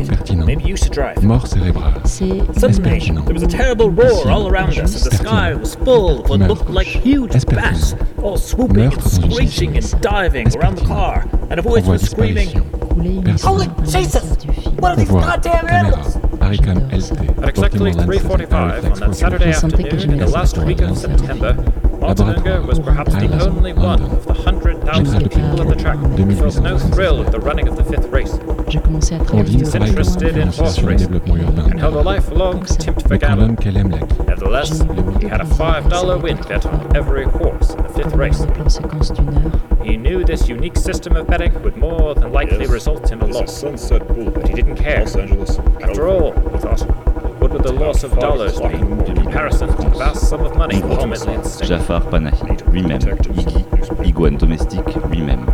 Pertinent. 0.08 1.22
Mort 1.22 1.48
cérébrale. 1.48 1.94
Est-ce 2.04 2.82
pertinent? 2.82 3.24
There 3.26 3.34
was 3.36 3.44
a 3.44 3.48
terrible 3.48 3.90
roar 3.92 4.28
all 4.30 4.48
around 4.48 4.70
us, 4.78 4.80
and 4.80 5.12
the 5.12 5.16
sky 5.16 5.54
was 5.54 5.76
full 5.76 6.22
of 6.22 6.30
what 6.30 6.40
looked 6.40 6.70
like 6.70 6.88
huge 6.88 7.46
bats, 7.46 7.96
all 8.24 8.38
swooping 8.38 8.92
and 8.94 9.04
screeching 9.04 9.74
piscine. 9.74 9.94
and 9.94 10.02
diving 10.02 10.58
around 10.58 10.78
the 10.80 10.86
car, 10.86 11.26
and 11.50 11.60
a 11.60 11.62
voice 11.62 11.86
was 11.86 12.02
screaming. 12.02 12.50
Pertinent. 12.98 13.86
Jesus! 13.88 14.36
What 14.80 14.94
are 14.94 14.96
these 14.96 15.10
goddamn 15.10 15.68
animals? 15.70 16.18
Haricam 16.42 16.88
LT. 16.92 17.44
At 17.44 17.50
exactly 17.50 17.92
3.45 17.92 18.92
on 18.92 19.00
that 19.00 19.16
Saturday 19.16 19.52
afternoon 19.52 20.12
in 20.14 20.18
the 20.18 20.28
last 20.28 20.58
week 20.58 20.82
of 20.82 20.98
September, 20.98 21.54
Altenberger 22.02 22.66
was 22.66 22.80
perhaps 22.80 23.14
the 23.16 23.44
only 23.44 23.74
one 23.74 24.02
of 24.02 24.26
the 24.26 24.34
100,000 24.34 25.30
people 25.30 25.62
at 25.62 25.68
the 25.68 25.76
track 25.76 25.98
who 25.98 26.36
felt 26.36 26.62
no 26.62 26.78
thrill 26.78 27.22
at 27.24 27.32
the 27.32 27.40
running 27.40 27.68
of 27.68 27.76
the 27.76 27.84
fifth 27.84 28.08
race. 28.10 28.38
J'ai 28.68 28.80
commencé 28.80 29.16
à 29.16 29.20
travailler 29.20 29.56
Ondine 29.56 29.62
was 29.62 29.76
interested 29.76 30.38
in 30.38 30.48
horse 30.50 30.80
racing 30.84 31.14
and 31.16 31.80
held 31.80 31.96
a 31.96 32.02
lifelong 32.02 32.64
contempt 32.66 33.08
for 33.08 33.18
gambling. 33.18 33.48
même 33.48 33.56
qu'elle 33.58 33.78
aime. 33.78 33.90
Nevertheless, 34.28 34.82
he 35.22 35.28
had 35.28 35.42
a 35.42 35.46
$5 35.46 36.22
win 36.22 36.38
bet 36.48 36.66
on 36.66 36.96
every 36.96 37.26
horse 37.26 37.72
in 37.72 37.84
the 37.84 37.90
fifth 37.90 38.16
race. 38.16 38.42
un 38.42 38.48
plan 38.54 38.70
séquence 38.70 39.12
d'une 39.14 39.30
heure. 39.30 39.52
He 39.84 39.98
knew 39.98 40.24
this 40.24 40.50
unique 40.50 40.78
system 40.78 41.16
of 41.16 41.28
betting 41.28 41.54
would 41.64 41.78
more 41.78 42.14
than 42.14 42.32
likely 42.32 42.68
result 42.68 43.12
in 43.12 43.22
a 43.22 43.26
loss, 43.26 43.58
Sunset 43.58 44.06
Boulevard. 44.08 44.34
but 44.34 44.48
he 44.48 44.54
didn't 44.54 44.76
care. 44.76 45.00
Los 45.00 45.16
Angeles. 45.16 45.60
After 45.82 46.08
all, 46.08 46.34
he 46.52 46.58
thought, 46.60 46.82
what 47.16 47.17
with 47.58 47.66
the 47.66 47.74
loss 47.74 48.04
of 48.04 48.18
dollars 48.20 48.60
in 48.60 49.16
comparison 49.16 49.68
to 49.70 49.76
the 49.76 49.90
vast 49.98 50.30
sum 50.30 50.42
of 50.42 50.56
money 50.56 50.78
at 50.78 51.46
stake. 51.46 51.68
Jafar 51.70 52.02
Panahi 52.02 52.62
lui-même, 52.72 53.00
Iggy, 53.00 53.66
iguane 54.06 54.38
domestique 54.38 54.96
lui-même, 55.10 55.46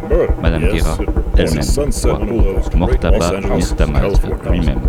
Madame 0.41 0.61
Guerra 0.71 0.97
elle-même, 1.37 1.63
Mortaba 2.75 3.39
Mirtamaz 3.55 4.19
lui-même, 4.49 4.81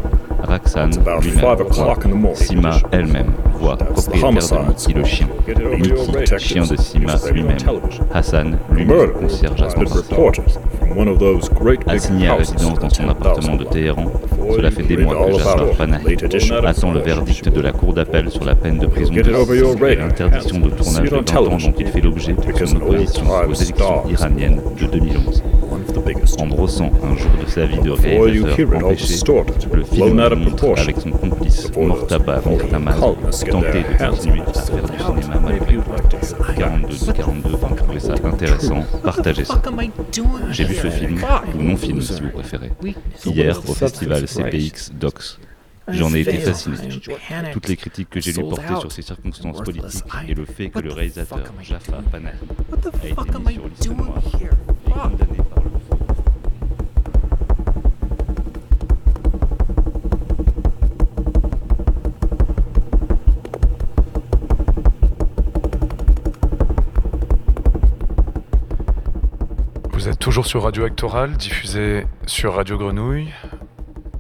Raksan 0.45 0.91
lui-même, 1.23 2.35
Sima 2.35 2.79
elle-même, 2.93 3.33
voix, 3.55 3.77
propriétaire 3.77 4.65
de 4.65 4.69
Mickey 4.69 4.93
le 4.95 5.05
chien, 5.05 5.27
Mickey, 5.47 6.39
chien 6.39 6.63
de 6.65 6.77
Sima 6.77 7.15
lui-même, 7.33 7.57
Hassan 8.13 8.59
lui-même, 8.71 9.13
concierge 9.13 9.63
à 9.63 9.71
son 9.71 9.85
Assigné 11.87 12.29
à 12.29 12.35
résidence 12.35 12.79
dans 12.79 12.91
son 12.91 13.09
appartement 13.09 13.57
de 13.57 13.65
Téhéran, 13.65 14.13
cela 14.55 14.71
fait 14.71 14.83
des 14.83 14.97
mois 14.97 15.27
que 15.27 15.33
Jafar 15.33 15.71
Panahi 15.77 16.17
attend 16.65 16.93
le 16.93 17.01
verdict 17.01 17.49
de 17.49 17.61
la 17.61 17.73
cour 17.73 17.95
d'appel 17.95 18.31
sur 18.31 18.45
la 18.45 18.55
peine 18.55 18.79
de 18.79 18.87
prison 18.87 19.13
de 19.15 19.23
6 19.23 19.63
ans 19.65 19.87
et 19.87 19.97
l'interdiction 19.97 20.59
de 20.59 20.71
tournage 20.71 21.11
de 21.11 21.17
20 21.17 21.37
ans 21.37 21.57
dont 21.57 21.75
il 21.79 21.87
fait 21.87 22.01
l'objet 22.01 22.35
pour 22.35 22.59
son 22.59 22.77
opposition 22.77 23.25
aux 23.49 23.55
élections 23.55 24.09
iraniennes 24.09 24.61
de 24.79 24.87
2011. 24.87 25.43
En 26.39 26.47
brossant 26.47 26.93
un 27.03 27.17
jour 27.17 27.31
de 27.43 27.49
sa 27.49 27.65
vie 27.65 27.79
de 27.79 27.91
réalisateur 27.91 28.85
empêché, 28.85 29.17
le 29.73 29.85
film 29.85 30.35
montre 30.37 30.79
avec 30.79 30.97
son 30.99 31.11
complice 31.11 31.71
Mortaba 31.77 32.43
Mirtamaz 32.47 33.01
tenter 33.51 33.85
de 33.85 34.07
continuer 34.11 34.43
à 34.43 34.53
faire 34.53 34.85
du 34.85 34.99
cinéma 34.99 35.41
malgré 35.41 35.77
tout. 35.77 35.83
42 36.59 37.07
de 37.07 37.13
42, 37.13 37.51
vous 37.51 37.75
trouvez 37.75 38.01
ça 38.01 38.15
intéressant, 38.23 38.85
partagez 39.03 39.45
ça. 39.45 39.63
J'ai 40.51 40.65
vu 40.65 40.75
ce 40.75 40.91
film, 40.91 41.19
ou 41.55 41.63
non 41.63 41.77
film 41.77 42.01
si 42.03 42.21
vous 42.21 42.31
préférez, 42.31 42.73
hier 43.25 43.59
au 43.67 43.73
festival 43.73 44.27
CPX 44.27 44.93
Docs. 44.93 45.39
J'en 45.89 46.15
ai 46.15 46.21
été 46.21 46.39
fasciné. 46.39 46.77
Toutes 47.53 47.69
les 47.69 47.77
critiques 47.77 48.11
que 48.11 48.21
j'ai 48.21 48.33
lues 48.33 48.43
portaient 48.43 48.81
sur 48.81 48.93
ces 48.93 49.03
circonstances 49.03 49.61
politiques 49.63 50.05
et 50.29 50.35
le 50.35 50.45
fait 50.45 50.69
que 50.69 50.81
le 50.81 50.93
réalisateur 50.93 51.41
Jaffa 51.63 51.99
Panahi 52.11 52.33
a 52.33 53.23
été 53.23 53.39
mis 53.39 53.55
sur 53.55 53.69
liste 53.69 53.91
noire 53.91 54.23
et 54.31 54.91
condamné 54.91 55.39
toujours 70.25 70.47
sur 70.47 70.63
Radio 70.63 70.87
Actoral, 70.87 71.33
diffusé 71.33 72.07
sur 72.25 72.55
Radio 72.55 72.79
Grenouille. 72.79 73.29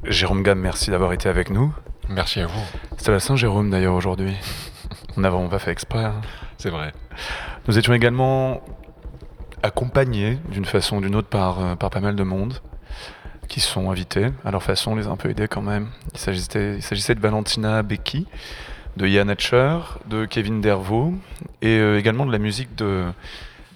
Jérôme 0.04 0.42
Gamme, 0.42 0.58
merci 0.58 0.90
d'avoir 0.90 1.14
été 1.14 1.30
avec 1.30 1.48
nous. 1.48 1.74
Merci 2.10 2.40
à 2.40 2.46
vous. 2.46 2.60
C'était 2.98 3.12
la 3.12 3.20
Saint-Jérôme 3.20 3.70
d'ailleurs 3.70 3.94
aujourd'hui. 3.94 4.34
On 5.16 5.22
n'avons 5.22 5.48
pas 5.48 5.58
fait 5.58 5.70
exprès. 5.70 6.04
hein. 6.04 6.20
C'est 6.58 6.68
vrai. 6.68 6.92
Nous 7.66 7.78
étions 7.78 7.94
également 7.94 8.60
accompagnés 9.62 10.36
d'une 10.50 10.66
façon 10.66 10.98
ou 10.98 11.00
d'une 11.00 11.16
autre 11.16 11.28
par, 11.28 11.64
euh, 11.64 11.74
par 11.74 11.88
pas 11.88 12.00
mal 12.00 12.16
de 12.16 12.22
monde 12.22 12.60
qui 13.48 13.60
sont 13.60 13.90
invités. 13.90 14.26
À 14.44 14.50
leur 14.50 14.62
façon, 14.62 14.92
on 14.92 14.96
les 14.96 15.06
a 15.06 15.10
un 15.10 15.16
peu 15.16 15.30
aidés 15.30 15.48
quand 15.48 15.62
même. 15.62 15.88
Il 16.12 16.18
s'agissait, 16.18 16.74
il 16.76 16.82
s'agissait 16.82 17.14
de 17.14 17.20
Valentina 17.20 17.82
Becky, 17.82 18.26
de 18.98 19.06
Yann 19.06 19.30
Hatcher, 19.30 19.78
de 20.06 20.26
Kevin 20.26 20.60
Dervaux 20.60 21.14
et 21.62 21.78
euh, 21.78 21.98
également 21.98 22.26
de 22.26 22.32
la 22.32 22.38
musique 22.38 22.74
de. 22.74 23.04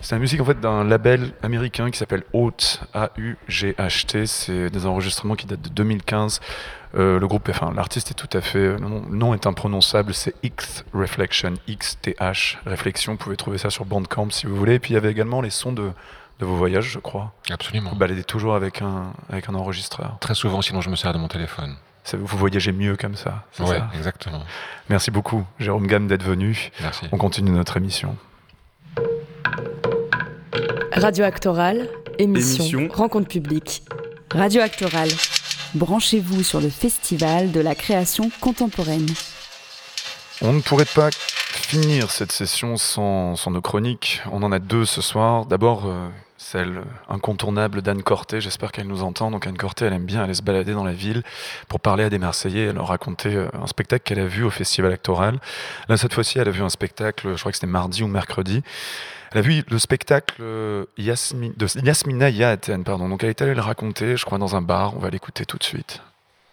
C'est 0.00 0.14
la 0.14 0.20
musique 0.20 0.40
en 0.40 0.44
fait 0.44 0.60
d'un 0.60 0.84
label 0.84 1.32
américain 1.42 1.90
qui 1.90 1.98
s'appelle 1.98 2.22
Haute, 2.32 2.80
A-U-G-H-T. 2.94 4.26
C'est 4.26 4.70
des 4.70 4.86
enregistrements 4.86 5.34
qui 5.34 5.46
datent 5.46 5.62
de 5.62 5.68
2015. 5.68 6.40
Euh, 6.94 7.18
le 7.18 7.26
groupe, 7.26 7.48
enfin 7.50 7.72
l'artiste 7.74 8.12
est 8.12 8.14
tout 8.14 8.34
à 8.36 8.40
fait, 8.40 8.58
le 8.60 8.78
nom, 8.78 9.02
le 9.10 9.16
nom 9.16 9.34
est 9.34 9.46
imprononçable, 9.46 10.14
c'est 10.14 10.34
X 10.42 10.84
Reflection, 10.94 11.54
X-T-H, 11.66 12.56
Réflexion. 12.64 13.12
Vous 13.12 13.18
pouvez 13.18 13.36
trouver 13.36 13.58
ça 13.58 13.70
sur 13.70 13.84
Bandcamp 13.84 14.30
si 14.30 14.46
vous 14.46 14.56
voulez. 14.56 14.74
Et 14.74 14.78
puis 14.78 14.92
il 14.92 14.94
y 14.94 14.96
avait 14.96 15.10
également 15.10 15.42
les 15.42 15.50
sons 15.50 15.72
de, 15.72 15.90
de 16.38 16.46
vos 16.46 16.56
voyages, 16.56 16.88
je 16.88 16.98
crois. 16.98 17.32
Absolument. 17.50 17.90
Vous 17.90 17.96
baladez 17.96 18.24
toujours 18.24 18.54
avec 18.54 18.80
un, 18.80 19.12
avec 19.28 19.48
un 19.48 19.54
enregistreur. 19.54 20.16
Très 20.20 20.34
souvent, 20.34 20.62
sinon 20.62 20.80
je 20.80 20.90
me 20.90 20.96
sers 20.96 21.12
de 21.12 21.18
mon 21.18 21.28
téléphone. 21.28 21.76
Vous 22.14 22.38
voyagez 22.38 22.72
mieux 22.72 22.96
comme 22.96 23.16
ça. 23.16 23.44
ça? 23.52 23.90
exactement. 23.94 24.42
Merci 24.88 25.10
beaucoup, 25.10 25.44
Jérôme 25.58 25.86
Gamme, 25.86 26.06
d'être 26.06 26.24
venu. 26.24 26.70
Merci. 26.80 27.06
On 27.12 27.18
continue 27.18 27.50
notre 27.50 27.76
émission. 27.76 28.16
Radio 31.00 31.24
Actoral, 31.24 31.88
émission, 32.18 32.64
Émission. 32.64 32.88
rencontre 32.92 33.28
publique. 33.28 33.84
Radio 34.34 34.62
Actoral. 34.62 35.08
Branchez-vous 35.74 36.42
sur 36.42 36.60
le 36.60 36.68
festival 36.68 37.52
de 37.52 37.60
la 37.60 37.76
création 37.76 38.32
contemporaine. 38.40 39.06
On 40.42 40.52
ne 40.52 40.60
pourrait 40.60 40.86
pas 40.86 41.10
finir 41.12 42.10
cette 42.10 42.32
session 42.32 42.76
sans, 42.76 43.36
sans 43.36 43.52
nos 43.52 43.60
chroniques. 43.60 44.22
On 44.32 44.42
en 44.42 44.50
a 44.50 44.58
deux 44.58 44.84
ce 44.86 45.00
soir. 45.00 45.46
D'abord, 45.46 45.86
euh, 45.86 46.08
celle 46.36 46.82
incontournable 47.08 47.80
d'Anne 47.80 48.02
Corté. 48.02 48.40
J'espère 48.40 48.72
qu'elle 48.72 48.88
nous 48.88 49.04
entend. 49.04 49.30
Donc 49.30 49.46
Anne 49.46 49.56
Corté, 49.56 49.84
elle 49.84 49.92
aime 49.92 50.04
bien 50.04 50.24
aller 50.24 50.34
se 50.34 50.42
balader 50.42 50.72
dans 50.72 50.84
la 50.84 50.94
ville 50.94 51.22
pour 51.68 51.78
parler 51.78 52.02
à 52.02 52.10
des 52.10 52.18
Marseillais 52.18 52.66
et 52.66 52.72
leur 52.72 52.88
raconter 52.88 53.36
euh, 53.36 53.48
un 53.52 53.68
spectacle 53.68 54.02
qu'elle 54.02 54.20
a 54.20 54.26
vu 54.26 54.42
au 54.42 54.50
Festival 54.50 54.92
Actoral. 54.92 55.38
Là, 55.88 55.96
cette 55.96 56.12
fois-ci, 56.12 56.40
elle 56.40 56.48
a 56.48 56.52
vu 56.52 56.62
un 56.62 56.70
spectacle, 56.70 57.34
je 57.36 57.38
crois 57.40 57.52
que 57.52 57.56
c'était 57.56 57.68
mardi 57.68 58.02
ou 58.02 58.08
mercredi. 58.08 58.64
Elle 59.32 59.38
a 59.38 59.42
vu 59.42 59.62
le 59.68 59.78
spectacle 59.78 60.36
euh, 60.40 60.86
de 60.96 61.84
Yasmina 61.84 62.30
Yahaten, 62.30 62.82
pardon. 62.82 63.08
Donc 63.08 63.22
elle 63.22 63.30
est 63.30 63.42
allée 63.42 63.54
le 63.54 63.60
raconter, 63.60 64.16
je 64.16 64.24
crois, 64.24 64.38
dans 64.38 64.56
un 64.56 64.62
bar. 64.62 64.94
On 64.96 65.00
va 65.00 65.10
l'écouter 65.10 65.44
tout 65.44 65.58
de 65.58 65.64
suite. 65.64 66.00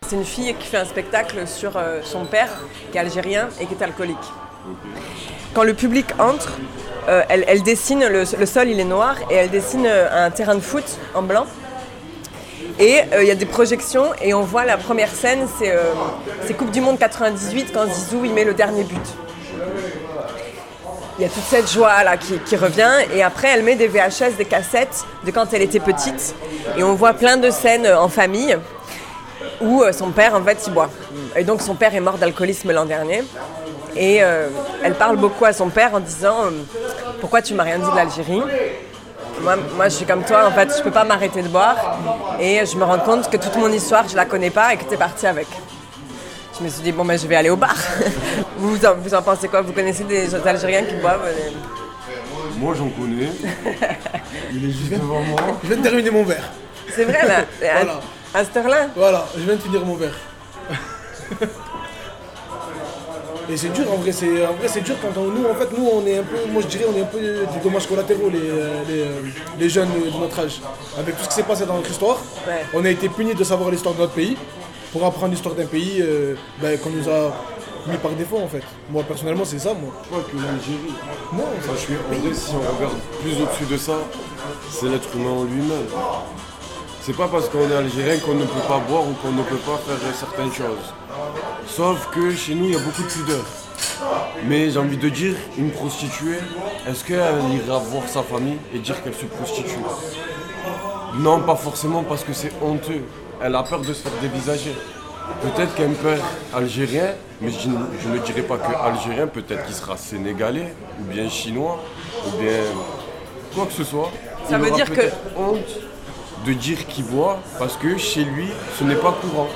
C'est 0.06 0.16
une 0.16 0.26
fille 0.26 0.54
qui 0.60 0.68
fait 0.68 0.78
un 0.78 0.86
spectacle 0.86 1.48
sur 1.48 1.78
euh, 1.78 2.02
son 2.04 2.26
père, 2.26 2.50
qui 2.92 2.98
est 2.98 3.02
algérien 3.02 3.48
et 3.60 3.66
qui 3.66 3.74
est 3.74 3.82
alcoolique. 3.82 4.18
Quand 5.54 5.64
le 5.64 5.74
public 5.74 6.08
entre, 6.20 6.58
euh, 7.08 7.24
elle, 7.30 7.64
dessine, 7.64 8.06
le, 8.06 8.26
sol 8.26 8.68
il 8.68 8.80
est 8.80 8.86
noir, 8.86 9.16
et 9.32 9.36
elle 9.36 9.50
dessine 9.50 9.88
un 9.88 10.30
terrain 10.32 10.56
de 10.56 10.60
foot 10.60 11.00
en 11.14 11.22
blanc. 11.22 11.46
Et 12.78 13.00
il 13.22 13.26
y 13.26 13.32
a 13.32 13.36
des 13.36 13.46
projections, 13.46 14.14
et 14.22 14.34
on 14.34 14.42
voit 14.42 14.66
la 14.66 14.76
première 14.76 15.10
scène, 15.10 15.48
c'est 15.58 15.74
c'est 16.44 16.56
Coupe 16.56 16.72
du 16.72 16.82
Monde 16.82 17.00
98, 17.00 17.72
quand 17.74 17.86
Zizou 17.88 18.26
il 18.26 18.34
met 18.34 18.44
le 18.44 18.54
dernier 18.54 18.84
but. 18.84 19.16
Il 21.18 21.22
y 21.22 21.26
a 21.26 21.30
toute 21.30 21.44
cette 21.44 21.72
joie 21.72 22.04
là 22.04 22.18
qui, 22.18 22.56
revient. 22.58 22.92
Et 23.14 23.24
après 23.24 23.48
elle 23.50 23.64
met 23.64 23.76
des 23.76 23.88
VHS, 23.88 24.36
des 24.38 24.46
cassettes 24.46 25.06
de 25.26 25.32
quand 25.32 25.54
elle 25.54 25.62
était 25.62 25.80
petite. 25.80 26.36
Et 26.78 26.84
on 26.84 26.94
voit 26.96 27.14
plein 27.14 27.38
de 27.38 27.50
scènes 27.50 27.86
euh, 27.86 28.00
en 28.00 28.10
famille 28.10 28.58
où 29.62 29.82
euh, 29.82 29.94
son 29.94 30.12
père 30.12 30.36
en 30.36 30.44
fait 30.44 30.62
il 30.68 30.74
boit. 30.74 30.90
Et 31.36 31.44
donc 31.46 31.62
son 31.62 31.76
père 31.76 31.96
est 31.96 32.02
mort 32.02 32.18
d'alcoolisme 32.18 32.72
l'an 32.74 32.86
dernier. 32.86 33.24
Et 33.96 34.22
euh, 34.22 34.50
elle 34.84 34.96
parle 34.96 35.16
beaucoup 35.16 35.46
à 35.46 35.54
son 35.54 35.70
père 35.70 35.94
en 35.94 36.02
disant 36.02 36.36
pourquoi 37.22 37.42
tu 37.42 37.54
m'as 37.54 37.64
rien 37.64 37.80
dit 37.80 37.90
de 37.90 37.96
l'Algérie? 37.96 38.42
Moi, 39.42 39.56
moi, 39.76 39.90
je 39.90 39.96
suis 39.96 40.06
comme 40.06 40.24
toi, 40.24 40.48
en 40.48 40.52
fait, 40.52 40.74
je 40.78 40.82
peux 40.82 40.92
pas 40.92 41.04
m'arrêter 41.04 41.42
de 41.42 41.50
boire. 41.50 41.98
Et 42.40 42.66
je 42.66 42.78
me 42.78 42.84
rends 42.84 43.00
compte 43.00 43.30
que 43.30 43.38
toute 43.38 43.56
mon 43.58 43.72
histoire, 43.72 44.08
je 44.08 44.16
la 44.16 44.26
connais 44.26 44.50
pas 44.50 44.74
et 44.74 44.78
que 44.78 44.86
tu 44.86 44.94
es 44.94 44.98
parti 44.98 45.28
avec. 45.28 45.48
Je 46.58 46.64
me 46.64 46.70
suis 46.70 46.82
dit, 46.84 46.92
bon, 46.92 47.04
ben, 47.04 47.18
je 47.20 47.28
vais 47.28 47.36
aller 47.36 47.50
au 47.50 47.58
bar. 47.58 47.76
vous, 48.58 48.76
vous 48.76 48.86
en, 48.86 48.96
vous 48.96 49.14
en 49.14 49.22
pensez 49.22 49.48
quoi? 49.50 49.62
Vous 49.62 49.74
connaissez 49.74 50.04
des 50.06 50.34
Algériens 50.36 50.84
qui 50.84 50.96
boivent 50.96 51.26
euh, 51.26 51.50
Moi 52.58 52.74
j'en 52.78 52.90
connais. 52.90 53.30
Il 54.54 54.66
est 54.70 54.72
juste 54.72 54.92
devant 54.94 55.22
moi. 55.22 55.40
Je 55.64 55.68
viens 55.68 55.78
de 55.78 55.84
terminer 55.84 56.12
mon 56.12 56.24
verre. 56.24 56.50
C'est 56.90 57.04
vrai, 57.04 57.28
là 57.28 57.40
à- 57.40 57.46
Voilà. 57.84 58.00
À 58.34 58.44
cette 58.46 58.58
heure-là? 58.58 58.88
Voilà, 58.96 59.26
je 59.38 59.42
viens 59.44 59.56
de 59.56 59.62
finir 59.62 59.86
mon 59.86 59.96
verre. 59.96 60.16
Et 63.48 63.58
c'est 63.58 63.70
dur 63.70 63.86
en 63.94 63.98
vrai, 63.98 64.12
c'est 64.12 64.44
en 64.44 64.54
vrai 64.54 64.68
c'est 64.68 64.82
dur 64.82 64.96
quand 65.00 65.22
on- 65.22 65.26
nous 65.28 65.46
en 65.48 65.54
fait 65.54 65.68
nous 65.78 65.88
on 65.88 66.04
est 66.08 66.18
un 66.18 66.24
peu 66.24 66.36
moi 66.52 66.64
je 66.64 66.68
dirais 66.68 66.86
on 66.92 66.98
est 66.98 67.04
un 67.04 67.06
peu 67.06 67.20
des 67.20 67.60
dommages 67.64 67.86
collatéraux 67.86 68.28
les, 68.32 68.40
euh, 68.40 68.82
les, 68.90 69.02
euh, 69.02 69.22
les 69.60 69.70
jeunes 69.70 69.90
de 69.90 70.20
notre 70.20 70.40
âge. 70.40 70.62
Avec 70.98 71.16
tout 71.16 71.24
ce 71.26 71.30
qui 71.30 71.36
s'est 71.36 71.44
passé 71.44 71.64
dans 71.68 71.76
notre 71.76 71.92
histoire, 71.92 72.18
Ouais. 72.48 72.66
on 72.74 72.84
a 72.84 72.90
été 72.90 73.08
punis 73.08 73.36
de 73.36 73.44
savoir 73.44 73.70
l'histoire 73.70 73.94
de 73.94 74.00
notre 74.00 74.14
pays 74.14 74.36
pour 74.96 75.06
apprendre 75.06 75.34
l'histoire 75.34 75.56
d'un 75.56 75.66
pays 75.66 75.98
euh, 76.00 76.36
ben, 76.62 76.80
qu'on 76.80 76.90
nous 76.90 77.10
a 77.10 77.34
mis 77.86 77.98
par 77.98 78.12
défaut 78.12 78.38
en 78.38 78.48
fait. 78.48 78.64
Moi 78.90 79.04
personnellement 79.04 79.44
c'est 79.44 79.60
ça 79.60 79.74
moi. 79.74 79.92
Pas 80.10 80.20
que 80.32 80.38
l'Algérie. 80.38 80.96
Non, 81.34 81.44
Ça, 81.62 81.72
je 81.74 81.80
suis 81.80 81.96
en 81.96 82.22
vrai, 82.22 82.34
si 82.34 82.52
on 82.56 82.60
regarde 82.60 82.96
plus 83.22 83.34
au-dessus 83.42 83.66
de 83.70 83.78
ça, 83.78 83.98
c'est 84.72 84.88
l'être 84.88 85.14
humain 85.14 85.32
en 85.32 85.44
lui-même. 85.44 85.88
C'est 87.02 87.16
pas 87.18 87.28
parce 87.28 87.50
qu'on 87.50 87.70
est 87.70 87.76
algérien 87.76 88.18
qu'on 88.20 88.36
ne 88.36 88.46
peut 88.46 88.68
pas 88.70 88.80
boire 88.88 89.02
ou 89.02 89.12
qu'on 89.22 89.34
ne 89.34 89.44
peut 89.44 89.58
pas 89.58 89.78
faire 89.86 90.16
certaines 90.18 90.54
choses. 90.54 90.94
Sauf 91.68 92.10
que 92.12 92.32
chez 92.32 92.56
nous, 92.56 92.64
il 92.64 92.72
y 92.72 92.76
a 92.78 92.80
beaucoup 92.80 93.04
de 93.04 93.08
pudeur. 93.08 93.44
Mais 94.48 94.70
j'ai 94.70 94.80
envie 94.80 94.98
de 94.98 95.10
dire, 95.10 95.36
une 95.58 95.72
prostituée, 95.72 96.40
est-ce 96.88 97.04
qu'elle 97.04 97.20
ira 97.20 97.80
voir 97.80 98.08
sa 98.08 98.24
famille 98.24 98.60
et 98.74 98.80
dire 98.80 99.04
qu'elle 99.04 99.14
se 99.14 99.26
prostitue? 99.26 99.76
Non, 101.16 101.42
pas 101.42 101.58
forcément 101.58 102.04
parce 102.04 102.24
que 102.24 102.32
c'est 102.32 102.54
honteux. 102.62 103.04
Elle 103.44 103.56
a 103.56 103.64
peur 103.64 103.82
de 103.82 103.94
se 103.94 104.02
faire 104.02 104.12
dévisager. 104.22 104.76
Peut-être 105.42 105.74
qu'un 105.76 105.90
père 105.90 106.20
algérien, 106.54 107.14
mais 107.42 107.50
je, 107.52 107.68
ne- 107.68 107.78
je 108.02 108.08
ne 108.10 108.18
dirais 108.20 108.42
pas 108.44 108.58
que 108.58 108.74
algérien, 108.76 109.28
peut-être 109.28 109.66
qu'il 109.66 109.76
sera 109.76 109.98
sénégalais, 109.98 110.74
ou 111.00 111.04
bien 111.12 111.28
chinois, 111.30 111.80
ou 112.28 112.38
bien 112.42 112.60
quoi 113.54 113.66
que 113.66 113.74
ce 113.74 113.84
soit. 113.84 114.12
Ça 114.48 114.58
Il 114.58 114.64
veut 114.64 114.68
aura 114.72 114.76
dire 114.76 114.92
que- 114.94 115.12
honte 115.38 115.80
de 116.46 116.54
dire 116.54 116.86
qu'il 116.86 117.06
boit 117.06 117.40
parce 117.58 117.76
que 117.76 117.98
chez 117.98 118.24
lui, 118.24 118.48
ce 118.78 118.84
n'est 118.84 118.96
pas 118.96 119.14
courant. 119.20 119.48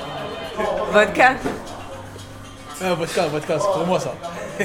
Vodka 0.92 1.34
Ah, 2.82 2.94
vodka, 2.94 3.26
vodka, 3.28 3.58
c'est 3.60 3.66
pour 3.72 3.86
moi 3.86 4.00
ça. 4.00 4.12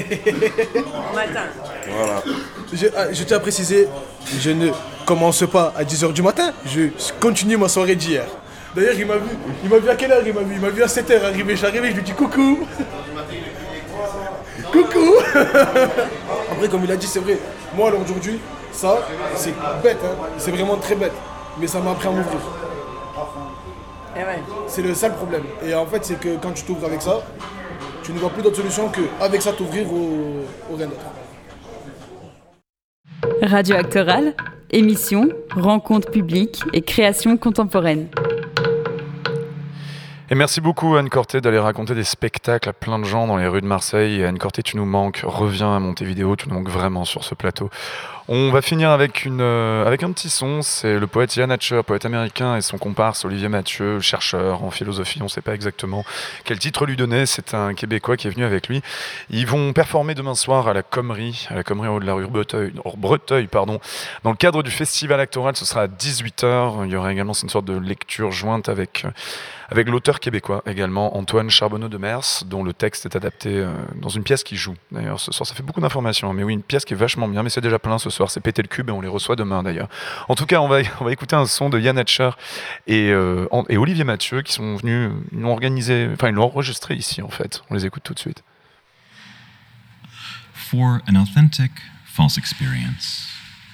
Matin. 1.14 1.46
Voilà. 1.96 2.22
Je, 2.72 2.86
ah, 2.96 3.12
je 3.12 3.22
tiens 3.22 3.36
à 3.36 3.40
préciser, 3.40 3.88
je 4.40 4.50
ne 4.50 4.70
commence 5.06 5.44
pas 5.50 5.72
à 5.76 5.84
10h 5.84 6.12
du 6.12 6.22
matin, 6.22 6.52
je 6.66 6.88
continue 7.20 7.56
ma 7.56 7.68
soirée 7.68 7.94
d'hier. 7.94 8.24
D'ailleurs, 8.76 8.94
il 8.98 9.06
m'a 9.06 9.16
vu, 9.16 9.30
il 9.64 9.70
m'a 9.70 9.78
vu 9.78 9.88
à 9.88 9.96
quelle 9.96 10.12
heure 10.12 10.22
il 10.26 10.34
m'a 10.34 10.42
vu 10.42 10.56
Il 10.56 10.60
m'a 10.60 10.68
vu 10.68 10.82
à 10.82 10.86
7h 10.86 11.24
arriver, 11.24 11.52
je 11.52 11.56
suis 11.56 11.66
arrivé, 11.66 11.88
je 11.92 11.94
lui 11.94 12.02
dis 12.02 12.12
coucou. 12.12 12.58
coucou. 14.70 15.14
Après, 16.52 16.68
comme 16.68 16.84
il 16.84 16.92
a 16.92 16.96
dit, 16.96 17.06
c'est 17.06 17.20
vrai, 17.20 17.38
moi 17.74 17.88
alors 17.88 18.02
aujourd'hui, 18.02 18.38
ça, 18.72 18.98
c'est 19.34 19.54
bête, 19.82 19.96
hein. 20.04 20.14
c'est 20.36 20.50
vraiment 20.50 20.76
très 20.76 20.94
bête. 20.94 21.14
Mais 21.58 21.66
ça 21.66 21.80
m'a 21.80 21.92
appris 21.92 22.06
à 22.06 22.10
m'ouvrir. 22.10 22.38
Eh 24.14 24.18
ouais. 24.18 24.42
C'est 24.66 24.82
le 24.82 24.94
seul 24.94 25.14
problème. 25.14 25.44
Et 25.66 25.74
en 25.74 25.86
fait, 25.86 26.04
c'est 26.04 26.20
que 26.20 26.36
quand 26.36 26.52
tu 26.52 26.64
t'ouvres 26.64 26.84
avec 26.84 27.00
ça, 27.00 27.22
tu 28.02 28.12
ne 28.12 28.18
vois 28.18 28.28
plus 28.28 28.42
d'autre 28.42 28.56
solution 28.56 28.90
que 28.90 29.00
avec 29.22 29.40
ça 29.40 29.54
t'ouvrir 29.54 29.90
au, 29.90 30.44
au 30.70 30.76
rien 30.76 30.88
d'autre. 30.88 31.00
Radio 33.40 33.76
Actoral, 33.76 34.34
émission, 34.70 35.30
rencontre 35.54 36.10
publique 36.10 36.62
et 36.74 36.82
création 36.82 37.38
contemporaine. 37.38 38.08
Et 40.28 40.34
merci 40.34 40.60
beaucoup 40.60 40.96
Anne 40.96 41.08
Corté 41.08 41.40
d'aller 41.40 41.60
raconter 41.60 41.94
des 41.94 42.02
spectacles 42.02 42.68
à 42.68 42.72
plein 42.72 42.98
de 42.98 43.04
gens 43.04 43.28
dans 43.28 43.36
les 43.36 43.46
rues 43.46 43.60
de 43.60 43.66
Marseille. 43.66 44.24
Anne 44.24 44.38
Corté, 44.38 44.64
tu 44.64 44.76
nous 44.76 44.84
manques. 44.84 45.20
Reviens 45.22 45.76
à 45.76 45.78
Montevideo, 45.78 46.34
tu 46.34 46.48
nous 46.48 46.56
manques 46.56 46.68
vraiment 46.68 47.04
sur 47.04 47.22
ce 47.22 47.36
plateau. 47.36 47.70
On 48.26 48.50
va 48.50 48.60
finir 48.60 48.90
avec, 48.90 49.24
une, 49.24 49.40
euh, 49.40 49.86
avec 49.86 50.02
un 50.02 50.10
petit 50.10 50.30
son. 50.30 50.60
C'est 50.60 50.98
le 50.98 51.06
poète 51.06 51.36
Ian 51.36 51.48
Hatcher, 51.48 51.80
poète 51.86 52.04
américain, 52.06 52.56
et 52.56 52.60
son 52.60 52.76
comparse 52.76 53.24
Olivier 53.24 53.48
Mathieu, 53.48 54.00
chercheur 54.00 54.64
en 54.64 54.72
philosophie. 54.72 55.20
On 55.20 55.26
ne 55.26 55.28
sait 55.28 55.42
pas 55.42 55.54
exactement 55.54 56.04
quel 56.42 56.58
titre 56.58 56.86
lui 56.86 56.96
donner. 56.96 57.24
C'est 57.24 57.54
un 57.54 57.74
Québécois 57.74 58.16
qui 58.16 58.26
est 58.26 58.30
venu 58.30 58.44
avec 58.44 58.66
lui. 58.66 58.82
Ils 59.30 59.46
vont 59.46 59.72
performer 59.72 60.16
demain 60.16 60.34
soir 60.34 60.66
à 60.66 60.72
la 60.72 60.82
Commerie, 60.82 61.46
à 61.50 61.54
la 61.54 61.62
Commerie 61.62 61.86
en 61.86 61.94
haut 61.94 62.00
de 62.00 62.04
la 62.04 62.14
rue 62.14 62.26
Breteuil, 62.26 63.46
pardon. 63.46 63.78
Dans 64.24 64.30
le 64.30 64.36
cadre 64.36 64.64
du 64.64 64.72
festival 64.72 65.20
actoral, 65.20 65.54
ce 65.54 65.64
sera 65.64 65.82
à 65.82 65.86
18h. 65.86 66.84
Il 66.84 66.90
y 66.90 66.96
aura 66.96 67.12
également 67.12 67.32
une 67.32 67.48
sorte 67.48 67.66
de 67.66 67.78
lecture 67.78 68.32
jointe 68.32 68.68
avec, 68.68 69.06
avec 69.68 69.88
l'auteur 69.88 70.20
québécois 70.20 70.62
également, 70.66 71.16
Antoine 71.16 71.50
Charbonneau 71.50 71.88
de 71.88 71.98
Mers, 71.98 72.44
dont 72.46 72.62
le 72.62 72.72
texte 72.72 73.06
est 73.06 73.16
adapté 73.16 73.50
euh, 73.50 73.72
dans 73.96 74.08
une 74.08 74.22
pièce 74.22 74.44
qui 74.44 74.56
joue. 74.56 74.74
D'ailleurs, 74.92 75.18
ce 75.18 75.32
soir, 75.32 75.46
ça 75.46 75.54
fait 75.54 75.62
beaucoup 75.62 75.80
d'informations. 75.80 76.32
Mais 76.32 76.44
oui, 76.44 76.52
une 76.52 76.62
pièce 76.62 76.84
qui 76.84 76.94
est 76.94 76.96
vachement 76.96 77.28
bien, 77.28 77.42
mais 77.42 77.50
c'est 77.50 77.60
déjà 77.60 77.78
plein 77.78 77.98
ce 77.98 78.10
soir. 78.10 78.30
C'est 78.30 78.40
péter 78.40 78.62
le 78.62 78.68
cube 78.68 78.88
et 78.88 78.92
on 78.92 79.00
les 79.00 79.08
reçoit 79.08 79.36
demain 79.36 79.62
d'ailleurs. 79.62 79.88
En 80.28 80.34
tout 80.34 80.46
cas, 80.46 80.60
on 80.60 80.68
va, 80.68 80.80
on 81.00 81.04
va 81.04 81.12
écouter 81.12 81.36
un 81.36 81.46
son 81.46 81.68
de 81.68 81.80
Yann 81.80 81.98
Hatcher 81.98 82.30
et, 82.86 83.10
euh, 83.10 83.46
et 83.68 83.76
Olivier 83.76 84.04
Mathieu 84.04 84.42
qui 84.42 84.52
sont 84.52 84.76
venus, 84.76 85.10
ils 85.32 85.40
l'ont 85.40 85.52
organisé, 85.52 86.08
enfin, 86.12 86.28
ils 86.28 86.34
l'ont 86.34 86.44
enregistré 86.44 86.94
ici 86.94 87.22
en 87.22 87.30
fait. 87.30 87.62
On 87.70 87.74
les 87.74 87.86
écoute 87.86 88.02
tout 88.04 88.14
de 88.14 88.18
suite. 88.18 88.42
For 90.54 91.00
an 91.08 91.16
authentic 91.16 91.72
false 92.06 92.38
experience, 92.38 93.28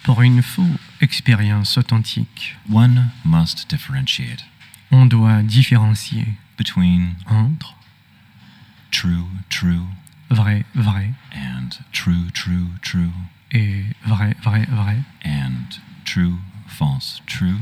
Pour 0.04 0.20
une 0.22 0.42
faux 0.42 0.62
expérience 1.00 1.78
authentique, 1.78 2.56
one 2.72 3.10
must 3.24 3.70
differentiate 3.70 4.44
on 4.92 5.06
doit 5.06 5.42
différencier 5.42 6.26
between 6.58 7.14
entre 7.26 7.74
true, 8.90 9.26
true, 9.48 9.86
vrai, 10.30 10.64
vrai 10.74 11.14
and 11.34 11.70
true, 11.92 12.30
true, 12.32 12.68
true, 12.82 13.10
et 13.50 13.84
vrai, 14.06 14.34
vrai, 14.42 14.66
vrai 14.70 14.98
and 15.24 15.80
true, 16.04 16.38
false, 16.66 17.22
true, 17.26 17.58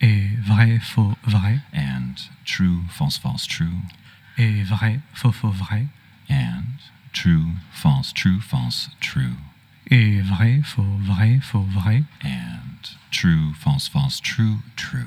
et 0.00 0.30
vrai, 0.42 0.78
faux, 0.80 1.14
vrai 1.24 1.60
and 1.72 2.14
true, 2.44 2.80
false, 2.88 3.18
false, 3.18 3.46
true, 3.46 3.80
et 4.36 4.64
vrai, 4.64 4.98
faux, 5.14 5.30
faux, 5.32 5.52
vrai 5.52 5.86
and 6.28 6.64
true, 7.12 7.52
false, 7.70 8.12
true, 8.12 8.40
false, 8.40 8.90
true, 9.00 9.36
et 9.92 10.20
vrai, 10.22 10.60
faux, 10.64 10.82
vrai, 10.98 11.38
faux, 11.40 11.64
vrai 11.70 12.02
and 12.24 12.96
true, 13.12 13.54
false, 13.54 13.86
false, 13.86 14.20
true, 14.20 14.58
true, 14.76 15.06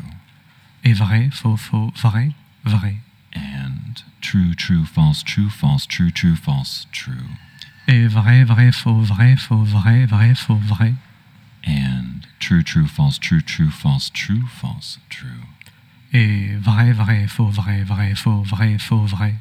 et 0.88 0.94
vrai, 0.94 1.30
faux, 1.34 1.58
faux, 1.58 1.92
vrai, 2.02 2.32
vrai 2.64 2.96
and 3.36 4.04
true, 4.22 4.56
true, 4.56 4.86
false, 4.86 5.22
true, 5.22 5.50
false, 5.50 5.86
true, 5.86 6.12
true, 6.12 6.38
false, 6.38 6.88
true, 6.94 7.28
et 7.90 8.08
vrai, 8.08 8.46
vrai, 8.46 8.72
faux, 8.72 9.02
vrai, 9.02 9.36
faux, 9.36 9.66
vrai, 9.66 10.06
vrai, 10.06 10.34
faux, 10.34 10.56
vrai 10.56 10.94
and 11.66 12.22
true, 12.40 12.64
true, 12.64 12.88
false, 12.88 13.20
true, 13.20 13.42
true, 13.42 13.70
false, 13.70 14.10
true, 14.12 14.48
false, 14.48 15.00
true, 15.10 15.44
et 16.14 16.56
vrai, 16.56 16.94
vrai, 16.94 17.28
faux, 17.28 17.50
vrai, 17.52 17.84
vrai, 17.84 18.16
faux, 18.16 18.44
vrai, 18.44 18.78
faux, 18.78 19.06
vrai 19.08 19.34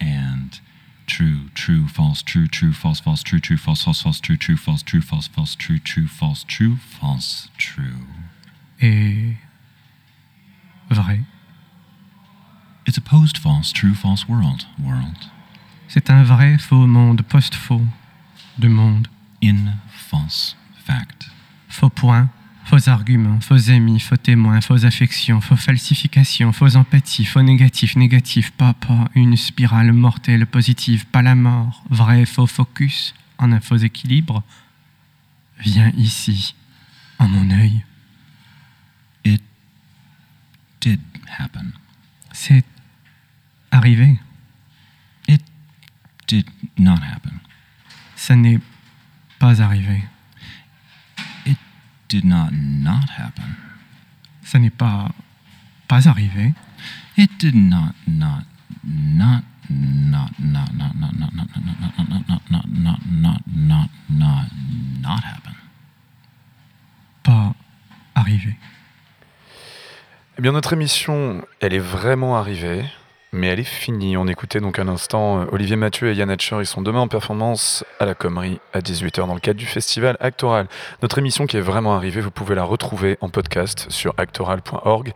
and 0.00 0.60
true, 1.06 1.50
true, 1.54 1.86
false, 1.86 2.22
true, 2.22 2.48
true, 2.48 2.72
false, 2.72 3.00
false, 3.00 3.22
true, 3.22 3.40
true, 3.40 3.58
false, 3.58 3.84
false, 3.84 4.00
false, 4.00 4.20
true, 4.22 4.38
true, 4.38 4.56
false, 4.56 4.82
true, 4.82 5.02
false, 5.02 5.28
false, 5.28 5.54
true, 5.54 5.78
true, 5.78 6.06
false, 6.08 6.44
true, 6.44 6.76
false, 6.76 7.50
true. 7.58 8.06
et 8.80 9.36
vrai. 10.90 11.20
It's 12.86 12.98
a 12.98 13.00
post 13.00 13.38
false, 13.38 13.72
true, 13.72 13.94
false 13.94 14.28
world, 14.28 14.66
world. 14.78 15.16
C'est 15.88 16.10
un 16.10 16.22
vrai 16.22 16.58
faux 16.58 16.86
monde 16.86 17.22
post-faux 17.22 17.82
de 18.58 18.68
monde. 18.68 19.08
In 19.42 19.74
false 19.88 20.56
fact. 20.86 21.30
Faux 21.68 21.90
points, 21.90 22.28
faux 22.64 22.88
arguments, 22.88 23.40
faux 23.40 23.70
amis, 23.70 24.00
faux 24.00 24.16
témoins, 24.16 24.60
faux 24.60 24.84
affections, 24.84 25.40
faux 25.40 25.56
falsifications, 25.56 26.52
faux 26.52 26.76
empathie, 26.76 27.24
faux 27.24 27.42
négatif, 27.42 27.96
négatif, 27.96 28.50
pas, 28.52 28.72
pas, 28.74 29.08
une 29.14 29.36
spirale 29.36 29.92
mortelle 29.92 30.46
positive, 30.46 31.06
pas 31.06 31.22
la 31.22 31.34
mort, 31.34 31.84
vrai 31.90 32.24
faux 32.24 32.46
focus, 32.46 33.14
en 33.38 33.52
un 33.52 33.60
faux 33.60 33.76
équilibre. 33.76 34.42
Viens 35.60 35.92
ici, 35.96 36.54
en 37.18 37.28
mon 37.28 37.50
œil. 37.50 37.84
Did 40.86 41.00
happen. 41.26 41.72
C'est 42.30 42.64
arrivé. 43.72 44.20
It 45.26 45.42
did 46.28 46.46
not 46.78 47.00
happen. 47.02 47.40
Ça 48.14 48.36
n'est 48.36 48.60
pas 49.40 49.60
arrivé. 49.60 50.04
It 51.44 51.58
did 52.08 52.24
not 52.24 52.52
not 52.52 53.00
happen. 53.18 53.56
Ça 54.44 54.60
n'est 54.60 54.70
pas 54.70 55.10
pas 55.88 56.06
arrivé. 56.06 56.54
It 57.16 57.30
did 57.40 57.56
not 57.56 57.92
not 58.06 58.44
not 58.84 59.42
not 59.68 60.30
not 60.38 60.70
not 60.70 60.94
not 60.94 60.94
not 60.94 61.24
not 61.26 61.34
not 61.34 61.50
not 61.50 62.38
not 62.38 62.46
not 62.48 62.64
not 62.70 63.00
not 63.10 63.40
not 63.48 63.90
not 64.08 64.46
not 65.02 65.20
happen. 65.24 65.54
Pas 67.24 67.56
arrivé. 68.14 68.56
Eh 70.38 70.42
bien, 70.42 70.52
notre 70.52 70.74
émission, 70.74 71.40
elle 71.60 71.72
est 71.72 71.78
vraiment 71.78 72.36
arrivée, 72.36 72.84
mais 73.32 73.46
elle 73.46 73.58
est 73.58 73.64
finie. 73.64 74.18
On 74.18 74.26
écoutait 74.26 74.60
donc 74.60 74.78
un 74.78 74.86
instant 74.86 75.40
euh, 75.40 75.44
Olivier 75.50 75.76
Mathieu 75.76 76.10
et 76.10 76.14
Yann 76.14 76.28
Hatcher. 76.28 76.56
Ils 76.60 76.66
sont 76.66 76.82
demain 76.82 77.00
en 77.00 77.08
performance 77.08 77.84
à 78.00 78.04
la 78.04 78.14
Commerie 78.14 78.60
à 78.74 78.80
18h 78.80 79.26
dans 79.26 79.32
le 79.32 79.40
cadre 79.40 79.58
du 79.58 79.64
festival 79.64 80.18
Actoral. 80.20 80.66
Notre 81.00 81.16
émission 81.16 81.46
qui 81.46 81.56
est 81.56 81.62
vraiment 81.62 81.96
arrivée, 81.96 82.20
vous 82.20 82.30
pouvez 82.30 82.54
la 82.54 82.64
retrouver 82.64 83.16
en 83.22 83.30
podcast 83.30 83.86
sur 83.88 84.12
actoral.org. 84.18 85.14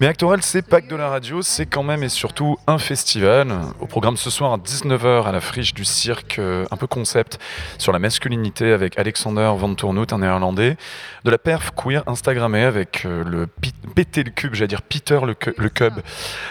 Mais 0.00 0.06
Actoral, 0.06 0.42
c'est 0.42 0.62
pas 0.62 0.80
que 0.80 0.88
de 0.88 0.96
la 0.96 1.08
radio, 1.08 1.42
c'est 1.42 1.66
quand 1.66 1.82
même 1.82 2.02
et 2.02 2.08
surtout 2.08 2.56
un 2.66 2.78
festival. 2.78 3.52
Au 3.80 3.86
programme 3.86 4.16
ce 4.16 4.30
soir 4.30 4.52
à 4.52 4.56
19h 4.56 5.26
à 5.26 5.32
la 5.32 5.40
friche 5.40 5.74
du 5.74 5.84
cirque, 5.84 6.38
euh, 6.38 6.64
un 6.70 6.76
peu 6.76 6.86
concept 6.86 7.38
sur 7.78 7.92
la 7.92 7.98
masculinité 7.98 8.72
avec 8.72 8.98
Alexander 8.98 9.52
Van 9.56 9.74
Tournout, 9.74 10.12
un 10.12 10.18
néerlandais. 10.18 10.76
De 11.24 11.30
la 11.30 11.38
perf 11.38 11.70
queer 11.76 12.02
Instagrammée 12.06 12.64
avec 12.64 13.04
euh, 13.04 13.22
le 13.24 13.46
péter 13.94 14.24
le 14.24 14.30
cube, 14.30 14.54
j'allais 14.54 14.68
dire 14.68 14.82
Peter 14.82 15.20
le, 15.24 15.36
le 15.56 15.68
cub. 15.68 15.94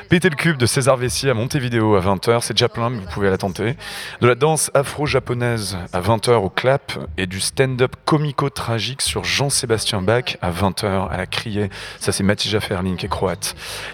Péter 0.10 0.30
le 0.30 0.36
cube 0.36 0.58
de 0.58 0.66
César 0.66 0.98
Vessi 0.98 1.30
à 1.30 1.34
Montevideo 1.34 1.96
à 1.96 2.02
20h, 2.02 2.42
c'est 2.42 2.54
déjà 2.54 2.70
plein, 2.70 2.90
mais 2.90 3.00
vous 3.00 3.10
pouvez 3.12 3.30
la 3.30 3.38
tenter. 3.38 3.76
De 4.22 4.28
la 4.28 4.36
danse 4.36 4.70
afro-japonaise 4.74 5.78
à 5.94 6.02
20h 6.02 6.34
au 6.34 6.50
clap 6.50 6.94
et 7.18 7.26
du 7.26 7.40
stand-up 7.40 7.96
comico-tragique 8.06 9.02
sur 9.02 9.24
Jean-Sébastien 9.24 10.02
Bach 10.02 10.38
à 10.42 10.52
20h 10.52 11.10
à 11.10 11.18
la 11.18 11.26
criée. 11.26 11.70
Ça, 12.00 12.12
c'est 12.12 12.24
Matija 12.24 12.60
Ferlin 12.60 12.96
qui 12.96 13.08
est 13.08 13.10
croate. 13.10 13.31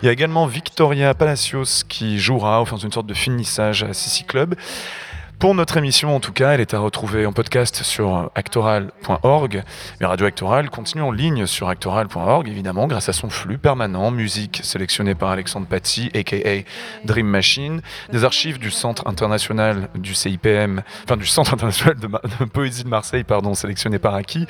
Il 0.02 0.06
y 0.06 0.10
a 0.10 0.12
également 0.12 0.46
Victoria 0.46 1.14
Palacios 1.14 1.84
qui 1.88 2.20
jouera, 2.20 2.62
enfin, 2.62 2.78
une 2.78 2.92
sorte 2.92 3.08
de 3.08 3.14
finissage 3.14 3.84
à 3.84 3.94
Sissi 3.94 4.24
Club. 4.24 4.56
Pour 5.40 5.54
notre 5.54 5.78
émission, 5.78 6.16
en 6.16 6.20
tout 6.20 6.34
cas, 6.34 6.54
elle 6.54 6.62
est 6.62 6.74
à 6.74 6.80
retrouver 6.80 7.28
en 7.28 7.32
podcast 7.32 7.84
sur 7.84 8.32
actoral.org. 8.34 9.64
Mais 10.00 10.08
Radio 10.08 10.26
Actoral 10.26 10.72
continue 10.72 11.04
en 11.04 11.12
ligne 11.12 11.46
sur 11.46 11.70
actoral.org, 11.70 12.48
évidemment, 12.48 12.88
grâce 12.88 13.08
à 13.08 13.14
son 13.14 13.30
flux 13.30 13.60
permanent, 13.60 14.10
musique 14.10 14.62
sélectionnée 14.64 15.14
par 15.14 15.30
Alexandre 15.30 15.68
Paty, 15.68 16.10
aka 16.16 16.64
Dream 17.06 17.28
Machine, 17.28 17.82
des 18.12 18.24
archives 18.24 18.58
du 18.58 18.72
Centre 18.72 19.08
international 19.08 19.90
du 19.94 20.16
CIPM, 20.16 20.82
enfin 21.04 21.18
du 21.18 21.28
Centre 21.28 21.54
international 21.54 22.00
de, 22.00 22.46
poésie 22.46 22.84
de 22.84 22.90
Marseille, 22.90 23.24
pardon, 23.24 23.54
sélectionné 23.54 24.00
par 24.00 24.16
Aki, 24.16 24.48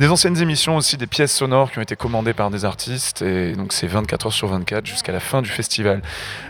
des 0.00 0.08
anciennes 0.08 0.42
émissions 0.42 0.74
aussi, 0.76 0.96
des 0.96 1.06
pièces 1.06 1.36
sonores 1.36 1.70
qui 1.70 1.78
ont 1.78 1.82
été 1.82 1.94
commandées 1.94 2.34
par 2.34 2.50
des 2.50 2.64
artistes, 2.64 3.22
et 3.22 3.52
donc 3.52 3.72
c'est 3.72 3.86
24 3.86 4.26
heures 4.26 4.32
sur 4.32 4.48
24 4.48 4.84
jusqu'à 4.86 5.12
la 5.12 5.20
fin 5.20 5.40
du 5.40 5.50
festival. 5.50 6.02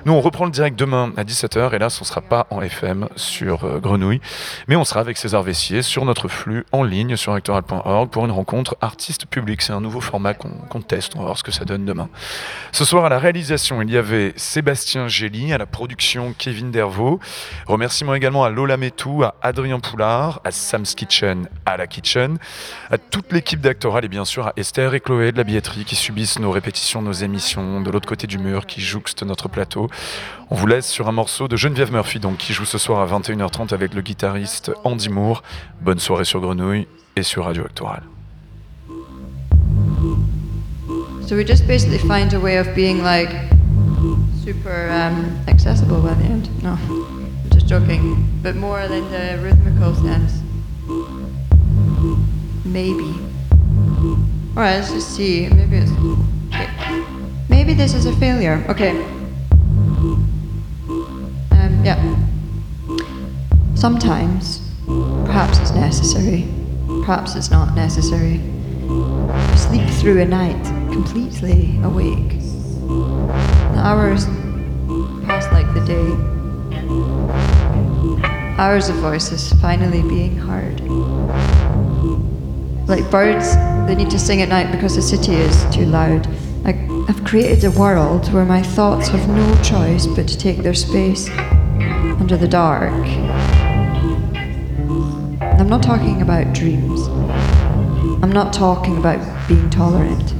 Nous, 0.06 0.14
on 0.14 0.22
reprend 0.22 0.46
le 0.46 0.50
direct 0.50 0.78
demain 0.78 1.12
à 1.18 1.24
17h, 1.24 1.74
et 1.74 1.78
là, 1.78 1.90
ce 1.90 2.00
ne 2.00 2.06
sera 2.06 2.22
pas 2.22 2.46
en 2.48 2.62
FM 2.62 3.08
sur 3.16 3.65
euh, 3.66 3.78
Grenouille. 3.78 4.20
Mais 4.68 4.76
on 4.76 4.84
sera 4.84 5.00
avec 5.00 5.16
César 5.16 5.42
Vessier 5.42 5.82
sur 5.82 6.04
notre 6.04 6.28
flux 6.28 6.64
en 6.72 6.82
ligne 6.82 7.16
sur 7.16 7.32
actoral.org 7.32 8.10
pour 8.10 8.24
une 8.24 8.30
rencontre 8.30 8.76
artiste 8.80 9.26
public. 9.26 9.62
C'est 9.62 9.72
un 9.72 9.80
nouveau 9.80 10.00
format 10.00 10.34
qu'on 10.34 10.80
teste. 10.80 11.14
On 11.16 11.20
va 11.20 11.26
voir 11.26 11.38
ce 11.38 11.42
que 11.42 11.52
ça 11.52 11.64
donne 11.64 11.84
demain. 11.84 12.08
Ce 12.72 12.84
soir, 12.84 13.04
à 13.04 13.08
la 13.08 13.18
réalisation, 13.18 13.82
il 13.82 13.90
y 13.90 13.96
avait 13.96 14.32
Sébastien 14.36 15.08
Gély, 15.08 15.52
à 15.52 15.58
la 15.58 15.66
production 15.66 16.34
Kevin 16.36 16.70
Dervaux. 16.70 17.20
Remerciements 17.66 18.14
également 18.14 18.44
à 18.44 18.50
Lola 18.50 18.76
Metou, 18.76 19.22
à 19.22 19.34
Adrien 19.42 19.80
Poulard, 19.80 20.40
à 20.44 20.50
Sam's 20.50 20.94
Kitchen, 20.94 21.48
à 21.64 21.76
la 21.76 21.86
Kitchen, 21.86 22.38
à 22.90 22.98
toute 22.98 23.32
l'équipe 23.32 23.60
d'Actoral 23.60 24.04
et 24.04 24.08
bien 24.08 24.24
sûr 24.24 24.46
à 24.46 24.52
Esther 24.56 24.94
et 24.94 25.00
Chloé 25.00 25.32
de 25.32 25.36
la 25.36 25.44
billetterie 25.44 25.84
qui 25.84 25.96
subissent 25.96 26.38
nos 26.38 26.50
répétitions, 26.50 27.02
nos 27.02 27.12
émissions, 27.12 27.80
de 27.80 27.90
l'autre 27.90 28.08
côté 28.08 28.26
du 28.26 28.38
mur, 28.38 28.66
qui 28.66 28.80
jouxtent 28.80 29.22
notre 29.22 29.48
plateau. 29.48 29.88
On 30.48 30.54
vous 30.54 30.66
laisse 30.68 30.86
sur 30.86 31.08
un 31.08 31.12
morceau 31.12 31.48
de 31.48 31.56
Geneviève 31.56 31.90
Murphy, 31.90 32.20
donc, 32.20 32.36
qui 32.36 32.52
joue 32.52 32.64
ce 32.64 32.78
soir 32.78 33.00
à 33.00 33.18
21h30 33.18 33.55
avec 33.64 33.94
le 33.94 34.02
guitariste 34.02 34.70
Andy 34.84 35.08
Moore. 35.08 35.42
Bonne 35.80 35.98
soirée 35.98 36.24
sur 36.24 36.40
Grenouille 36.40 36.86
et 37.16 37.22
sur 37.22 37.44
Radio 37.44 37.64
Actoral. 37.64 38.02
So 41.26 41.34
we 41.34 41.44
just 41.44 41.66
basically 41.66 41.98
find 41.98 42.32
a 42.34 42.38
way 42.38 42.58
of 42.58 42.72
being 42.74 43.02
like 43.02 43.30
super 44.44 44.88
um, 44.90 45.36
accessible 45.48 46.00
by 46.00 46.14
the 46.14 46.24
end. 46.24 46.48
No, 46.62 46.76
just 47.50 47.66
joking. 47.66 48.28
But 48.42 48.54
more 48.54 48.80
in 48.80 49.10
the 49.10 49.38
rhythmical 49.42 49.94
sense. 49.94 50.42
Maybe. 52.64 53.14
Alright, 54.56 54.76
let's 54.76 54.92
just 54.92 55.16
see. 55.16 55.48
Maybe 55.48 55.78
it's. 55.78 55.90
Okay. 56.54 56.68
Maybe 57.48 57.74
this 57.74 57.94
is 57.94 58.06
a 58.06 58.12
failure. 58.16 58.64
Okay. 58.68 58.90
Um, 61.50 61.82
yeah. 61.84 61.96
Sometimes, 63.76 64.62
perhaps 64.86 65.58
it's 65.58 65.72
necessary, 65.72 66.48
perhaps 67.04 67.36
it's 67.36 67.50
not 67.50 67.74
necessary. 67.74 68.40
Sleep 69.54 69.86
through 70.00 70.22
a 70.22 70.24
night 70.24 70.64
completely 70.90 71.78
awake. 71.82 72.40
The 72.40 73.78
hours 73.78 74.24
pass 75.26 75.52
like 75.52 75.72
the 75.74 75.84
day. 75.84 76.10
Hours 78.58 78.88
of 78.88 78.96
voices 78.96 79.52
finally 79.60 80.00
being 80.00 80.38
heard. 80.38 80.80
Like 82.88 83.10
birds, 83.10 83.56
they 83.86 83.94
need 83.94 84.08
to 84.10 84.18
sing 84.18 84.40
at 84.40 84.48
night 84.48 84.72
because 84.72 84.96
the 84.96 85.02
city 85.02 85.34
is 85.34 85.64
too 85.74 85.84
loud. 85.84 86.26
I, 86.64 86.70
I've 87.08 87.22
created 87.24 87.64
a 87.64 87.70
world 87.78 88.32
where 88.32 88.46
my 88.46 88.62
thoughts 88.62 89.08
have 89.08 89.28
no 89.28 89.62
choice 89.62 90.06
but 90.06 90.26
to 90.28 90.38
take 90.38 90.58
their 90.58 90.74
space 90.74 91.28
under 92.18 92.38
the 92.38 92.48
dark. 92.48 92.94
I'm 95.58 95.70
not 95.70 95.82
talking 95.82 96.20
about 96.20 96.54
dreams. 96.54 97.08
I'm 98.22 98.30
not 98.30 98.52
talking 98.52 98.98
about 98.98 99.48
being 99.48 99.70
tolerant. 99.70 100.34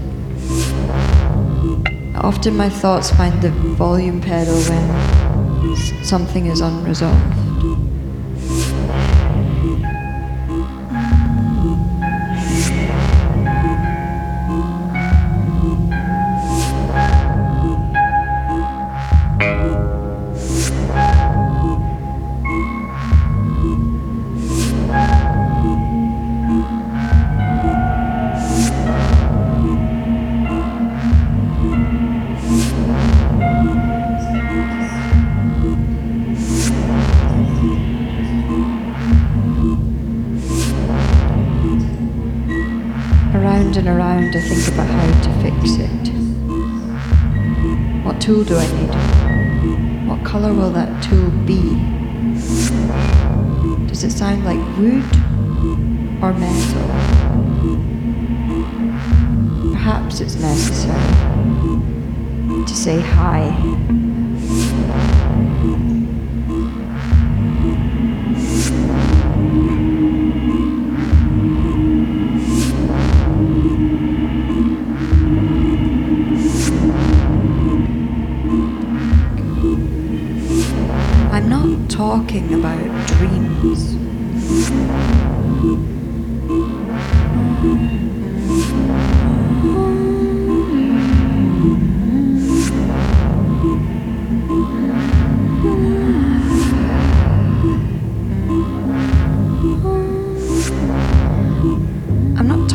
Often 2.17 2.57
my 2.57 2.69
thoughts 2.69 3.11
find 3.11 3.41
the 3.41 3.51
volume 3.51 4.21
pedal 4.21 4.55
when 4.55 6.05
something 6.05 6.47
is 6.47 6.61
unresolved. 6.61 7.46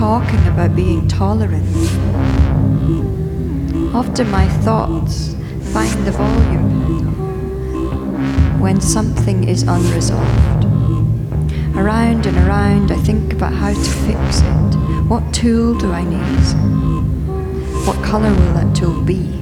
Talking 0.02 0.48
about 0.48 0.76
being 0.76 1.08
tolerant. 1.08 1.64
Often 3.94 4.32
my 4.32 4.48
thoughts 4.66 5.36
find 5.74 6.08
the 6.08 6.12
volume 6.12 6.72
when 8.60 8.82
something 8.82 9.48
is 9.48 9.62
unresolved. 9.62 10.66
Around 11.76 12.26
and 12.26 12.36
around, 12.36 12.92
I 12.92 12.96
think 12.96 13.34
about 13.34 13.54
how 13.54 13.74
to 13.74 13.90
fix 14.08 14.42
it. 14.42 14.76
What 15.08 15.32
tool 15.36 15.78
do 15.78 15.92
I 15.92 16.04
need? 16.04 16.46
What 17.86 18.04
colour 18.04 18.32
will 18.32 18.54
that 18.56 18.76
tool 18.76 19.04
be? 19.04 19.40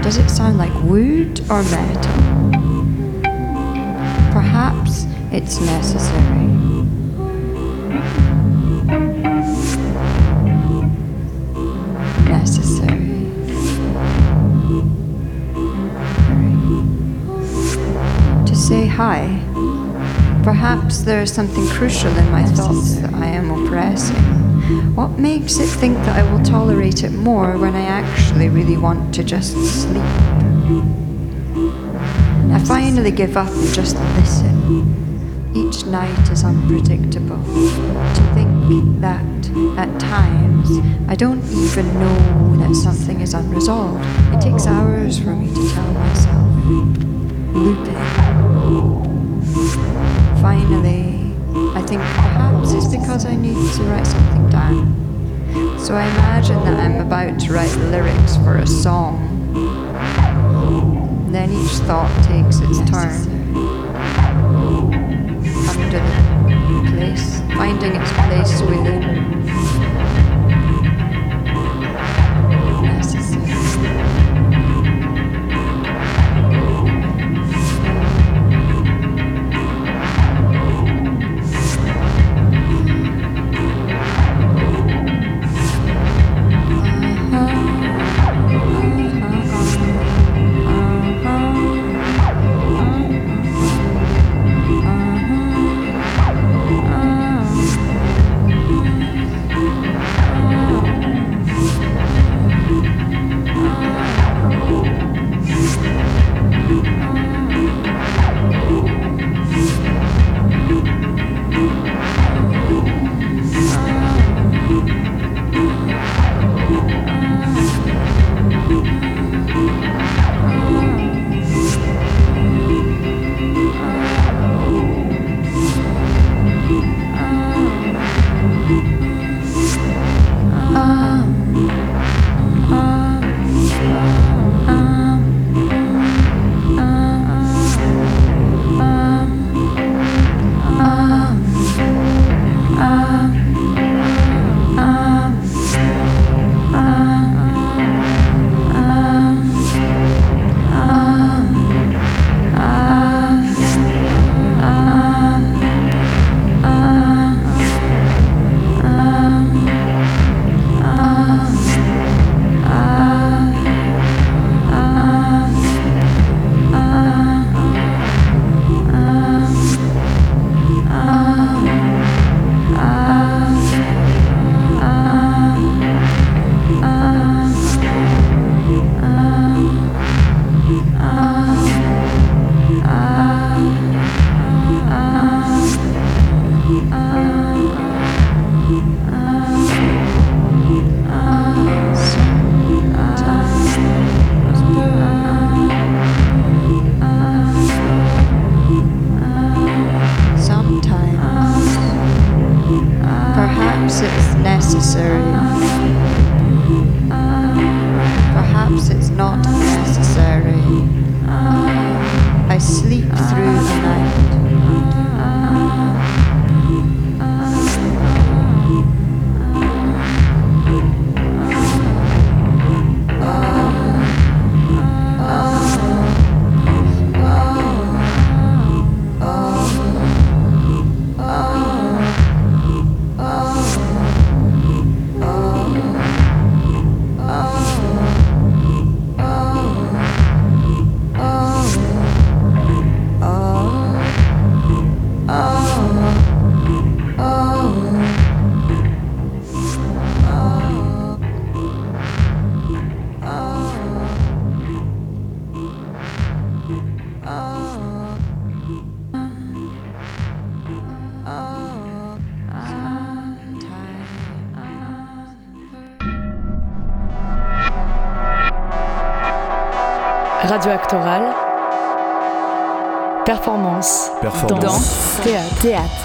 Does 0.00 0.16
it 0.16 0.28
sound 0.28 0.58
like 0.58 0.72
wood 0.84 1.40
or 1.50 1.64
metal? 1.64 2.12
Perhaps 4.30 5.06
it's 5.32 5.58
necessary. 5.60 6.61
Say 18.72 18.86
hi. 18.86 19.26
Perhaps 20.42 21.02
there 21.02 21.20
is 21.20 21.30
something 21.30 21.66
crucial 21.76 22.10
in 22.16 22.30
my 22.30 22.42
thoughts 22.42 22.94
that 23.02 23.12
I 23.12 23.26
am 23.26 23.50
oppressing. 23.50 24.16
What 24.94 25.18
makes 25.18 25.58
it 25.58 25.66
think 25.66 25.98
that 26.06 26.16
I 26.16 26.22
will 26.32 26.42
tolerate 26.42 27.04
it 27.04 27.12
more 27.12 27.58
when 27.58 27.74
I 27.74 27.82
actually 27.82 28.48
really 28.48 28.78
want 28.78 29.14
to 29.16 29.22
just 29.24 29.52
sleep? 29.82 30.14
I 32.56 32.58
finally 32.64 33.10
give 33.10 33.36
up 33.36 33.52
and 33.52 33.74
just 33.74 33.96
listen. 34.16 34.56
Each 35.54 35.84
night 35.84 36.30
is 36.30 36.42
unpredictable. 36.42 37.42
To 38.16 38.22
think 38.32 39.02
that 39.02 39.32
at 39.76 40.00
times 40.00 40.70
I 41.08 41.14
don't 41.14 41.44
even 41.66 41.86
know 42.00 42.56
that 42.56 42.74
something 42.74 43.20
is 43.20 43.34
unresolved. 43.34 44.02
It 44.34 44.40
takes 44.40 44.66
hours 44.66 45.18
for 45.18 45.36
me 45.36 45.48
to 45.48 45.74
tell 45.74 45.92
myself. 45.92 46.48
Looping 47.54 48.51
finally, 50.40 51.32
I 51.74 51.82
think 51.82 52.00
perhaps 52.00 52.72
it's 52.72 52.88
because 52.88 53.26
I 53.26 53.36
need 53.36 53.54
to 53.74 53.82
write 53.84 54.06
something 54.06 54.48
down. 54.50 55.78
So 55.78 55.94
I 55.94 56.04
imagine 56.04 56.62
that 56.64 56.78
I'm 56.78 57.00
about 57.00 57.40
to 57.40 57.52
write 57.52 57.74
lyrics 57.90 58.36
for 58.36 58.56
a 58.56 58.66
song. 58.66 59.28
Then 61.30 61.50
each 61.50 61.72
thought 61.88 62.10
takes 62.24 62.60
its 62.60 62.78
turn. 62.90 63.12
Under 65.68 66.00
the 66.00 66.90
place, 66.92 67.40
finding 67.56 67.96
its 67.96 68.12
place 68.12 68.60
within. 68.62 69.41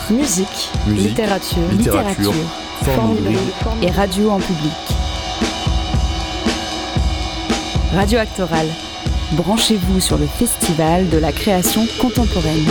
Musique. 0.09 0.47
Musique. 0.87 1.09
Littérature. 1.09 1.61
Littérature. 1.71 2.33
Forme. 2.83 3.17
Et 3.81 3.91
radio 3.91 4.29
en 4.29 4.39
public. 4.39 4.71
Radio 7.93 8.19
Actoral. 8.19 8.67
Branchez-vous 9.33 9.99
sur 9.99 10.17
le 10.17 10.25
festival 10.25 11.09
de 11.09 11.17
la 11.17 11.33
création 11.33 11.85
contemporaine. 11.99 12.65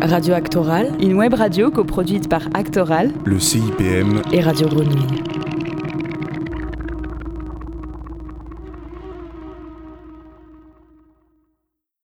Radio 0.00 0.34
Actoral. 0.34 0.92
Une 1.00 1.14
web 1.14 1.34
radio 1.34 1.70
coproduite 1.70 2.28
par 2.28 2.42
Actoral 2.54 3.12
Le 3.24 3.38
CIPM 3.38 4.22
et 4.32 4.40
Radio 4.40 4.66
Grenouille. 4.68 5.33